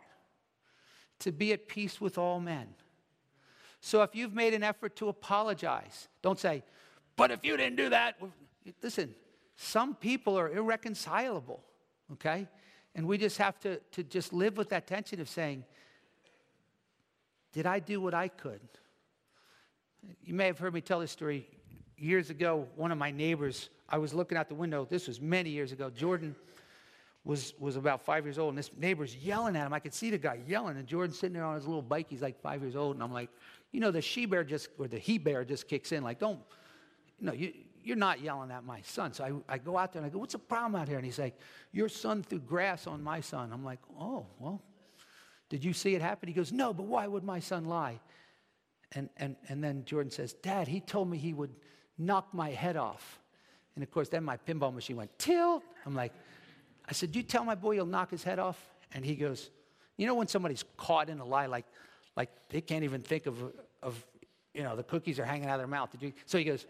to 1.21 1.33
be 1.33 1.53
at 1.55 1.67
peace 1.67 1.99
with 1.99 2.19
all 2.19 2.39
men. 2.39 2.69
So 3.81 4.03
if 4.03 4.15
you've 4.15 4.35
made 4.35 4.53
an 4.53 4.63
effort 4.63 4.97
to 4.97 5.09
apologize, 5.09 6.09
don't 6.21 6.39
say, 6.39 6.63
but 7.17 7.31
if 7.31 7.43
you 7.43 7.57
didn't 7.57 7.77
do 7.77 7.89
that, 7.89 8.17
listen, 8.83 9.15
some 9.57 9.95
people 9.95 10.39
are 10.39 10.51
irreconcilable, 10.53 11.63
okay? 12.13 12.47
And 12.95 13.07
we 13.07 13.17
just 13.17 13.39
have 13.39 13.59
to, 13.61 13.79
to 13.93 14.03
just 14.03 14.35
live 14.35 14.59
with 14.59 14.69
that 14.69 14.87
tension 14.87 15.21
of 15.21 15.29
saying, 15.29 15.65
did 17.53 17.65
I 17.65 17.79
do 17.79 17.99
what 17.99 18.13
I 18.13 18.29
could? 18.29 18.61
You 20.23 20.35
may 20.35 20.47
have 20.47 20.59
heard 20.59 20.75
me 20.75 20.83
tell 20.83 21.01
this 21.01 21.13
story 21.13 21.49
years 21.97 22.31
ago. 22.31 22.67
One 22.77 22.93
of 22.93 22.99
my 22.99 23.11
neighbors, 23.11 23.71
I 23.89 23.99
was 23.99 24.15
looking 24.15 24.37
out 24.39 24.49
the 24.49 24.55
window, 24.55 24.87
this 24.89 25.09
was 25.09 25.21
many 25.21 25.51
years 25.51 25.73
ago. 25.73 25.91
Jordan 25.91 26.35
was, 27.25 27.55
was 27.59 27.77
about 27.77 28.03
five 28.03 28.25
years 28.25 28.39
old, 28.39 28.51
and 28.51 28.59
this 28.59 28.71
neighbor's 28.79 29.17
yelling 29.17 29.57
at 29.57 29.67
him. 29.67 29.73
I 29.73 29.81
could 29.81 29.95
see 29.95 30.11
the 30.11 30.19
guy 30.19 30.39
yelling, 30.47 30.77
and 30.77 30.87
Jordan's 30.87 31.19
sitting 31.19 31.35
there 31.35 31.45
on 31.45 31.57
his 31.57 31.67
little 31.67 31.83
bike. 31.83 32.07
He's 32.09 32.23
like 32.23 32.41
five 32.41 32.63
years 32.63 32.77
old, 32.77 32.97
and 32.97 33.03
I'm 33.03 33.13
like, 33.13 33.31
you 33.73 33.81
know, 33.81 33.91
the 33.91 34.01
she 34.01 34.27
bear 34.27 34.45
just, 34.45 34.69
or 34.79 34.87
the 34.87 34.99
he 34.99 35.19
bear 35.19 35.45
just 35.45 35.67
kicks 35.69 35.93
in, 35.93 36.05
like, 36.05 36.19
don't, 36.19 36.39
know, 37.21 37.33
you, 37.33 37.53
you're 37.83 37.97
not 37.97 38.21
yelling 38.21 38.51
at 38.51 38.65
my 38.65 38.81
son. 38.83 39.13
So 39.13 39.43
I, 39.49 39.55
I 39.55 39.59
go 39.59 39.77
out 39.77 39.93
there 39.93 40.03
and 40.03 40.11
I 40.11 40.13
go, 40.13 40.19
what's 40.19 40.33
the 40.33 40.39
problem 40.39 40.81
out 40.81 40.89
here? 40.89 40.97
And 40.97 41.05
he's 41.05 41.19
like, 41.19 41.39
your 41.73 41.89
son 41.89 42.23
threw 42.23 42.39
grass 42.39 42.87
on 42.87 43.03
my 43.03 43.21
son. 43.21 43.53
I'm 43.53 43.65
like, 43.65 43.81
oh, 43.99 44.27
well, 44.39 44.63
did 45.49 45.65
you 45.65 45.73
see 45.73 45.95
it 45.95 46.03
happen? 46.03 46.29
He 46.29 46.35
goes, 46.35 46.53
no, 46.53 46.73
but 46.73 46.85
why 46.85 47.07
would 47.07 47.23
my 47.23 47.39
son 47.41 47.65
lie? 47.65 48.01
And, 48.93 49.09
and, 49.17 49.37
and 49.49 49.63
then 49.63 49.85
Jordan 49.85 50.11
says, 50.11 50.33
Dad, 50.33 50.69
he 50.69 50.81
told 50.81 51.09
me 51.11 51.19
he 51.19 51.33
would 51.35 51.55
knock 51.99 52.33
my 52.33 52.51
head 52.51 52.77
off. 52.77 53.21
And 53.75 53.83
of 53.83 53.91
course, 53.91 54.09
then 54.09 54.25
my 54.25 54.37
pinball 54.37 54.75
machine 54.75 54.97
went 54.97 55.17
tilt. 55.19 55.63
I'm 55.85 55.95
like, 55.95 56.13
I 56.89 56.93
said, 56.93 57.15
you 57.15 57.23
tell 57.23 57.45
my 57.45 57.55
boy 57.55 57.73
you'll 57.73 57.87
knock 57.87 58.11
his 58.11 58.23
head 58.23 58.39
off? 58.39 58.59
And 58.93 59.05
he 59.05 59.15
goes, 59.15 59.51
You 59.97 60.07
know, 60.07 60.15
when 60.15 60.29
somebody's 60.29 60.65
caught 60.77 61.09
in 61.09 61.21
a 61.21 61.25
lie, 61.25 61.47
like, 61.47 61.67
like 62.17 62.31
they 62.49 62.61
can't 62.61 62.85
even 62.85 63.03
think 63.03 63.27
of, 63.27 63.37
of, 63.83 64.05
you 64.55 64.63
know, 64.63 64.77
the 64.77 64.83
cookies 64.83 65.19
are 65.19 65.25
hanging 65.25 65.49
out 65.49 65.55
of 65.55 65.61
their 65.61 65.67
mouth. 65.67 65.95
So 66.27 66.39
he 66.39 66.45
goes, 66.45 66.67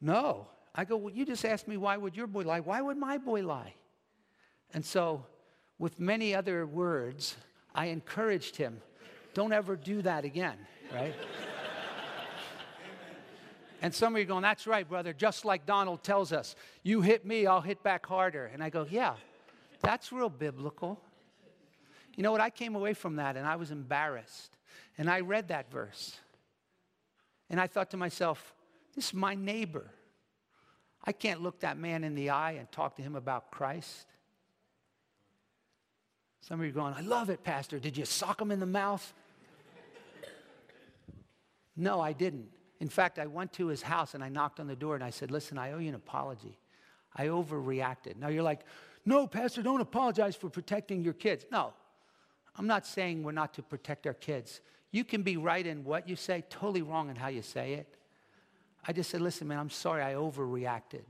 No. 0.00 0.48
I 0.74 0.84
go, 0.84 0.96
Well, 0.96 1.14
you 1.14 1.24
just 1.24 1.44
asked 1.44 1.68
me, 1.68 1.76
why 1.76 1.96
would 1.96 2.16
your 2.16 2.26
boy 2.26 2.42
lie? 2.42 2.60
Why 2.60 2.80
would 2.80 2.96
my 2.96 3.18
boy 3.18 3.42
lie? 3.42 3.74
And 4.74 4.84
so, 4.84 5.24
with 5.78 6.00
many 6.00 6.34
other 6.34 6.66
words, 6.66 7.36
I 7.74 7.86
encouraged 7.86 8.56
him, 8.56 8.80
Don't 9.34 9.52
ever 9.52 9.76
do 9.76 10.02
that 10.02 10.24
again, 10.24 10.56
right? 10.92 11.14
And 13.82 13.94
some 13.94 14.14
of 14.14 14.18
you 14.18 14.24
are 14.24 14.28
going, 14.28 14.42
That's 14.42 14.66
right, 14.66 14.88
brother. 14.88 15.12
Just 15.12 15.44
like 15.44 15.66
Donald 15.66 16.02
tells 16.02 16.32
us, 16.32 16.56
you 16.82 17.02
hit 17.02 17.26
me, 17.26 17.46
I'll 17.46 17.60
hit 17.60 17.82
back 17.82 18.06
harder. 18.06 18.50
And 18.52 18.62
I 18.62 18.70
go, 18.70 18.86
Yeah, 18.88 19.14
that's 19.82 20.12
real 20.12 20.30
biblical. 20.30 21.00
You 22.16 22.22
know 22.22 22.32
what? 22.32 22.40
I 22.40 22.50
came 22.50 22.74
away 22.74 22.94
from 22.94 23.16
that 23.16 23.36
and 23.36 23.46
I 23.46 23.56
was 23.56 23.70
embarrassed. 23.70 24.56
And 24.98 25.10
I 25.10 25.20
read 25.20 25.48
that 25.48 25.70
verse. 25.70 26.16
And 27.50 27.60
I 27.60 27.66
thought 27.66 27.90
to 27.90 27.96
myself, 27.96 28.54
This 28.94 29.08
is 29.08 29.14
my 29.14 29.34
neighbor. 29.34 29.90
I 31.04 31.12
can't 31.12 31.42
look 31.42 31.60
that 31.60 31.78
man 31.78 32.02
in 32.02 32.14
the 32.14 32.30
eye 32.30 32.52
and 32.52 32.70
talk 32.72 32.96
to 32.96 33.02
him 33.02 33.14
about 33.14 33.50
Christ. 33.50 34.06
Some 36.40 36.60
of 36.60 36.66
you 36.66 36.72
are 36.72 36.74
going, 36.74 36.94
I 36.94 37.00
love 37.00 37.28
it, 37.30 37.44
Pastor. 37.44 37.78
Did 37.78 37.96
you 37.96 38.04
sock 38.04 38.40
him 38.40 38.50
in 38.50 38.60
the 38.60 38.66
mouth? 38.66 39.12
No, 41.76 42.00
I 42.00 42.12
didn't. 42.12 42.48
In 42.80 42.88
fact, 42.88 43.18
I 43.18 43.26
went 43.26 43.52
to 43.54 43.68
his 43.68 43.82
house 43.82 44.14
and 44.14 44.22
I 44.22 44.28
knocked 44.28 44.60
on 44.60 44.66
the 44.66 44.76
door 44.76 44.94
and 44.94 45.04
I 45.04 45.10
said, 45.10 45.30
Listen, 45.30 45.58
I 45.58 45.72
owe 45.72 45.78
you 45.78 45.88
an 45.88 45.94
apology. 45.94 46.58
I 47.14 47.26
overreacted. 47.26 48.16
Now 48.18 48.28
you're 48.28 48.42
like, 48.42 48.60
No, 49.04 49.26
Pastor, 49.26 49.62
don't 49.62 49.80
apologize 49.80 50.36
for 50.36 50.50
protecting 50.50 51.02
your 51.02 51.14
kids. 51.14 51.46
No, 51.50 51.72
I'm 52.56 52.66
not 52.66 52.86
saying 52.86 53.22
we're 53.22 53.32
not 53.32 53.54
to 53.54 53.62
protect 53.62 54.06
our 54.06 54.14
kids. 54.14 54.60
You 54.90 55.04
can 55.04 55.22
be 55.22 55.36
right 55.36 55.66
in 55.66 55.84
what 55.84 56.08
you 56.08 56.16
say, 56.16 56.44
totally 56.48 56.82
wrong 56.82 57.10
in 57.10 57.16
how 57.16 57.28
you 57.28 57.42
say 57.42 57.74
it. 57.74 57.96
I 58.86 58.92
just 58.92 59.10
said, 59.10 59.20
Listen, 59.20 59.48
man, 59.48 59.58
I'm 59.58 59.70
sorry 59.70 60.02
I 60.02 60.14
overreacted. 60.14 61.04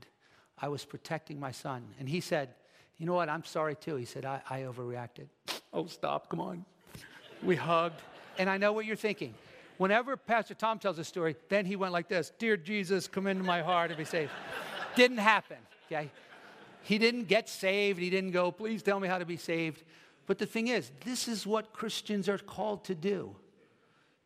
I 0.59 0.69
was 0.69 0.85
protecting 0.85 1.39
my 1.39 1.51
son. 1.51 1.83
And 1.99 2.09
he 2.09 2.21
said, 2.21 2.49
You 2.97 3.05
know 3.05 3.13
what? 3.13 3.29
I'm 3.29 3.43
sorry 3.43 3.75
too. 3.75 3.95
He 3.95 4.05
said, 4.05 4.25
I, 4.25 4.41
I 4.49 4.61
overreacted. 4.61 5.27
oh, 5.73 5.85
stop. 5.87 6.29
Come 6.29 6.39
on. 6.39 6.65
We 7.43 7.55
hugged. 7.55 8.01
And 8.39 8.49
I 8.49 8.57
know 8.57 8.71
what 8.71 8.85
you're 8.85 8.95
thinking. 8.95 9.33
Whenever 9.77 10.17
Pastor 10.17 10.53
Tom 10.53 10.79
tells 10.79 10.97
a 10.97 11.03
story, 11.03 11.35
then 11.49 11.65
he 11.65 11.75
went 11.75 11.93
like 11.93 12.07
this 12.07 12.31
Dear 12.37 12.57
Jesus, 12.57 13.07
come 13.07 13.27
into 13.27 13.43
my 13.43 13.61
heart 13.61 13.91
and 13.91 13.97
be 13.97 14.05
saved. 14.05 14.31
didn't 14.95 15.17
happen, 15.17 15.57
okay? 15.85 16.09
He 16.81 16.97
didn't 16.97 17.27
get 17.27 17.49
saved. 17.49 17.99
He 17.99 18.09
didn't 18.09 18.31
go, 18.31 18.51
Please 18.51 18.81
tell 18.81 18.99
me 18.99 19.07
how 19.07 19.17
to 19.17 19.25
be 19.25 19.37
saved. 19.37 19.83
But 20.25 20.39
the 20.39 20.45
thing 20.45 20.67
is, 20.67 20.91
this 21.05 21.27
is 21.27 21.45
what 21.45 21.73
Christians 21.73 22.27
are 22.27 22.37
called 22.37 22.83
to 22.85 22.95
do 22.95 23.35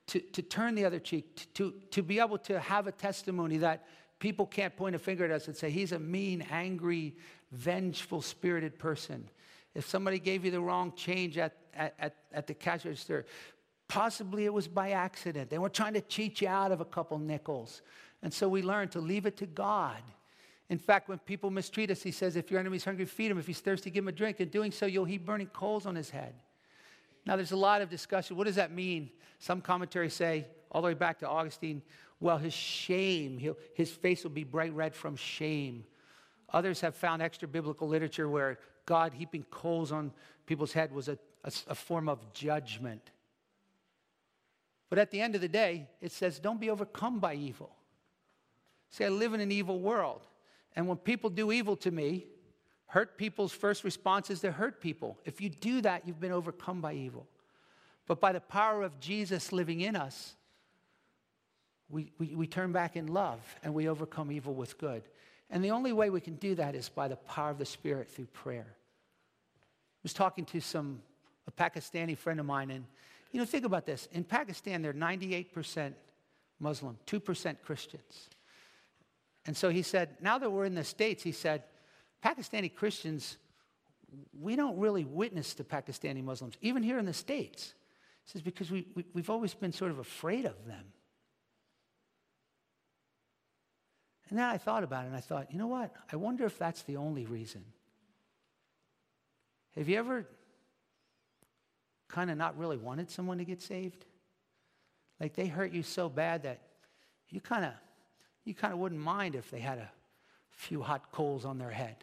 to, 0.07 0.19
to 0.19 0.41
turn 0.41 0.75
the 0.75 0.85
other 0.85 0.99
cheek, 0.99 1.47
to, 1.53 1.73
to 1.91 2.01
be 2.03 2.19
able 2.19 2.37
to 2.39 2.59
have 2.59 2.87
a 2.87 2.91
testimony 2.91 3.57
that 3.57 3.87
people 4.19 4.45
can't 4.45 4.75
point 4.75 4.95
a 4.95 4.99
finger 4.99 5.25
at 5.25 5.31
us 5.31 5.47
and 5.47 5.55
say, 5.55 5.69
He's 5.69 5.91
a 5.91 5.99
mean, 5.99 6.45
angry, 6.51 7.15
vengeful, 7.51 8.21
spirited 8.21 8.77
person. 8.77 9.29
If 9.73 9.87
somebody 9.87 10.19
gave 10.19 10.43
you 10.43 10.51
the 10.51 10.61
wrong 10.61 10.93
change 10.95 11.37
at, 11.37 11.55
at, 11.73 12.15
at 12.33 12.47
the 12.47 12.53
cash 12.53 12.83
register, 12.85 13.25
Possibly 13.91 14.45
it 14.45 14.53
was 14.53 14.69
by 14.69 14.91
accident. 14.91 15.49
They 15.49 15.57
were 15.57 15.67
trying 15.67 15.95
to 15.95 16.01
cheat 16.01 16.39
you 16.39 16.47
out 16.47 16.71
of 16.71 16.79
a 16.79 16.85
couple 16.85 17.19
nickels. 17.19 17.81
And 18.23 18.33
so 18.33 18.47
we 18.47 18.61
learned 18.61 18.91
to 18.91 19.01
leave 19.01 19.25
it 19.25 19.35
to 19.37 19.45
God. 19.45 20.01
In 20.69 20.77
fact, 20.77 21.09
when 21.09 21.17
people 21.19 21.49
mistreat 21.51 21.91
us, 21.91 22.01
he 22.01 22.11
says, 22.11 22.37
if 22.37 22.49
your 22.49 22.61
enemy's 22.61 22.85
hungry, 22.85 23.03
feed 23.03 23.31
him. 23.31 23.37
If 23.37 23.47
he's 23.47 23.59
thirsty, 23.59 23.89
give 23.89 24.05
him 24.05 24.07
a 24.07 24.13
drink. 24.13 24.39
In 24.39 24.47
doing 24.47 24.71
so, 24.71 24.85
you'll 24.85 25.03
heap 25.03 25.25
burning 25.25 25.47
coals 25.47 25.85
on 25.85 25.93
his 25.93 26.09
head. 26.09 26.33
Now, 27.25 27.35
there's 27.35 27.51
a 27.51 27.57
lot 27.57 27.81
of 27.81 27.89
discussion. 27.89 28.37
What 28.37 28.47
does 28.47 28.55
that 28.55 28.71
mean? 28.71 29.09
Some 29.39 29.59
commentaries 29.59 30.13
say, 30.13 30.47
all 30.71 30.81
the 30.81 30.87
way 30.87 30.93
back 30.93 31.19
to 31.19 31.27
Augustine, 31.27 31.81
well, 32.21 32.37
his 32.37 32.53
shame, 32.53 33.55
his 33.73 33.91
face 33.91 34.23
will 34.23 34.31
be 34.31 34.45
bright 34.45 34.73
red 34.73 34.95
from 34.95 35.17
shame. 35.17 35.83
Others 36.53 36.79
have 36.79 36.95
found 36.95 37.21
extra 37.21 37.45
biblical 37.45 37.89
literature 37.89 38.29
where 38.29 38.57
God 38.85 39.13
heaping 39.13 39.43
coals 39.51 39.91
on 39.91 40.13
people's 40.45 40.71
head 40.71 40.93
was 40.93 41.09
a, 41.09 41.17
a, 41.43 41.51
a 41.67 41.75
form 41.75 42.07
of 42.07 42.31
judgment. 42.31 43.11
But 44.91 44.99
at 44.99 45.09
the 45.09 45.21
end 45.21 45.35
of 45.35 45.41
the 45.41 45.47
day, 45.47 45.87
it 46.01 46.11
says, 46.11 46.37
don't 46.37 46.59
be 46.59 46.69
overcome 46.69 47.19
by 47.19 47.33
evil. 47.33 47.73
See, 48.89 49.05
I 49.05 49.07
live 49.07 49.33
in 49.33 49.39
an 49.39 49.49
evil 49.49 49.79
world. 49.79 50.19
And 50.75 50.85
when 50.85 50.97
people 50.97 51.29
do 51.29 51.53
evil 51.53 51.77
to 51.77 51.91
me, 51.91 52.25
hurt 52.87 53.17
people's 53.17 53.53
first 53.53 53.85
response 53.85 54.29
is 54.29 54.41
to 54.41 54.51
hurt 54.51 54.81
people. 54.81 55.17
If 55.23 55.39
you 55.39 55.49
do 55.49 55.79
that, 55.79 56.05
you've 56.05 56.19
been 56.19 56.33
overcome 56.33 56.81
by 56.81 56.95
evil. 56.95 57.25
But 58.05 58.19
by 58.19 58.33
the 58.33 58.41
power 58.41 58.83
of 58.83 58.99
Jesus 58.99 59.53
living 59.53 59.79
in 59.79 59.95
us, 59.95 60.35
we, 61.89 62.11
we, 62.19 62.35
we 62.35 62.45
turn 62.45 62.73
back 62.73 62.97
in 62.97 63.07
love 63.07 63.39
and 63.63 63.73
we 63.73 63.87
overcome 63.87 64.29
evil 64.29 64.53
with 64.53 64.77
good. 64.77 65.03
And 65.49 65.63
the 65.63 65.71
only 65.71 65.93
way 65.93 66.09
we 66.09 66.19
can 66.19 66.35
do 66.35 66.53
that 66.55 66.75
is 66.75 66.89
by 66.89 67.07
the 67.07 67.15
power 67.15 67.49
of 67.49 67.59
the 67.59 67.65
Spirit 67.65 68.09
through 68.09 68.25
prayer. 68.25 68.67
I 68.67 70.03
was 70.03 70.11
talking 70.11 70.43
to 70.47 70.59
some 70.59 71.01
a 71.47 71.51
Pakistani 71.51 72.17
friend 72.17 72.41
of 72.41 72.45
mine, 72.45 72.71
and 72.71 72.85
you 73.31 73.39
know, 73.39 73.45
think 73.45 73.65
about 73.65 73.85
this. 73.85 74.07
In 74.11 74.23
Pakistan, 74.23 74.81
they're 74.81 74.93
98% 74.93 75.93
Muslim, 76.59 76.97
2% 77.07 77.55
Christians. 77.63 78.29
And 79.45 79.55
so 79.57 79.69
he 79.69 79.81
said, 79.81 80.17
now 80.21 80.37
that 80.37 80.51
we're 80.51 80.65
in 80.65 80.75
the 80.75 80.83
States, 80.83 81.23
he 81.23 81.31
said, 81.31 81.63
Pakistani 82.23 82.73
Christians, 82.73 83.37
we 84.39 84.55
don't 84.55 84.77
really 84.77 85.05
witness 85.05 85.53
to 85.55 85.63
Pakistani 85.63 86.23
Muslims, 86.23 86.55
even 86.61 86.83
here 86.83 86.99
in 86.99 87.05
the 87.05 87.13
States. 87.13 87.73
He 88.25 88.31
says, 88.31 88.41
because 88.41 88.69
we, 88.69 88.85
we, 88.95 89.05
we've 89.13 89.29
always 89.29 89.53
been 89.53 89.71
sort 89.71 89.91
of 89.91 89.99
afraid 89.99 90.45
of 90.45 90.65
them. 90.67 90.85
And 94.29 94.37
then 94.37 94.45
I 94.45 94.57
thought 94.57 94.83
about 94.83 95.05
it 95.05 95.07
and 95.07 95.15
I 95.15 95.19
thought, 95.19 95.51
you 95.51 95.57
know 95.57 95.67
what? 95.67 95.93
I 96.11 96.15
wonder 96.15 96.45
if 96.45 96.57
that's 96.57 96.83
the 96.83 96.97
only 96.97 97.25
reason. 97.25 97.63
Have 99.75 99.89
you 99.89 99.97
ever 99.97 100.27
kind 102.11 102.29
of 102.29 102.37
not 102.37 102.57
really 102.57 102.77
wanted 102.77 103.09
someone 103.09 103.37
to 103.37 103.45
get 103.45 103.61
saved? 103.61 104.05
Like 105.19 105.33
they 105.33 105.47
hurt 105.47 105.71
you 105.71 105.83
so 105.83 106.09
bad 106.09 106.43
that 106.43 106.61
you 107.29 107.39
kind 107.41 107.65
of 107.65 107.71
you 108.43 108.53
kind 108.53 108.73
of 108.73 108.79
wouldn't 108.79 109.01
mind 109.01 109.35
if 109.35 109.51
they 109.51 109.59
had 109.59 109.77
a 109.77 109.89
few 110.49 110.81
hot 110.81 111.11
coals 111.11 111.45
on 111.45 111.57
their 111.57 111.69
head. 111.69 111.95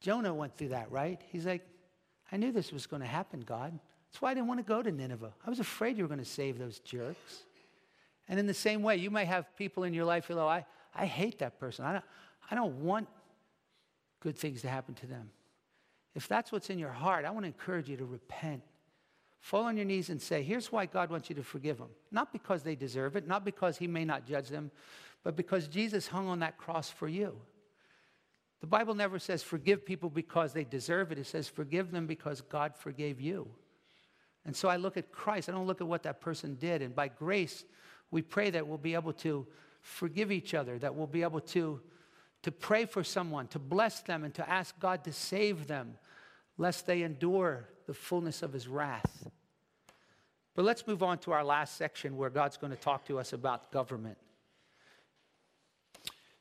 Jonah 0.00 0.34
went 0.34 0.56
through 0.56 0.68
that, 0.68 0.90
right? 0.90 1.20
He's 1.30 1.46
like, 1.46 1.66
I 2.32 2.36
knew 2.36 2.50
this 2.50 2.72
was 2.72 2.86
going 2.86 3.02
to 3.02 3.08
happen, 3.08 3.40
God. 3.40 3.78
That's 4.10 4.22
why 4.22 4.30
I 4.30 4.34
didn't 4.34 4.48
want 4.48 4.60
to 4.60 4.64
go 4.64 4.82
to 4.82 4.90
Nineveh. 4.90 5.32
I 5.46 5.50
was 5.50 5.60
afraid 5.60 5.96
you 5.96 6.04
were 6.04 6.08
going 6.08 6.18
to 6.18 6.24
save 6.24 6.58
those 6.58 6.78
jerks. 6.80 7.44
And 8.28 8.38
in 8.38 8.46
the 8.46 8.54
same 8.54 8.82
way, 8.82 8.96
you 8.96 9.10
may 9.10 9.24
have 9.24 9.54
people 9.56 9.84
in 9.84 9.92
your 9.92 10.04
life 10.04 10.26
who 10.26 10.34
go, 10.34 10.48
I, 10.48 10.64
I 10.94 11.06
hate 11.06 11.38
that 11.40 11.58
person. 11.58 11.84
I 11.84 11.92
don't, 11.92 12.04
I 12.50 12.54
don't 12.54 12.82
want 12.82 13.08
good 14.20 14.38
things 14.38 14.62
to 14.62 14.68
happen 14.68 14.94
to 14.94 15.06
them. 15.06 15.30
If 16.14 16.28
that's 16.28 16.52
what's 16.52 16.70
in 16.70 16.78
your 16.78 16.92
heart, 16.92 17.24
I 17.24 17.30
want 17.30 17.44
to 17.44 17.48
encourage 17.48 17.88
you 17.88 17.96
to 17.96 18.04
repent. 18.04 18.62
Fall 19.40 19.64
on 19.64 19.76
your 19.76 19.84
knees 19.84 20.10
and 20.10 20.20
say, 20.20 20.42
Here's 20.42 20.72
why 20.72 20.86
God 20.86 21.10
wants 21.10 21.28
you 21.28 21.36
to 21.36 21.42
forgive 21.42 21.78
them. 21.78 21.90
Not 22.10 22.32
because 22.32 22.62
they 22.62 22.76
deserve 22.76 23.16
it, 23.16 23.26
not 23.26 23.44
because 23.44 23.76
He 23.76 23.86
may 23.86 24.04
not 24.04 24.26
judge 24.26 24.48
them, 24.48 24.70
but 25.22 25.36
because 25.36 25.68
Jesus 25.68 26.06
hung 26.06 26.28
on 26.28 26.40
that 26.40 26.56
cross 26.56 26.90
for 26.90 27.08
you. 27.08 27.36
The 28.60 28.66
Bible 28.66 28.94
never 28.94 29.18
says 29.18 29.42
forgive 29.42 29.84
people 29.84 30.08
because 30.08 30.52
they 30.52 30.64
deserve 30.64 31.12
it, 31.12 31.18
it 31.18 31.26
says 31.26 31.48
forgive 31.48 31.90
them 31.90 32.06
because 32.06 32.40
God 32.40 32.74
forgave 32.74 33.20
you. 33.20 33.48
And 34.46 34.54
so 34.54 34.68
I 34.68 34.76
look 34.76 34.96
at 34.96 35.12
Christ, 35.12 35.48
I 35.48 35.52
don't 35.52 35.66
look 35.66 35.80
at 35.80 35.86
what 35.86 36.04
that 36.04 36.20
person 36.20 36.54
did. 36.54 36.80
And 36.80 36.94
by 36.94 37.08
grace, 37.08 37.64
we 38.10 38.22
pray 38.22 38.50
that 38.50 38.66
we'll 38.66 38.78
be 38.78 38.94
able 38.94 39.12
to 39.14 39.46
forgive 39.80 40.32
each 40.32 40.54
other, 40.54 40.78
that 40.78 40.94
we'll 40.94 41.06
be 41.06 41.22
able 41.22 41.40
to, 41.40 41.80
to 42.44 42.52
pray 42.52 42.84
for 42.84 43.02
someone, 43.02 43.48
to 43.48 43.58
bless 43.58 44.00
them, 44.00 44.22
and 44.22 44.34
to 44.34 44.48
ask 44.48 44.78
God 44.78 45.02
to 45.04 45.12
save 45.12 45.66
them 45.66 45.96
lest 46.58 46.86
they 46.86 47.02
endure 47.02 47.68
the 47.86 47.94
fullness 47.94 48.42
of 48.42 48.52
his 48.52 48.68
wrath. 48.68 49.28
But 50.54 50.64
let's 50.64 50.86
move 50.86 51.02
on 51.02 51.18
to 51.18 51.32
our 51.32 51.42
last 51.42 51.76
section 51.76 52.16
where 52.16 52.30
God's 52.30 52.56
going 52.56 52.70
to 52.70 52.78
talk 52.78 53.06
to 53.06 53.18
us 53.18 53.32
about 53.32 53.72
government. 53.72 54.18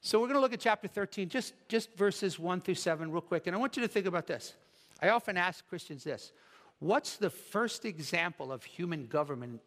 So 0.01 0.19
we're 0.19 0.27
going 0.27 0.35
to 0.35 0.41
look 0.41 0.53
at 0.53 0.59
chapter 0.59 0.89
13, 0.89 1.29
just, 1.29 1.53
just 1.69 1.95
verses 1.95 2.37
1 2.37 2.59
through 2.61 2.75
7, 2.75 3.09
real 3.09 3.21
quick. 3.21 3.47
And 3.47 3.55
I 3.55 3.59
want 3.59 3.77
you 3.77 3.81
to 3.81 3.87
think 3.87 4.05
about 4.05 4.27
this. 4.27 4.53
I 5.01 5.09
often 5.09 5.37
ask 5.37 5.67
Christians 5.69 6.03
this 6.03 6.33
What's 6.79 7.15
the 7.15 7.29
first 7.29 7.85
example 7.85 8.51
of 8.51 8.65
human 8.65 9.07
government 9.07 9.61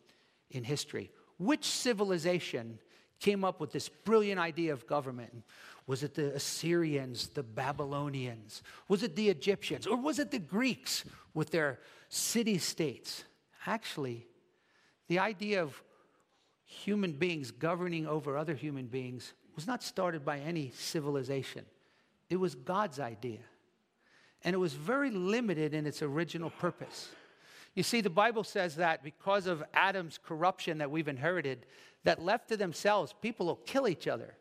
in 0.51 0.65
history? 0.65 1.11
Which 1.39 1.65
civilization 1.65 2.79
came 3.21 3.45
up 3.45 3.61
with 3.61 3.73
this 3.73 3.89
brilliant 3.89 4.41
idea 4.41 4.73
of 4.73 4.87
government? 4.87 5.43
Was 5.87 6.03
it 6.03 6.15
the 6.15 6.35
Assyrians, 6.35 7.29
the 7.29 7.43
Babylonians? 7.43 8.63
Was 8.89 9.03
it 9.03 9.15
the 9.15 9.29
Egyptians? 9.29 9.87
Or 9.87 9.97
was 9.97 10.19
it 10.19 10.31
the 10.31 10.39
Greeks 10.39 11.05
with 11.33 11.51
their 11.51 11.79
city 12.09 12.59
states? 12.59 13.25
Actually, 13.67 14.27
the 15.09 15.19
idea 15.19 15.63
of 15.63 15.81
human 16.65 17.13
beings 17.13 17.51
governing 17.53 18.07
over 18.07 18.37
other 18.37 18.55
human 18.55 18.87
beings 18.87 19.33
was 19.55 19.67
not 19.67 19.83
started 19.83 20.25
by 20.25 20.39
any 20.41 20.73
civilization, 20.77 21.65
it 22.29 22.37
was 22.37 22.55
God's 22.55 23.01
idea. 23.01 23.41
And 24.45 24.55
it 24.55 24.59
was 24.59 24.75
very 24.75 25.11
limited 25.11 25.75
in 25.75 25.87
its 25.87 26.03
original 26.03 26.51
purpose. 26.51 27.09
You 27.75 27.83
see, 27.83 28.01
the 28.01 28.11
Bible 28.11 28.45
says 28.45 28.77
that 28.77 29.03
because 29.03 29.47
of 29.47 29.63
Adam's 29.75 30.19
corruption 30.19 30.79
that 30.79 30.91
we've 30.91 31.09
inherited, 31.09 31.67
that 32.07 32.23
left 32.23 32.49
to 32.49 32.57
themselves, 32.57 33.13
people 33.21 33.47
will 33.47 33.57
kill 33.57 33.89
each 33.89 34.07
other. 34.07 34.37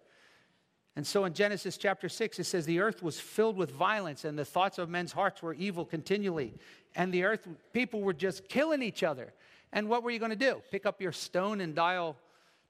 And 0.96 1.06
so 1.06 1.26
in 1.26 1.34
Genesis 1.34 1.78
chapter 1.78 2.08
6, 2.08 2.38
it 2.38 2.44
says, 2.44 2.68
The 2.68 2.80
earth 2.80 3.02
was 3.02 3.20
filled 3.20 3.58
with 3.58 3.72
violence, 3.72 4.24
and 4.24 4.38
the 4.38 4.46
thoughts 4.46 4.78
of 4.78 4.88
men's 4.88 5.12
hearts 5.12 5.42
were 5.42 5.56
evil 5.56 5.84
continually. 5.84 6.54
And 6.96 7.12
the 7.12 7.24
earth, 7.24 7.48
people 7.74 8.02
were 8.02 8.14
just 8.14 8.48
killing 8.48 8.84
each 8.84 9.02
other. 9.02 9.34
And 9.74 9.90
what 9.90 10.04
were 10.04 10.12
you 10.12 10.20
going 10.20 10.30
to 10.30 10.36
do? 10.36 10.62
Pick 10.70 10.86
up 10.86 11.02
your 11.02 11.12
stone 11.12 11.60
and 11.60 11.74
dial 11.74 12.18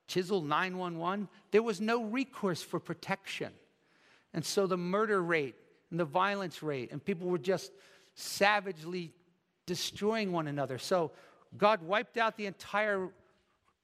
chisel 0.08 0.42
911? 0.42 1.28
There 1.52 1.62
was 1.62 1.82
no 1.82 2.06
recourse 2.06 2.64
for 2.64 2.80
protection. 2.80 3.52
And 4.34 4.46
so 4.46 4.66
the 4.66 4.78
murder 4.78 5.22
rate 5.22 5.56
and 5.92 6.00
the 6.00 6.06
violence 6.06 6.64
rate, 6.64 6.94
and 6.94 7.04
people 7.04 7.28
were 7.28 7.38
just 7.38 7.74
savagely 8.14 9.12
destroying 9.66 10.32
one 10.32 10.48
another. 10.48 10.78
So 10.78 11.12
God 11.58 11.82
wiped 11.82 12.16
out 12.16 12.38
the 12.38 12.46
entire 12.46 13.10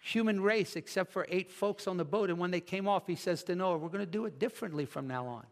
human 0.02 0.42
race 0.42 0.76
except 0.76 1.14
for 1.14 1.26
eight 1.30 1.52
folks 1.52 1.88
on 1.88 1.96
the 1.96 2.04
boat. 2.04 2.30
And 2.30 2.40
when 2.40 2.52
they 2.52 2.60
came 2.60 2.88
off, 2.88 3.08
he 3.08 3.16
says 3.16 3.44
to 3.46 3.56
Noah, 3.56 3.78
We're 3.78 3.90
going 3.90 4.06
to 4.06 4.12
do 4.12 4.26
it 4.26 4.40
differently 4.40 4.86
from 4.86 5.08
now 5.08 5.28
on. 5.28 5.46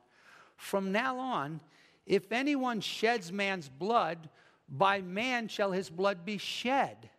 From 0.58 0.91
now 0.91 1.18
on, 1.18 1.62
if 2.06 2.32
anyone 2.32 2.82
sheds 2.82 3.32
man's 3.32 3.70
blood, 3.70 4.30
by 4.68 5.02
man 5.02 5.47
shall 5.47 5.72
his 5.72 5.89
blood 5.89 6.26
be 6.26 6.38
shed. 6.38 7.10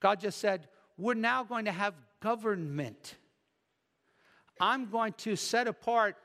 God 0.00 0.20
just 0.20 0.38
said, 0.38 0.68
We're 0.96 1.14
now 1.14 1.44
going 1.44 1.66
to 1.66 1.72
have 1.72 1.94
government. 2.20 3.14
I'm 4.60 4.90
going 4.90 5.12
to 5.18 5.36
set 5.36 5.68
apart 5.68 6.16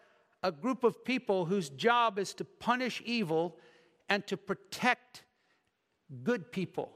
a 0.42 0.52
group 0.52 0.84
of 0.84 1.06
people 1.06 1.46
whose 1.46 1.70
job 1.70 2.18
is 2.18 2.34
to 2.36 2.46
punish 2.46 3.02
evil 3.06 3.58
and 4.10 4.26
to 4.28 4.38
protect 4.38 5.24
good 6.24 6.52
people. 6.52 6.92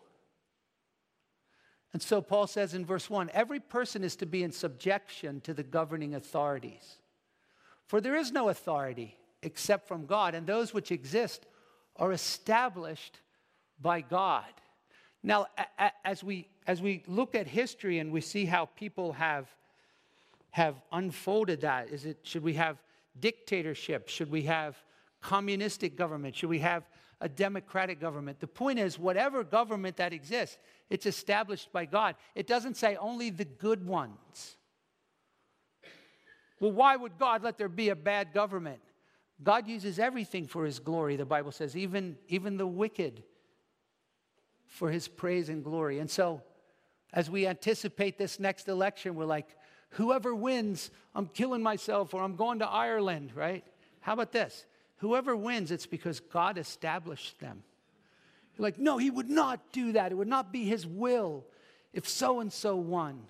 And 1.93 2.01
so 2.01 2.21
Paul 2.21 2.47
says 2.47 2.73
in 2.73 2.85
verse 2.85 3.09
1 3.09 3.31
every 3.33 3.59
person 3.59 4.03
is 4.03 4.15
to 4.17 4.25
be 4.25 4.43
in 4.43 4.51
subjection 4.51 5.41
to 5.41 5.53
the 5.53 5.63
governing 5.63 6.15
authorities. 6.15 6.97
For 7.85 8.01
there 8.01 8.15
is 8.15 8.31
no 8.31 8.49
authority 8.49 9.17
except 9.41 9.87
from 9.87 10.05
God, 10.05 10.35
and 10.35 10.45
those 10.45 10.73
which 10.73 10.91
exist 10.91 11.45
are 11.95 12.11
established 12.11 13.19
by 13.81 14.01
God. 14.01 14.45
Now, 15.23 15.47
as 16.03 16.23
we, 16.23 16.47
as 16.67 16.81
we 16.81 17.03
look 17.07 17.35
at 17.35 17.47
history 17.47 17.99
and 17.99 18.11
we 18.11 18.21
see 18.21 18.45
how 18.45 18.65
people 18.65 19.13
have, 19.13 19.47
have 20.51 20.75
unfolded 20.91 21.61
that, 21.61 21.89
is 21.89 22.05
it, 22.05 22.19
should 22.23 22.43
we 22.43 22.53
have 22.53 22.77
dictatorship? 23.19 24.09
Should 24.09 24.31
we 24.31 24.43
have 24.43 24.77
communistic 25.21 25.95
government? 25.95 26.35
Should 26.35 26.49
we 26.49 26.59
have 26.59 26.83
a 27.19 27.29
democratic 27.29 27.99
government? 27.99 28.39
The 28.39 28.47
point 28.47 28.79
is, 28.79 28.99
whatever 28.99 29.43
government 29.43 29.97
that 29.97 30.13
exists, 30.13 30.57
it's 30.89 31.05
established 31.05 31.71
by 31.71 31.85
God. 31.85 32.15
It 32.35 32.47
doesn't 32.47 32.77
say 32.77 32.95
only 32.95 33.29
the 33.29 33.45
good 33.45 33.85
ones. 33.85 34.57
Well, 36.59 36.71
why 36.71 36.95
would 36.95 37.17
God 37.17 37.43
let 37.43 37.57
there 37.57 37.69
be 37.69 37.89
a 37.89 37.95
bad 37.95 38.33
government? 38.33 38.81
God 39.43 39.67
uses 39.67 39.99
everything 39.99 40.47
for 40.47 40.65
his 40.65 40.79
glory, 40.79 41.15
the 41.15 41.25
Bible 41.25 41.51
says, 41.51 41.77
even, 41.77 42.17
even 42.27 42.57
the 42.57 42.65
wicked 42.65 43.23
for 44.65 44.89
his 44.89 45.07
praise 45.07 45.49
and 45.49 45.63
glory. 45.63 45.99
And 45.99 46.09
so, 46.09 46.41
as 47.13 47.29
we 47.29 47.47
anticipate 47.47 48.17
this 48.17 48.39
next 48.39 48.67
election, 48.67 49.15
we're 49.15 49.25
like, 49.25 49.47
whoever 49.91 50.33
wins, 50.33 50.91
I'm 51.15 51.27
killing 51.27 51.61
myself 51.61 52.13
or 52.13 52.23
I'm 52.23 52.35
going 52.35 52.59
to 52.59 52.67
Ireland, 52.67 53.31
right? 53.35 53.63
How 54.01 54.13
about 54.13 54.31
this? 54.31 54.65
Whoever 54.97 55.35
wins, 55.35 55.71
it's 55.71 55.85
because 55.85 56.19
God 56.19 56.57
established 56.57 57.39
them. 57.39 57.63
You're 58.57 58.63
like, 58.63 58.79
no, 58.79 58.97
he 58.97 59.09
would 59.09 59.29
not 59.29 59.71
do 59.71 59.91
that. 59.93 60.11
It 60.11 60.15
would 60.15 60.27
not 60.27 60.51
be 60.51 60.65
his 60.65 60.85
will 60.85 61.45
if 61.93 62.07
so 62.07 62.39
and 62.39 62.51
so 62.51 62.75
won. 62.75 63.21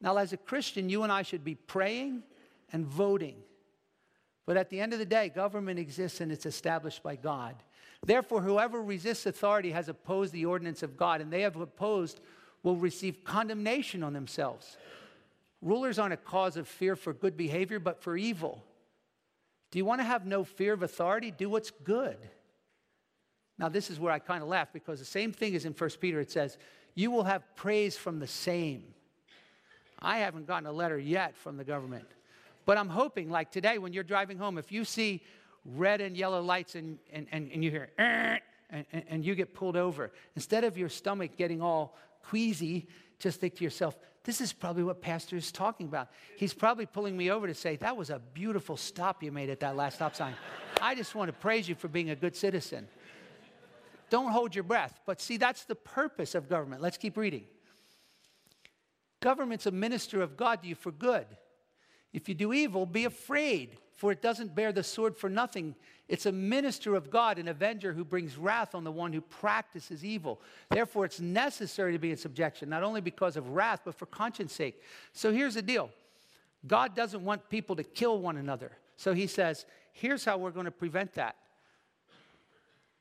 Now, 0.00 0.16
as 0.18 0.32
a 0.32 0.36
Christian, 0.36 0.88
you 0.88 1.02
and 1.02 1.10
I 1.10 1.22
should 1.22 1.44
be 1.44 1.54
praying 1.54 2.22
and 2.72 2.86
voting. 2.86 3.36
But 4.46 4.56
at 4.56 4.70
the 4.70 4.80
end 4.80 4.92
of 4.92 4.98
the 4.98 5.06
day, 5.06 5.28
government 5.28 5.78
exists 5.78 6.20
and 6.20 6.30
it's 6.30 6.46
established 6.46 7.02
by 7.02 7.16
God. 7.16 7.56
Therefore, 8.04 8.40
whoever 8.42 8.80
resists 8.80 9.26
authority 9.26 9.72
has 9.72 9.88
opposed 9.88 10.32
the 10.32 10.44
ordinance 10.44 10.82
of 10.82 10.96
God, 10.96 11.20
and 11.20 11.32
they 11.32 11.42
have 11.42 11.56
opposed 11.56 12.20
will 12.62 12.76
receive 12.76 13.24
condemnation 13.24 14.02
on 14.02 14.12
themselves. 14.12 14.76
Rulers 15.60 15.98
aren't 15.98 16.14
a 16.14 16.18
cause 16.18 16.56
of 16.56 16.68
fear 16.68 16.94
for 16.94 17.12
good 17.12 17.36
behavior, 17.36 17.80
but 17.80 18.00
for 18.02 18.16
evil. 18.16 18.62
Do 19.70 19.78
you 19.78 19.84
want 19.84 20.00
to 20.00 20.04
have 20.04 20.24
no 20.24 20.44
fear 20.44 20.72
of 20.72 20.82
authority? 20.82 21.30
Do 21.30 21.50
what's 21.50 21.70
good. 21.70 22.16
Now, 23.58 23.68
this 23.68 23.90
is 23.90 23.98
where 23.98 24.12
I 24.12 24.18
kind 24.18 24.42
of 24.42 24.48
laugh 24.48 24.68
because 24.72 24.98
the 24.98 25.04
same 25.04 25.32
thing 25.32 25.54
is 25.54 25.64
in 25.64 25.72
1 25.72 25.90
Peter. 26.00 26.20
It 26.20 26.30
says, 26.30 26.56
You 26.94 27.10
will 27.10 27.24
have 27.24 27.42
praise 27.56 27.96
from 27.96 28.20
the 28.20 28.26
same. 28.26 28.94
I 30.00 30.18
haven't 30.18 30.46
gotten 30.46 30.66
a 30.66 30.72
letter 30.72 30.98
yet 30.98 31.36
from 31.36 31.56
the 31.56 31.64
government, 31.64 32.06
But 32.64 32.78
I'm 32.78 32.88
hoping, 32.88 33.30
like 33.30 33.50
today, 33.50 33.78
when 33.78 33.92
you're 33.92 34.04
driving 34.04 34.38
home, 34.38 34.58
if 34.58 34.70
you 34.70 34.84
see 34.84 35.22
red 35.64 36.00
and 36.00 36.16
yellow 36.16 36.40
lights 36.40 36.76
and, 36.76 36.98
and, 37.12 37.26
and, 37.32 37.50
and 37.52 37.64
you 37.64 37.70
hear, 37.70 37.90
er, 37.98 38.38
and, 38.70 38.86
and, 38.92 39.04
and 39.08 39.24
you 39.24 39.34
get 39.34 39.54
pulled 39.54 39.76
over, 39.76 40.12
instead 40.36 40.62
of 40.62 40.78
your 40.78 40.88
stomach 40.88 41.36
getting 41.36 41.60
all 41.60 41.96
queasy, 42.22 42.86
just 43.18 43.40
think 43.40 43.56
to 43.56 43.64
yourself, 43.64 43.96
this 44.24 44.40
is 44.40 44.52
probably 44.52 44.82
what 44.82 45.00
Pastor 45.00 45.36
is 45.36 45.50
talking 45.50 45.86
about. 45.86 46.08
He's 46.36 46.52
probably 46.52 46.86
pulling 46.86 47.16
me 47.16 47.30
over 47.30 47.46
to 47.46 47.54
say, 47.54 47.76
That 47.76 47.96
was 47.96 48.10
a 48.10 48.18
beautiful 48.34 48.76
stop 48.76 49.22
you 49.22 49.32
made 49.32 49.50
at 49.50 49.60
that 49.60 49.76
last 49.76 49.96
stop 49.96 50.14
sign. 50.14 50.34
I 50.80 50.94
just 50.94 51.14
want 51.14 51.28
to 51.28 51.32
praise 51.32 51.68
you 51.68 51.74
for 51.74 51.88
being 51.88 52.10
a 52.10 52.16
good 52.16 52.36
citizen. 52.36 52.88
Don't 54.10 54.30
hold 54.30 54.54
your 54.54 54.64
breath. 54.64 55.00
But 55.06 55.20
see, 55.20 55.36
that's 55.36 55.64
the 55.64 55.74
purpose 55.74 56.34
of 56.34 56.48
government. 56.48 56.82
Let's 56.82 56.98
keep 56.98 57.16
reading. 57.16 57.44
Government's 59.20 59.66
a 59.66 59.70
minister 59.70 60.22
of 60.22 60.36
God 60.36 60.62
to 60.62 60.68
you 60.68 60.74
for 60.74 60.92
good. 60.92 61.26
If 62.12 62.28
you 62.28 62.34
do 62.34 62.52
evil, 62.52 62.86
be 62.86 63.04
afraid, 63.04 63.76
for 63.98 64.12
it 64.12 64.22
doesn't 64.22 64.54
bear 64.54 64.70
the 64.70 64.84
sword 64.84 65.16
for 65.16 65.28
nothing. 65.28 65.74
It's 66.06 66.24
a 66.24 66.30
minister 66.30 66.94
of 66.94 67.10
God, 67.10 67.36
an 67.36 67.48
avenger 67.48 67.92
who 67.92 68.04
brings 68.04 68.36
wrath 68.36 68.76
on 68.76 68.84
the 68.84 68.92
one 68.92 69.12
who 69.12 69.20
practices 69.20 70.04
evil. 70.04 70.40
Therefore, 70.70 71.04
it's 71.04 71.18
necessary 71.18 71.94
to 71.94 71.98
be 71.98 72.12
in 72.12 72.16
subjection, 72.16 72.68
not 72.68 72.84
only 72.84 73.00
because 73.00 73.36
of 73.36 73.48
wrath, 73.48 73.80
but 73.84 73.96
for 73.96 74.06
conscience 74.06 74.52
sake. 74.52 74.80
So 75.12 75.32
here's 75.32 75.54
the 75.54 75.62
deal 75.62 75.90
God 76.64 76.94
doesn't 76.94 77.24
want 77.24 77.50
people 77.50 77.74
to 77.74 77.82
kill 77.82 78.20
one 78.20 78.36
another. 78.36 78.70
So 78.96 79.14
he 79.14 79.26
says, 79.26 79.66
here's 79.92 80.24
how 80.24 80.38
we're 80.38 80.52
going 80.52 80.66
to 80.66 80.70
prevent 80.70 81.14
that. 81.14 81.34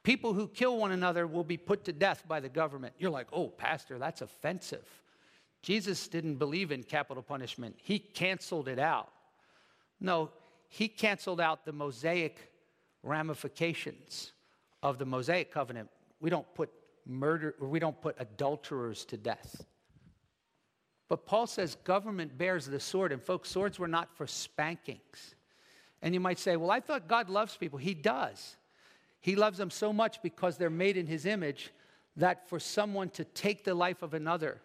People 0.02 0.34
who 0.34 0.48
kill 0.48 0.80
one 0.80 0.94
another 0.94 1.28
will 1.28 1.44
be 1.44 1.58
put 1.58 1.86
to 1.86 1.94
death 1.94 2.24
by 2.28 2.40
the 2.40 2.50
government. 2.50 2.96
You're 2.98 3.12
like, 3.12 3.28
oh, 3.32 3.50
Pastor, 3.50 4.00
that's 4.00 4.22
offensive. 4.22 4.88
Jesus 5.62 6.08
didn't 6.08 6.38
believe 6.38 6.72
in 6.72 6.82
capital 6.82 7.22
punishment, 7.22 7.76
he 7.84 8.00
canceled 8.00 8.68
it 8.68 8.80
out. 8.80 9.12
No, 10.00 10.32
he 10.68 10.88
canceled 10.88 11.42
out 11.42 11.66
the 11.66 11.72
Mosaic 11.72 12.52
ramifications 13.04 14.34
of 14.84 14.98
the 14.98 15.06
Mosaic 15.06 15.52
covenant. 15.52 15.90
We 16.20 16.30
don't 16.30 16.52
put 16.54 16.70
murder, 17.06 17.56
we 17.60 17.80
don't 17.80 18.00
put 18.02 18.16
adulterers 18.20 19.06
to 19.06 19.18
death. 19.18 19.66
But 21.10 21.26
Paul 21.26 21.48
says 21.48 21.76
government 21.84 22.38
bears 22.38 22.66
the 22.66 22.80
sword, 22.80 23.12
and 23.12 23.22
folks, 23.22 23.50
swords 23.50 23.80
were 23.80 23.88
not 23.88 24.16
for 24.18 24.28
spankings. 24.28 25.36
And 26.02 26.14
you 26.14 26.20
might 26.20 26.38
say, 26.38 26.58
well, 26.58 26.70
I 26.70 26.82
thought 26.82 27.08
God 27.08 27.30
loves 27.30 27.56
people. 27.56 27.80
He 27.80 27.94
does. 27.94 28.58
He 29.22 29.36
loves 29.36 29.58
them 29.58 29.72
so 29.72 29.94
much 29.94 30.22
because 30.22 30.58
they're 30.58 30.70
made 30.70 30.98
in 30.98 31.08
his 31.08 31.26
image 31.26 31.72
that 32.18 32.50
for 32.50 32.60
someone 32.60 33.10
to 33.12 33.24
take 33.24 33.64
the 33.64 33.74
life 33.74 34.02
of 34.02 34.14
another 34.14 34.62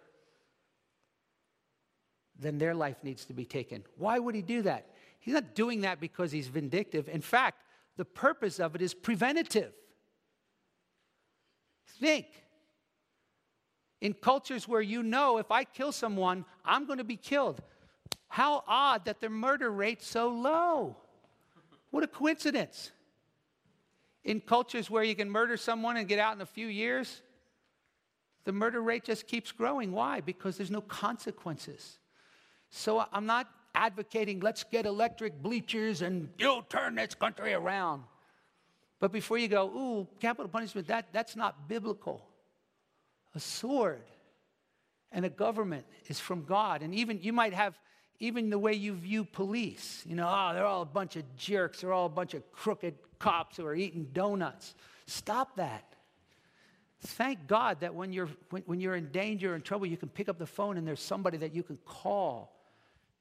then 2.43 2.59
their 2.59 2.75
life 2.75 2.97
needs 3.03 3.25
to 3.27 3.33
be 3.33 3.45
taken. 3.45 3.85
Why 3.97 4.19
would 4.19 4.35
he 4.35 4.43
do 4.43 4.63
that? 4.63 4.87
He's 5.23 5.35
not 5.35 5.55
doing 5.55 5.83
that 5.83 6.01
because 6.01 6.33
he's 6.33 6.49
vindictive. 6.49 7.09
In 7.09 7.21
fact, 7.21 7.63
the 7.97 8.05
purpose 8.05 8.59
of 8.59 8.75
it 8.75 8.83
is 8.83 8.93
preventative. 8.93 9.73
Think. 12.01 12.27
In 14.01 14.15
cultures 14.15 14.67
where 14.67 14.81
you 14.81 15.05
know 15.05 15.39
if 15.39 15.53
I 15.53 15.63
kill 15.63 15.93
someone, 15.93 16.45
I'm 16.65 16.87
going 16.87 16.99
to 16.99 17.05
be 17.05 17.17
killed. 17.17 17.63
How 18.27 18.65
odd 18.67 19.05
that 19.05 19.21
the 19.21 19.29
murder 19.29 19.71
rate's 19.71 20.09
so 20.09 20.29
low. 20.29 20.97
What 21.93 22.03
a 22.03 22.09
coincidence. 22.09 22.91
In 24.25 24.41
cultures 24.41 24.91
where 24.91 25.05
you 25.05 25.15
can 25.15 25.31
murder 25.31 25.57
someone 25.57 25.97
and 25.97 26.09
get 26.09 26.19
out 26.19 26.35
in 26.35 26.41
a 26.41 26.47
few 26.47 26.67
years, 26.67 27.23
the 28.43 28.53
murder 28.53 28.83
rate 28.83 29.05
just 29.05 29.29
keeps 29.29 29.53
growing. 29.53 29.93
Why? 29.93 30.21
Because 30.21 30.57
there's 30.57 30.71
no 30.71 30.81
consequences. 30.81 32.01
So 32.71 33.07
I'm 33.13 33.27
not 33.27 33.49
advocating 33.75 34.41
let's 34.41 34.65
get 34.65 34.87
electric 34.87 35.43
bleachers 35.43 36.03
and 36.03 36.29
you'll 36.39 36.63
turn 36.63 36.95
this 36.95 37.15
country 37.15 37.55
around. 37.55 38.03
But 39.01 39.13
before 39.13 39.39
you 39.39 39.49
go, 39.49 39.67
ooh, 39.69 40.09
capital 40.21 40.49
punishment, 40.49 40.87
that, 40.89 41.09
that's 41.13 41.35
not 41.35 41.69
biblical. 41.69 42.25
A 43.35 43.41
sword 43.41 44.03
and 45.11 45.25
a 45.25 45.31
government 45.31 45.87
is 46.07 46.21
from 46.21 46.45
God. 46.45 46.83
And 46.83 46.95
even 46.95 47.21
you 47.21 47.33
might 47.33 47.55
have 47.55 47.79
even 48.21 48.51
the 48.51 48.59
way 48.59 48.75
you 48.75 48.95
view 48.95 49.25
police. 49.25 50.05
You 50.07 50.15
know, 50.15 50.29
oh, 50.29 50.55
they're 50.55 50.65
all 50.65 50.83
a 50.83 50.87
bunch 50.87 51.17
of 51.17 51.25
jerks, 51.37 51.81
they're 51.81 51.93
all 51.93 52.07
a 52.07 52.11
bunch 52.11 52.35
of 52.35 52.53
crooked 52.53 52.95
cops 53.19 53.57
who 53.57 53.67
are 53.67 53.75
eating 53.75 54.09
donuts. 54.13 54.75
Stop 55.07 55.57
that. 55.57 55.85
Thank 57.01 57.49
God 57.49 57.81
that 57.81 57.93
when 57.93 58.13
you're, 58.13 58.29
when, 58.51 58.63
when 58.67 58.81
you're 58.81 58.95
in 58.95 59.11
danger 59.11 59.57
in 59.57 59.63
trouble, 59.63 59.87
you 59.87 59.97
can 59.97 60.09
pick 60.09 60.29
up 60.29 60.39
the 60.39 60.47
phone 60.47 60.77
and 60.77 60.87
there's 60.87 61.03
somebody 61.03 61.37
that 61.39 61.53
you 61.53 61.65
can 61.65 61.79
call 61.85 62.55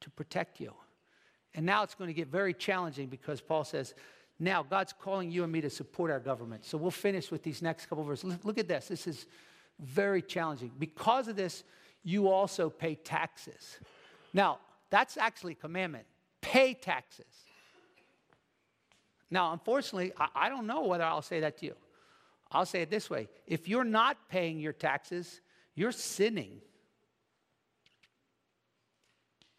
to 0.01 0.09
protect 0.09 0.59
you. 0.59 0.73
And 1.53 1.65
now 1.65 1.83
it's 1.83 1.95
going 1.95 2.07
to 2.07 2.13
get 2.13 2.27
very 2.27 2.53
challenging 2.53 3.07
because 3.07 3.41
Paul 3.41 3.63
says, 3.63 3.93
now 4.39 4.63
God's 4.63 4.93
calling 4.93 5.31
you 5.31 5.43
and 5.43 5.51
me 5.51 5.61
to 5.61 5.69
support 5.69 6.11
our 6.11 6.19
government. 6.19 6.65
So 6.65 6.77
we'll 6.77 6.91
finish 6.91 7.29
with 7.29 7.43
these 7.43 7.61
next 7.61 7.87
couple 7.87 8.03
verses. 8.03 8.37
Look 8.43 8.57
at 8.57 8.67
this. 8.67 8.87
This 8.87 9.07
is 9.07 9.27
very 9.79 10.21
challenging. 10.21 10.71
Because 10.79 11.27
of 11.27 11.35
this, 11.35 11.63
you 12.03 12.29
also 12.29 12.69
pay 12.69 12.95
taxes. 12.95 13.77
Now, 14.33 14.59
that's 14.89 15.17
actually 15.17 15.53
a 15.53 15.55
commandment. 15.55 16.05
Pay 16.41 16.73
taxes. 16.73 17.25
Now, 19.29 19.53
unfortunately, 19.53 20.11
I, 20.17 20.27
I 20.35 20.49
don't 20.49 20.67
know 20.67 20.85
whether 20.85 21.03
I'll 21.03 21.21
say 21.21 21.39
that 21.41 21.57
to 21.59 21.65
you. 21.67 21.75
I'll 22.51 22.65
say 22.65 22.81
it 22.81 22.89
this 22.89 23.09
way 23.09 23.29
if 23.47 23.67
you're 23.67 23.83
not 23.83 24.17
paying 24.29 24.59
your 24.59 24.73
taxes, 24.73 25.41
you're 25.75 25.91
sinning. 25.93 26.61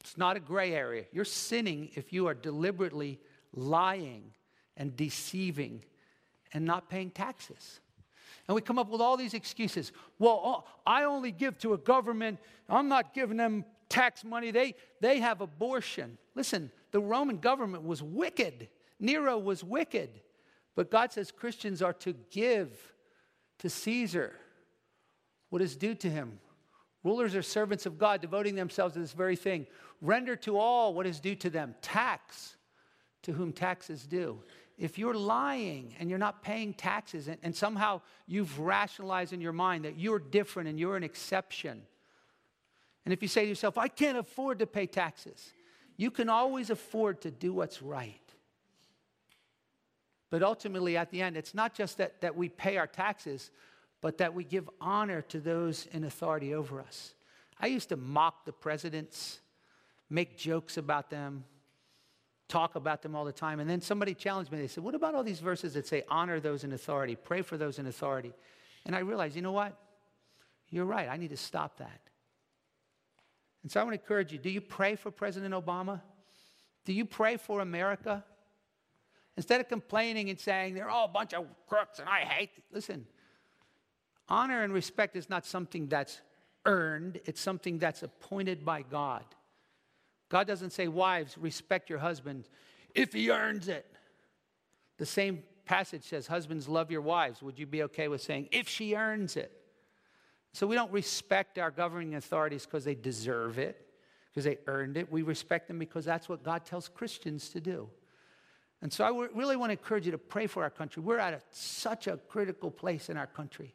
It's 0.02 0.18
not 0.18 0.36
a 0.36 0.40
gray 0.40 0.74
area. 0.74 1.04
You're 1.12 1.24
sinning 1.24 1.90
if 1.94 2.12
you 2.12 2.26
are 2.26 2.34
deliberately 2.34 3.20
lying 3.54 4.32
and 4.76 4.96
deceiving 4.96 5.84
and 6.52 6.64
not 6.64 6.90
paying 6.90 7.10
taxes. 7.10 7.78
And 8.48 8.56
we 8.56 8.62
come 8.62 8.80
up 8.80 8.90
with 8.90 9.00
all 9.00 9.16
these 9.16 9.32
excuses. 9.32 9.92
Well, 10.18 10.40
oh, 10.44 10.64
I 10.84 11.04
only 11.04 11.30
give 11.30 11.56
to 11.58 11.74
a 11.74 11.78
government, 11.78 12.40
I'm 12.68 12.88
not 12.88 13.14
giving 13.14 13.36
them 13.36 13.64
tax 13.88 14.24
money. 14.24 14.50
They, 14.50 14.74
they 15.00 15.20
have 15.20 15.40
abortion. 15.40 16.18
Listen, 16.34 16.72
the 16.90 16.98
Roman 16.98 17.38
government 17.38 17.84
was 17.84 18.02
wicked, 18.02 18.68
Nero 18.98 19.38
was 19.38 19.62
wicked. 19.62 20.20
But 20.74 20.90
God 20.90 21.12
says 21.12 21.30
Christians 21.30 21.80
are 21.80 21.92
to 21.92 22.12
give 22.32 22.92
to 23.60 23.70
Caesar 23.70 24.34
what 25.50 25.62
is 25.62 25.76
due 25.76 25.94
to 25.94 26.10
him. 26.10 26.40
Rulers 27.04 27.34
are 27.34 27.42
servants 27.42 27.86
of 27.86 27.98
God, 27.98 28.20
devoting 28.20 28.54
themselves 28.54 28.94
to 28.94 29.00
this 29.00 29.12
very 29.12 29.36
thing. 29.36 29.66
Render 30.00 30.36
to 30.36 30.56
all 30.56 30.94
what 30.94 31.06
is 31.06 31.20
due 31.20 31.34
to 31.36 31.50
them. 31.50 31.74
Tax 31.82 32.56
to 33.22 33.32
whom 33.32 33.52
tax 33.52 33.90
is 33.90 34.06
due. 34.06 34.40
If 34.78 34.98
you're 34.98 35.14
lying 35.14 35.94
and 35.98 36.08
you're 36.08 36.18
not 36.18 36.42
paying 36.42 36.74
taxes, 36.74 37.28
and, 37.28 37.38
and 37.42 37.54
somehow 37.54 38.00
you've 38.26 38.58
rationalized 38.58 39.32
in 39.32 39.40
your 39.40 39.52
mind 39.52 39.84
that 39.84 39.98
you're 39.98 40.18
different 40.18 40.68
and 40.68 40.78
you're 40.78 40.96
an 40.96 41.04
exception, 41.04 41.82
and 43.04 43.12
if 43.12 43.22
you 43.22 43.28
say 43.28 43.42
to 43.42 43.48
yourself, 43.48 43.78
I 43.78 43.88
can't 43.88 44.18
afford 44.18 44.60
to 44.60 44.66
pay 44.66 44.86
taxes, 44.86 45.52
you 45.96 46.10
can 46.10 46.28
always 46.28 46.70
afford 46.70 47.20
to 47.22 47.30
do 47.30 47.52
what's 47.52 47.82
right. 47.82 48.18
But 50.30 50.42
ultimately, 50.42 50.96
at 50.96 51.10
the 51.10 51.20
end, 51.20 51.36
it's 51.36 51.54
not 51.54 51.74
just 51.74 51.98
that, 51.98 52.20
that 52.22 52.34
we 52.36 52.48
pay 52.48 52.78
our 52.78 52.86
taxes, 52.86 53.50
but 54.02 54.18
that 54.18 54.34
we 54.34 54.44
give 54.44 54.68
honor 54.80 55.22
to 55.22 55.40
those 55.40 55.86
in 55.92 56.04
authority 56.04 56.52
over 56.52 56.80
us. 56.80 57.14
I 57.58 57.68
used 57.68 57.88
to 57.90 57.96
mock 57.96 58.44
the 58.44 58.52
presidents, 58.52 59.40
make 60.10 60.36
jokes 60.36 60.76
about 60.76 61.08
them, 61.08 61.44
talk 62.48 62.74
about 62.74 63.00
them 63.00 63.14
all 63.14 63.24
the 63.24 63.32
time. 63.32 63.60
And 63.60 63.70
then 63.70 63.80
somebody 63.80 64.12
challenged 64.12 64.50
me. 64.50 64.58
They 64.58 64.66
said, 64.66 64.84
What 64.84 64.96
about 64.96 65.14
all 65.14 65.22
these 65.22 65.38
verses 65.38 65.72
that 65.74 65.86
say 65.86 66.02
honor 66.08 66.40
those 66.40 66.64
in 66.64 66.72
authority, 66.72 67.16
pray 67.16 67.40
for 67.40 67.56
those 67.56 67.78
in 67.78 67.86
authority? 67.86 68.34
And 68.84 68.96
I 68.96 68.98
realized, 68.98 69.36
you 69.36 69.42
know 69.42 69.52
what? 69.52 69.78
You're 70.68 70.84
right. 70.84 71.08
I 71.08 71.16
need 71.16 71.30
to 71.30 71.36
stop 71.36 71.78
that. 71.78 72.00
And 73.62 73.70
so 73.70 73.80
I 73.80 73.84
want 73.84 73.94
to 73.94 74.02
encourage 74.02 74.32
you 74.32 74.38
do 74.38 74.50
you 74.50 74.60
pray 74.60 74.96
for 74.96 75.12
President 75.12 75.54
Obama? 75.54 76.00
Do 76.84 76.92
you 76.92 77.04
pray 77.04 77.36
for 77.36 77.60
America? 77.60 78.24
Instead 79.36 79.60
of 79.60 79.68
complaining 79.68 80.28
and 80.28 80.40
saying 80.40 80.74
they're 80.74 80.90
all 80.90 81.04
a 81.04 81.08
bunch 81.08 81.32
of 81.32 81.46
crooks 81.68 82.00
and 82.00 82.08
I 82.08 82.20
hate, 82.20 82.50
listen, 82.72 83.06
Honor 84.28 84.62
and 84.62 84.72
respect 84.72 85.16
is 85.16 85.28
not 85.28 85.44
something 85.44 85.88
that's 85.88 86.20
earned, 86.64 87.20
it's 87.24 87.40
something 87.40 87.78
that's 87.78 88.02
appointed 88.02 88.64
by 88.64 88.82
God. 88.82 89.24
God 90.28 90.46
doesn't 90.46 90.70
say, 90.70 90.88
Wives, 90.88 91.36
respect 91.36 91.90
your 91.90 91.98
husband 91.98 92.48
if 92.94 93.12
he 93.12 93.30
earns 93.30 93.68
it. 93.68 93.86
The 94.98 95.06
same 95.06 95.42
passage 95.64 96.04
says, 96.04 96.26
Husbands, 96.26 96.68
love 96.68 96.90
your 96.90 97.00
wives. 97.02 97.42
Would 97.42 97.58
you 97.58 97.66
be 97.66 97.82
okay 97.84 98.08
with 98.08 98.22
saying, 98.22 98.48
if 98.52 98.68
she 98.68 98.94
earns 98.94 99.36
it? 99.36 99.52
So 100.52 100.66
we 100.66 100.74
don't 100.74 100.92
respect 100.92 101.58
our 101.58 101.70
governing 101.70 102.14
authorities 102.14 102.66
because 102.66 102.84
they 102.84 102.94
deserve 102.94 103.58
it, 103.58 103.86
because 104.30 104.44
they 104.44 104.58
earned 104.66 104.96
it. 104.96 105.10
We 105.10 105.22
respect 105.22 105.68
them 105.68 105.78
because 105.78 106.04
that's 106.04 106.28
what 106.28 106.42
God 106.42 106.64
tells 106.64 106.88
Christians 106.88 107.48
to 107.50 107.60
do. 107.60 107.88
And 108.82 108.92
so 108.92 109.04
I 109.04 109.28
really 109.34 109.56
want 109.56 109.70
to 109.70 109.78
encourage 109.78 110.06
you 110.06 110.12
to 110.12 110.18
pray 110.18 110.46
for 110.46 110.62
our 110.62 110.70
country. 110.70 111.02
We're 111.02 111.18
at 111.18 111.34
a, 111.34 111.40
such 111.50 112.06
a 112.06 112.16
critical 112.16 112.70
place 112.70 113.08
in 113.08 113.16
our 113.16 113.28
country. 113.28 113.74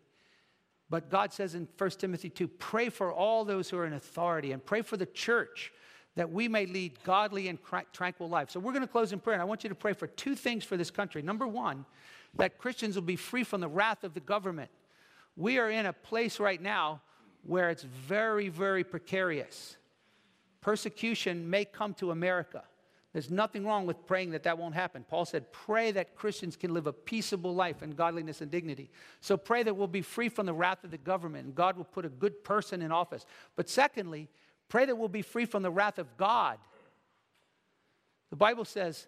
But 0.90 1.10
God 1.10 1.34
says 1.34 1.54
in 1.54 1.68
1 1.78 1.90
Timothy 1.92 2.30
2 2.30 2.48
pray 2.48 2.90
for 2.90 3.12
all 3.12 3.44
those 3.44 3.70
who 3.70 3.78
are 3.78 3.86
in 3.86 3.94
authority 3.94 4.52
and 4.52 4.66
pray 4.66 4.82
for 4.82 4.98
the 4.98 5.06
church 5.06 5.74
that 6.16 6.32
we 6.32 6.48
may 6.48 6.66
lead 6.66 6.98
godly 7.04 7.48
and 7.48 7.60
tranquil 7.94 8.28
lives. 8.28 8.54
So 8.54 8.60
we're 8.60 8.72
going 8.72 8.82
to 8.82 8.88
close 8.88 9.14
in 9.14 9.20
prayer, 9.20 9.36
and 9.36 9.42
I 9.42 9.46
want 9.46 9.64
you 9.64 9.70
to 9.70 9.76
pray 9.76 9.94
for 9.94 10.08
two 10.08 10.34
things 10.34 10.64
for 10.64 10.76
this 10.76 10.90
country. 10.90 11.22
Number 11.22 11.46
one, 11.46 11.86
that 12.36 12.58
Christians 12.58 12.96
will 12.96 13.04
be 13.04 13.16
free 13.16 13.44
from 13.44 13.62
the 13.62 13.68
wrath 13.68 14.04
of 14.04 14.14
the 14.14 14.20
government. 14.20 14.72
We 15.36 15.60
are 15.60 15.70
in 15.70 15.86
a 15.86 15.94
place 15.94 16.40
right 16.40 16.62
now 16.62 17.02
where 17.44 17.70
it's 17.70 17.84
very, 17.84 18.50
very 18.50 18.84
precarious. 18.84 19.78
Persecution 20.62 21.50
may 21.50 21.66
come 21.66 21.94
to 21.96 22.12
America. 22.12 22.64
There's 23.14 23.30
nothing 23.30 23.66
wrong 23.66 23.86
with 23.86 24.06
praying 24.06 24.32
that 24.32 24.44
that 24.44 24.58
won't 24.58 24.76
happen. 24.76 25.06
Paul 25.08 25.26
said, 25.26 25.52
Pray 25.52 25.92
that 25.92 26.16
Christians 26.16 26.56
can 26.56 26.74
live 26.74 26.88
a 26.88 26.94
peaceable 26.94 27.56
life 27.56 27.82
in 27.82 27.92
godliness 27.92 28.42
and 28.42 28.52
dignity. 28.52 28.90
So 29.22 29.38
pray 29.38 29.64
that 29.64 29.76
we'll 29.76 29.88
be 29.88 30.02
free 30.02 30.30
from 30.30 30.46
the 30.46 30.54
wrath 30.54 30.84
of 30.84 30.92
the 30.92 30.98
government 30.98 31.46
and 31.46 31.56
God 31.56 31.78
will 31.78 31.86
put 31.86 32.06
a 32.06 32.10
good 32.10 32.44
person 32.44 32.82
in 32.82 32.92
office. 32.92 33.26
But 33.56 33.70
secondly, 33.70 34.28
pray 34.70 34.86
that 34.86 34.98
we'll 34.98 35.08
be 35.08 35.22
free 35.22 35.46
from 35.46 35.64
the 35.64 35.72
wrath 35.72 36.00
of 36.00 36.18
God. 36.18 36.58
The 38.30 38.36
Bible 38.36 38.66
says, 38.66 39.08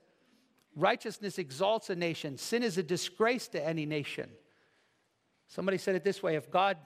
Righteousness 0.76 1.38
exalts 1.38 1.90
a 1.90 1.96
nation, 1.96 2.38
sin 2.38 2.64
is 2.64 2.78
a 2.78 2.84
disgrace 2.84 3.48
to 3.50 3.66
any 3.66 3.86
nation. 3.86 4.30
Somebody 5.48 5.78
said 5.78 5.96
it 5.96 6.04
this 6.04 6.24
way 6.24 6.36
if 6.36 6.50
God 6.50 6.78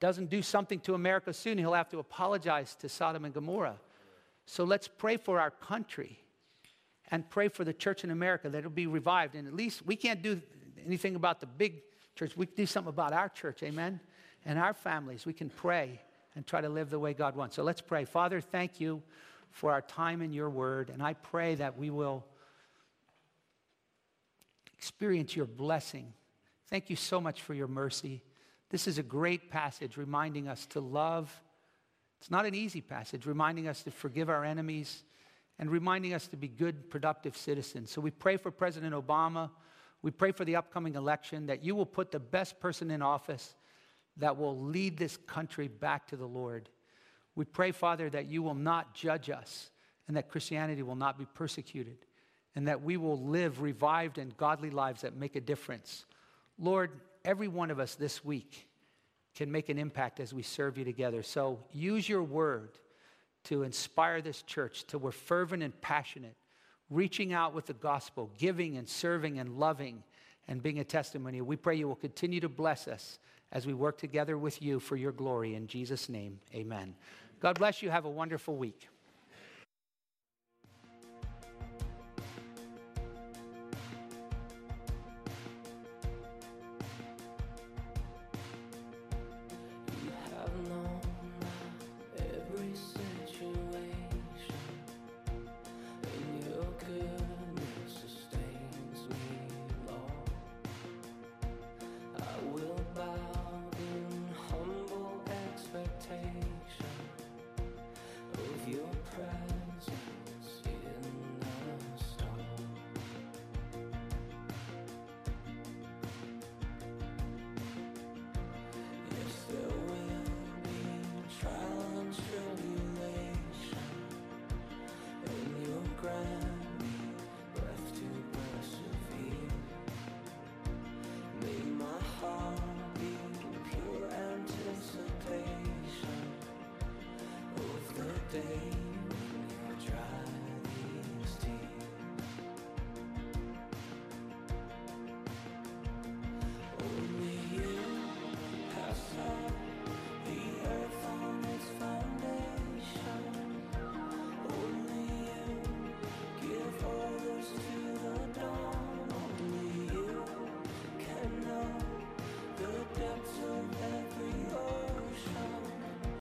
doesn't 0.00 0.28
do 0.28 0.42
something 0.42 0.80
to 0.80 0.94
America 0.94 1.32
soon, 1.32 1.56
he'll 1.56 1.72
have 1.72 1.88
to 1.88 1.98
apologize 1.98 2.74
to 2.76 2.88
Sodom 2.88 3.24
and 3.24 3.32
Gomorrah. 3.32 3.78
So 4.44 4.64
let's 4.64 4.86
pray 4.86 5.16
for 5.16 5.40
our 5.40 5.50
country 5.50 6.20
and 7.10 7.28
pray 7.28 7.48
for 7.48 7.64
the 7.64 7.72
church 7.72 8.04
in 8.04 8.10
America 8.10 8.48
that 8.48 8.58
it'll 8.58 8.70
be 8.70 8.86
revived. 8.86 9.34
And 9.34 9.48
at 9.48 9.54
least 9.54 9.84
we 9.86 9.96
can't 9.96 10.22
do 10.22 10.40
anything 10.84 11.14
about 11.14 11.40
the 11.40 11.46
big 11.46 11.82
church. 12.14 12.36
We 12.36 12.46
can 12.46 12.54
do 12.54 12.66
something 12.66 12.90
about 12.90 13.12
our 13.12 13.28
church, 13.28 13.62
amen? 13.62 14.00
And 14.44 14.58
our 14.58 14.74
families. 14.74 15.26
We 15.26 15.32
can 15.32 15.48
pray 15.48 16.00
and 16.34 16.46
try 16.46 16.60
to 16.60 16.68
live 16.68 16.90
the 16.90 16.98
way 16.98 17.14
God 17.14 17.34
wants. 17.34 17.56
So 17.56 17.62
let's 17.62 17.80
pray. 17.80 18.04
Father, 18.04 18.40
thank 18.40 18.80
you 18.80 19.02
for 19.50 19.72
our 19.72 19.80
time 19.82 20.22
in 20.22 20.32
your 20.32 20.50
word. 20.50 20.90
And 20.90 21.02
I 21.02 21.14
pray 21.14 21.54
that 21.56 21.78
we 21.78 21.90
will 21.90 22.24
experience 24.76 25.34
your 25.34 25.46
blessing. 25.46 26.12
Thank 26.68 26.90
you 26.90 26.96
so 26.96 27.20
much 27.20 27.42
for 27.42 27.54
your 27.54 27.66
mercy. 27.66 28.22
This 28.70 28.86
is 28.86 28.98
a 28.98 29.02
great 29.02 29.50
passage 29.50 29.96
reminding 29.96 30.46
us 30.46 30.66
to 30.66 30.80
love. 30.80 31.32
It's 32.20 32.30
not 32.30 32.44
an 32.46 32.54
easy 32.54 32.80
passage, 32.80 33.26
reminding 33.26 33.66
us 33.66 33.82
to 33.84 33.90
forgive 33.90 34.28
our 34.28 34.44
enemies 34.44 35.02
and 35.58 35.70
reminding 35.70 36.14
us 36.14 36.28
to 36.28 36.36
be 36.36 36.48
good, 36.48 36.88
productive 36.90 37.36
citizens. 37.36 37.90
So 37.90 38.00
we 38.00 38.10
pray 38.10 38.36
for 38.36 38.50
President 38.50 38.94
Obama. 38.94 39.50
We 40.02 40.10
pray 40.10 40.32
for 40.32 40.44
the 40.44 40.56
upcoming 40.56 40.94
election 40.94 41.46
that 41.46 41.64
you 41.64 41.74
will 41.74 41.86
put 41.86 42.10
the 42.10 42.20
best 42.20 42.60
person 42.60 42.90
in 42.90 43.02
office 43.02 43.54
that 44.18 44.36
will 44.36 44.58
lead 44.58 44.96
this 44.96 45.16
country 45.16 45.68
back 45.68 46.06
to 46.08 46.16
the 46.16 46.26
Lord. 46.26 46.68
We 47.34 47.44
pray, 47.44 47.72
Father, 47.72 48.10
that 48.10 48.26
you 48.26 48.42
will 48.42 48.54
not 48.54 48.94
judge 48.94 49.30
us 49.30 49.70
and 50.06 50.16
that 50.16 50.28
Christianity 50.28 50.82
will 50.82 50.96
not 50.96 51.18
be 51.18 51.26
persecuted 51.34 51.98
and 52.54 52.66
that 52.66 52.82
we 52.82 52.96
will 52.96 53.20
live 53.20 53.60
revived 53.60 54.18
and 54.18 54.36
godly 54.36 54.70
lives 54.70 55.02
that 55.02 55.16
make 55.16 55.36
a 55.36 55.40
difference. 55.40 56.04
Lord, 56.58 56.90
every 57.24 57.48
one 57.48 57.70
of 57.70 57.78
us 57.78 57.94
this 57.94 58.24
week 58.24 58.66
can 59.36 59.52
make 59.52 59.68
an 59.68 59.78
impact 59.78 60.18
as 60.18 60.34
we 60.34 60.42
serve 60.42 60.78
you 60.78 60.84
together. 60.84 61.22
So 61.22 61.60
use 61.72 62.08
your 62.08 62.22
word 62.22 62.70
to 63.48 63.62
inspire 63.62 64.20
this 64.20 64.42
church 64.42 64.86
till 64.86 65.00
we're 65.00 65.10
fervent 65.10 65.62
and 65.62 65.78
passionate, 65.80 66.36
reaching 66.90 67.32
out 67.32 67.54
with 67.54 67.64
the 67.64 67.72
gospel, 67.72 68.30
giving 68.36 68.76
and 68.76 68.86
serving 68.86 69.38
and 69.38 69.58
loving 69.58 70.02
and 70.48 70.62
being 70.62 70.80
a 70.80 70.84
testimony. 70.84 71.40
We 71.40 71.56
pray 71.56 71.76
you 71.76 71.88
will 71.88 71.96
continue 71.96 72.40
to 72.40 72.48
bless 72.48 72.86
us 72.86 73.18
as 73.50 73.66
we 73.66 73.72
work 73.72 73.96
together 73.96 74.36
with 74.36 74.60
you 74.60 74.78
for 74.78 74.96
your 74.96 75.12
glory. 75.12 75.54
In 75.54 75.66
Jesus' 75.66 76.10
name, 76.10 76.38
amen. 76.54 76.94
God 77.40 77.58
bless 77.58 77.82
you. 77.82 77.88
Have 77.88 78.04
a 78.04 78.10
wonderful 78.10 78.56
week. 78.56 78.88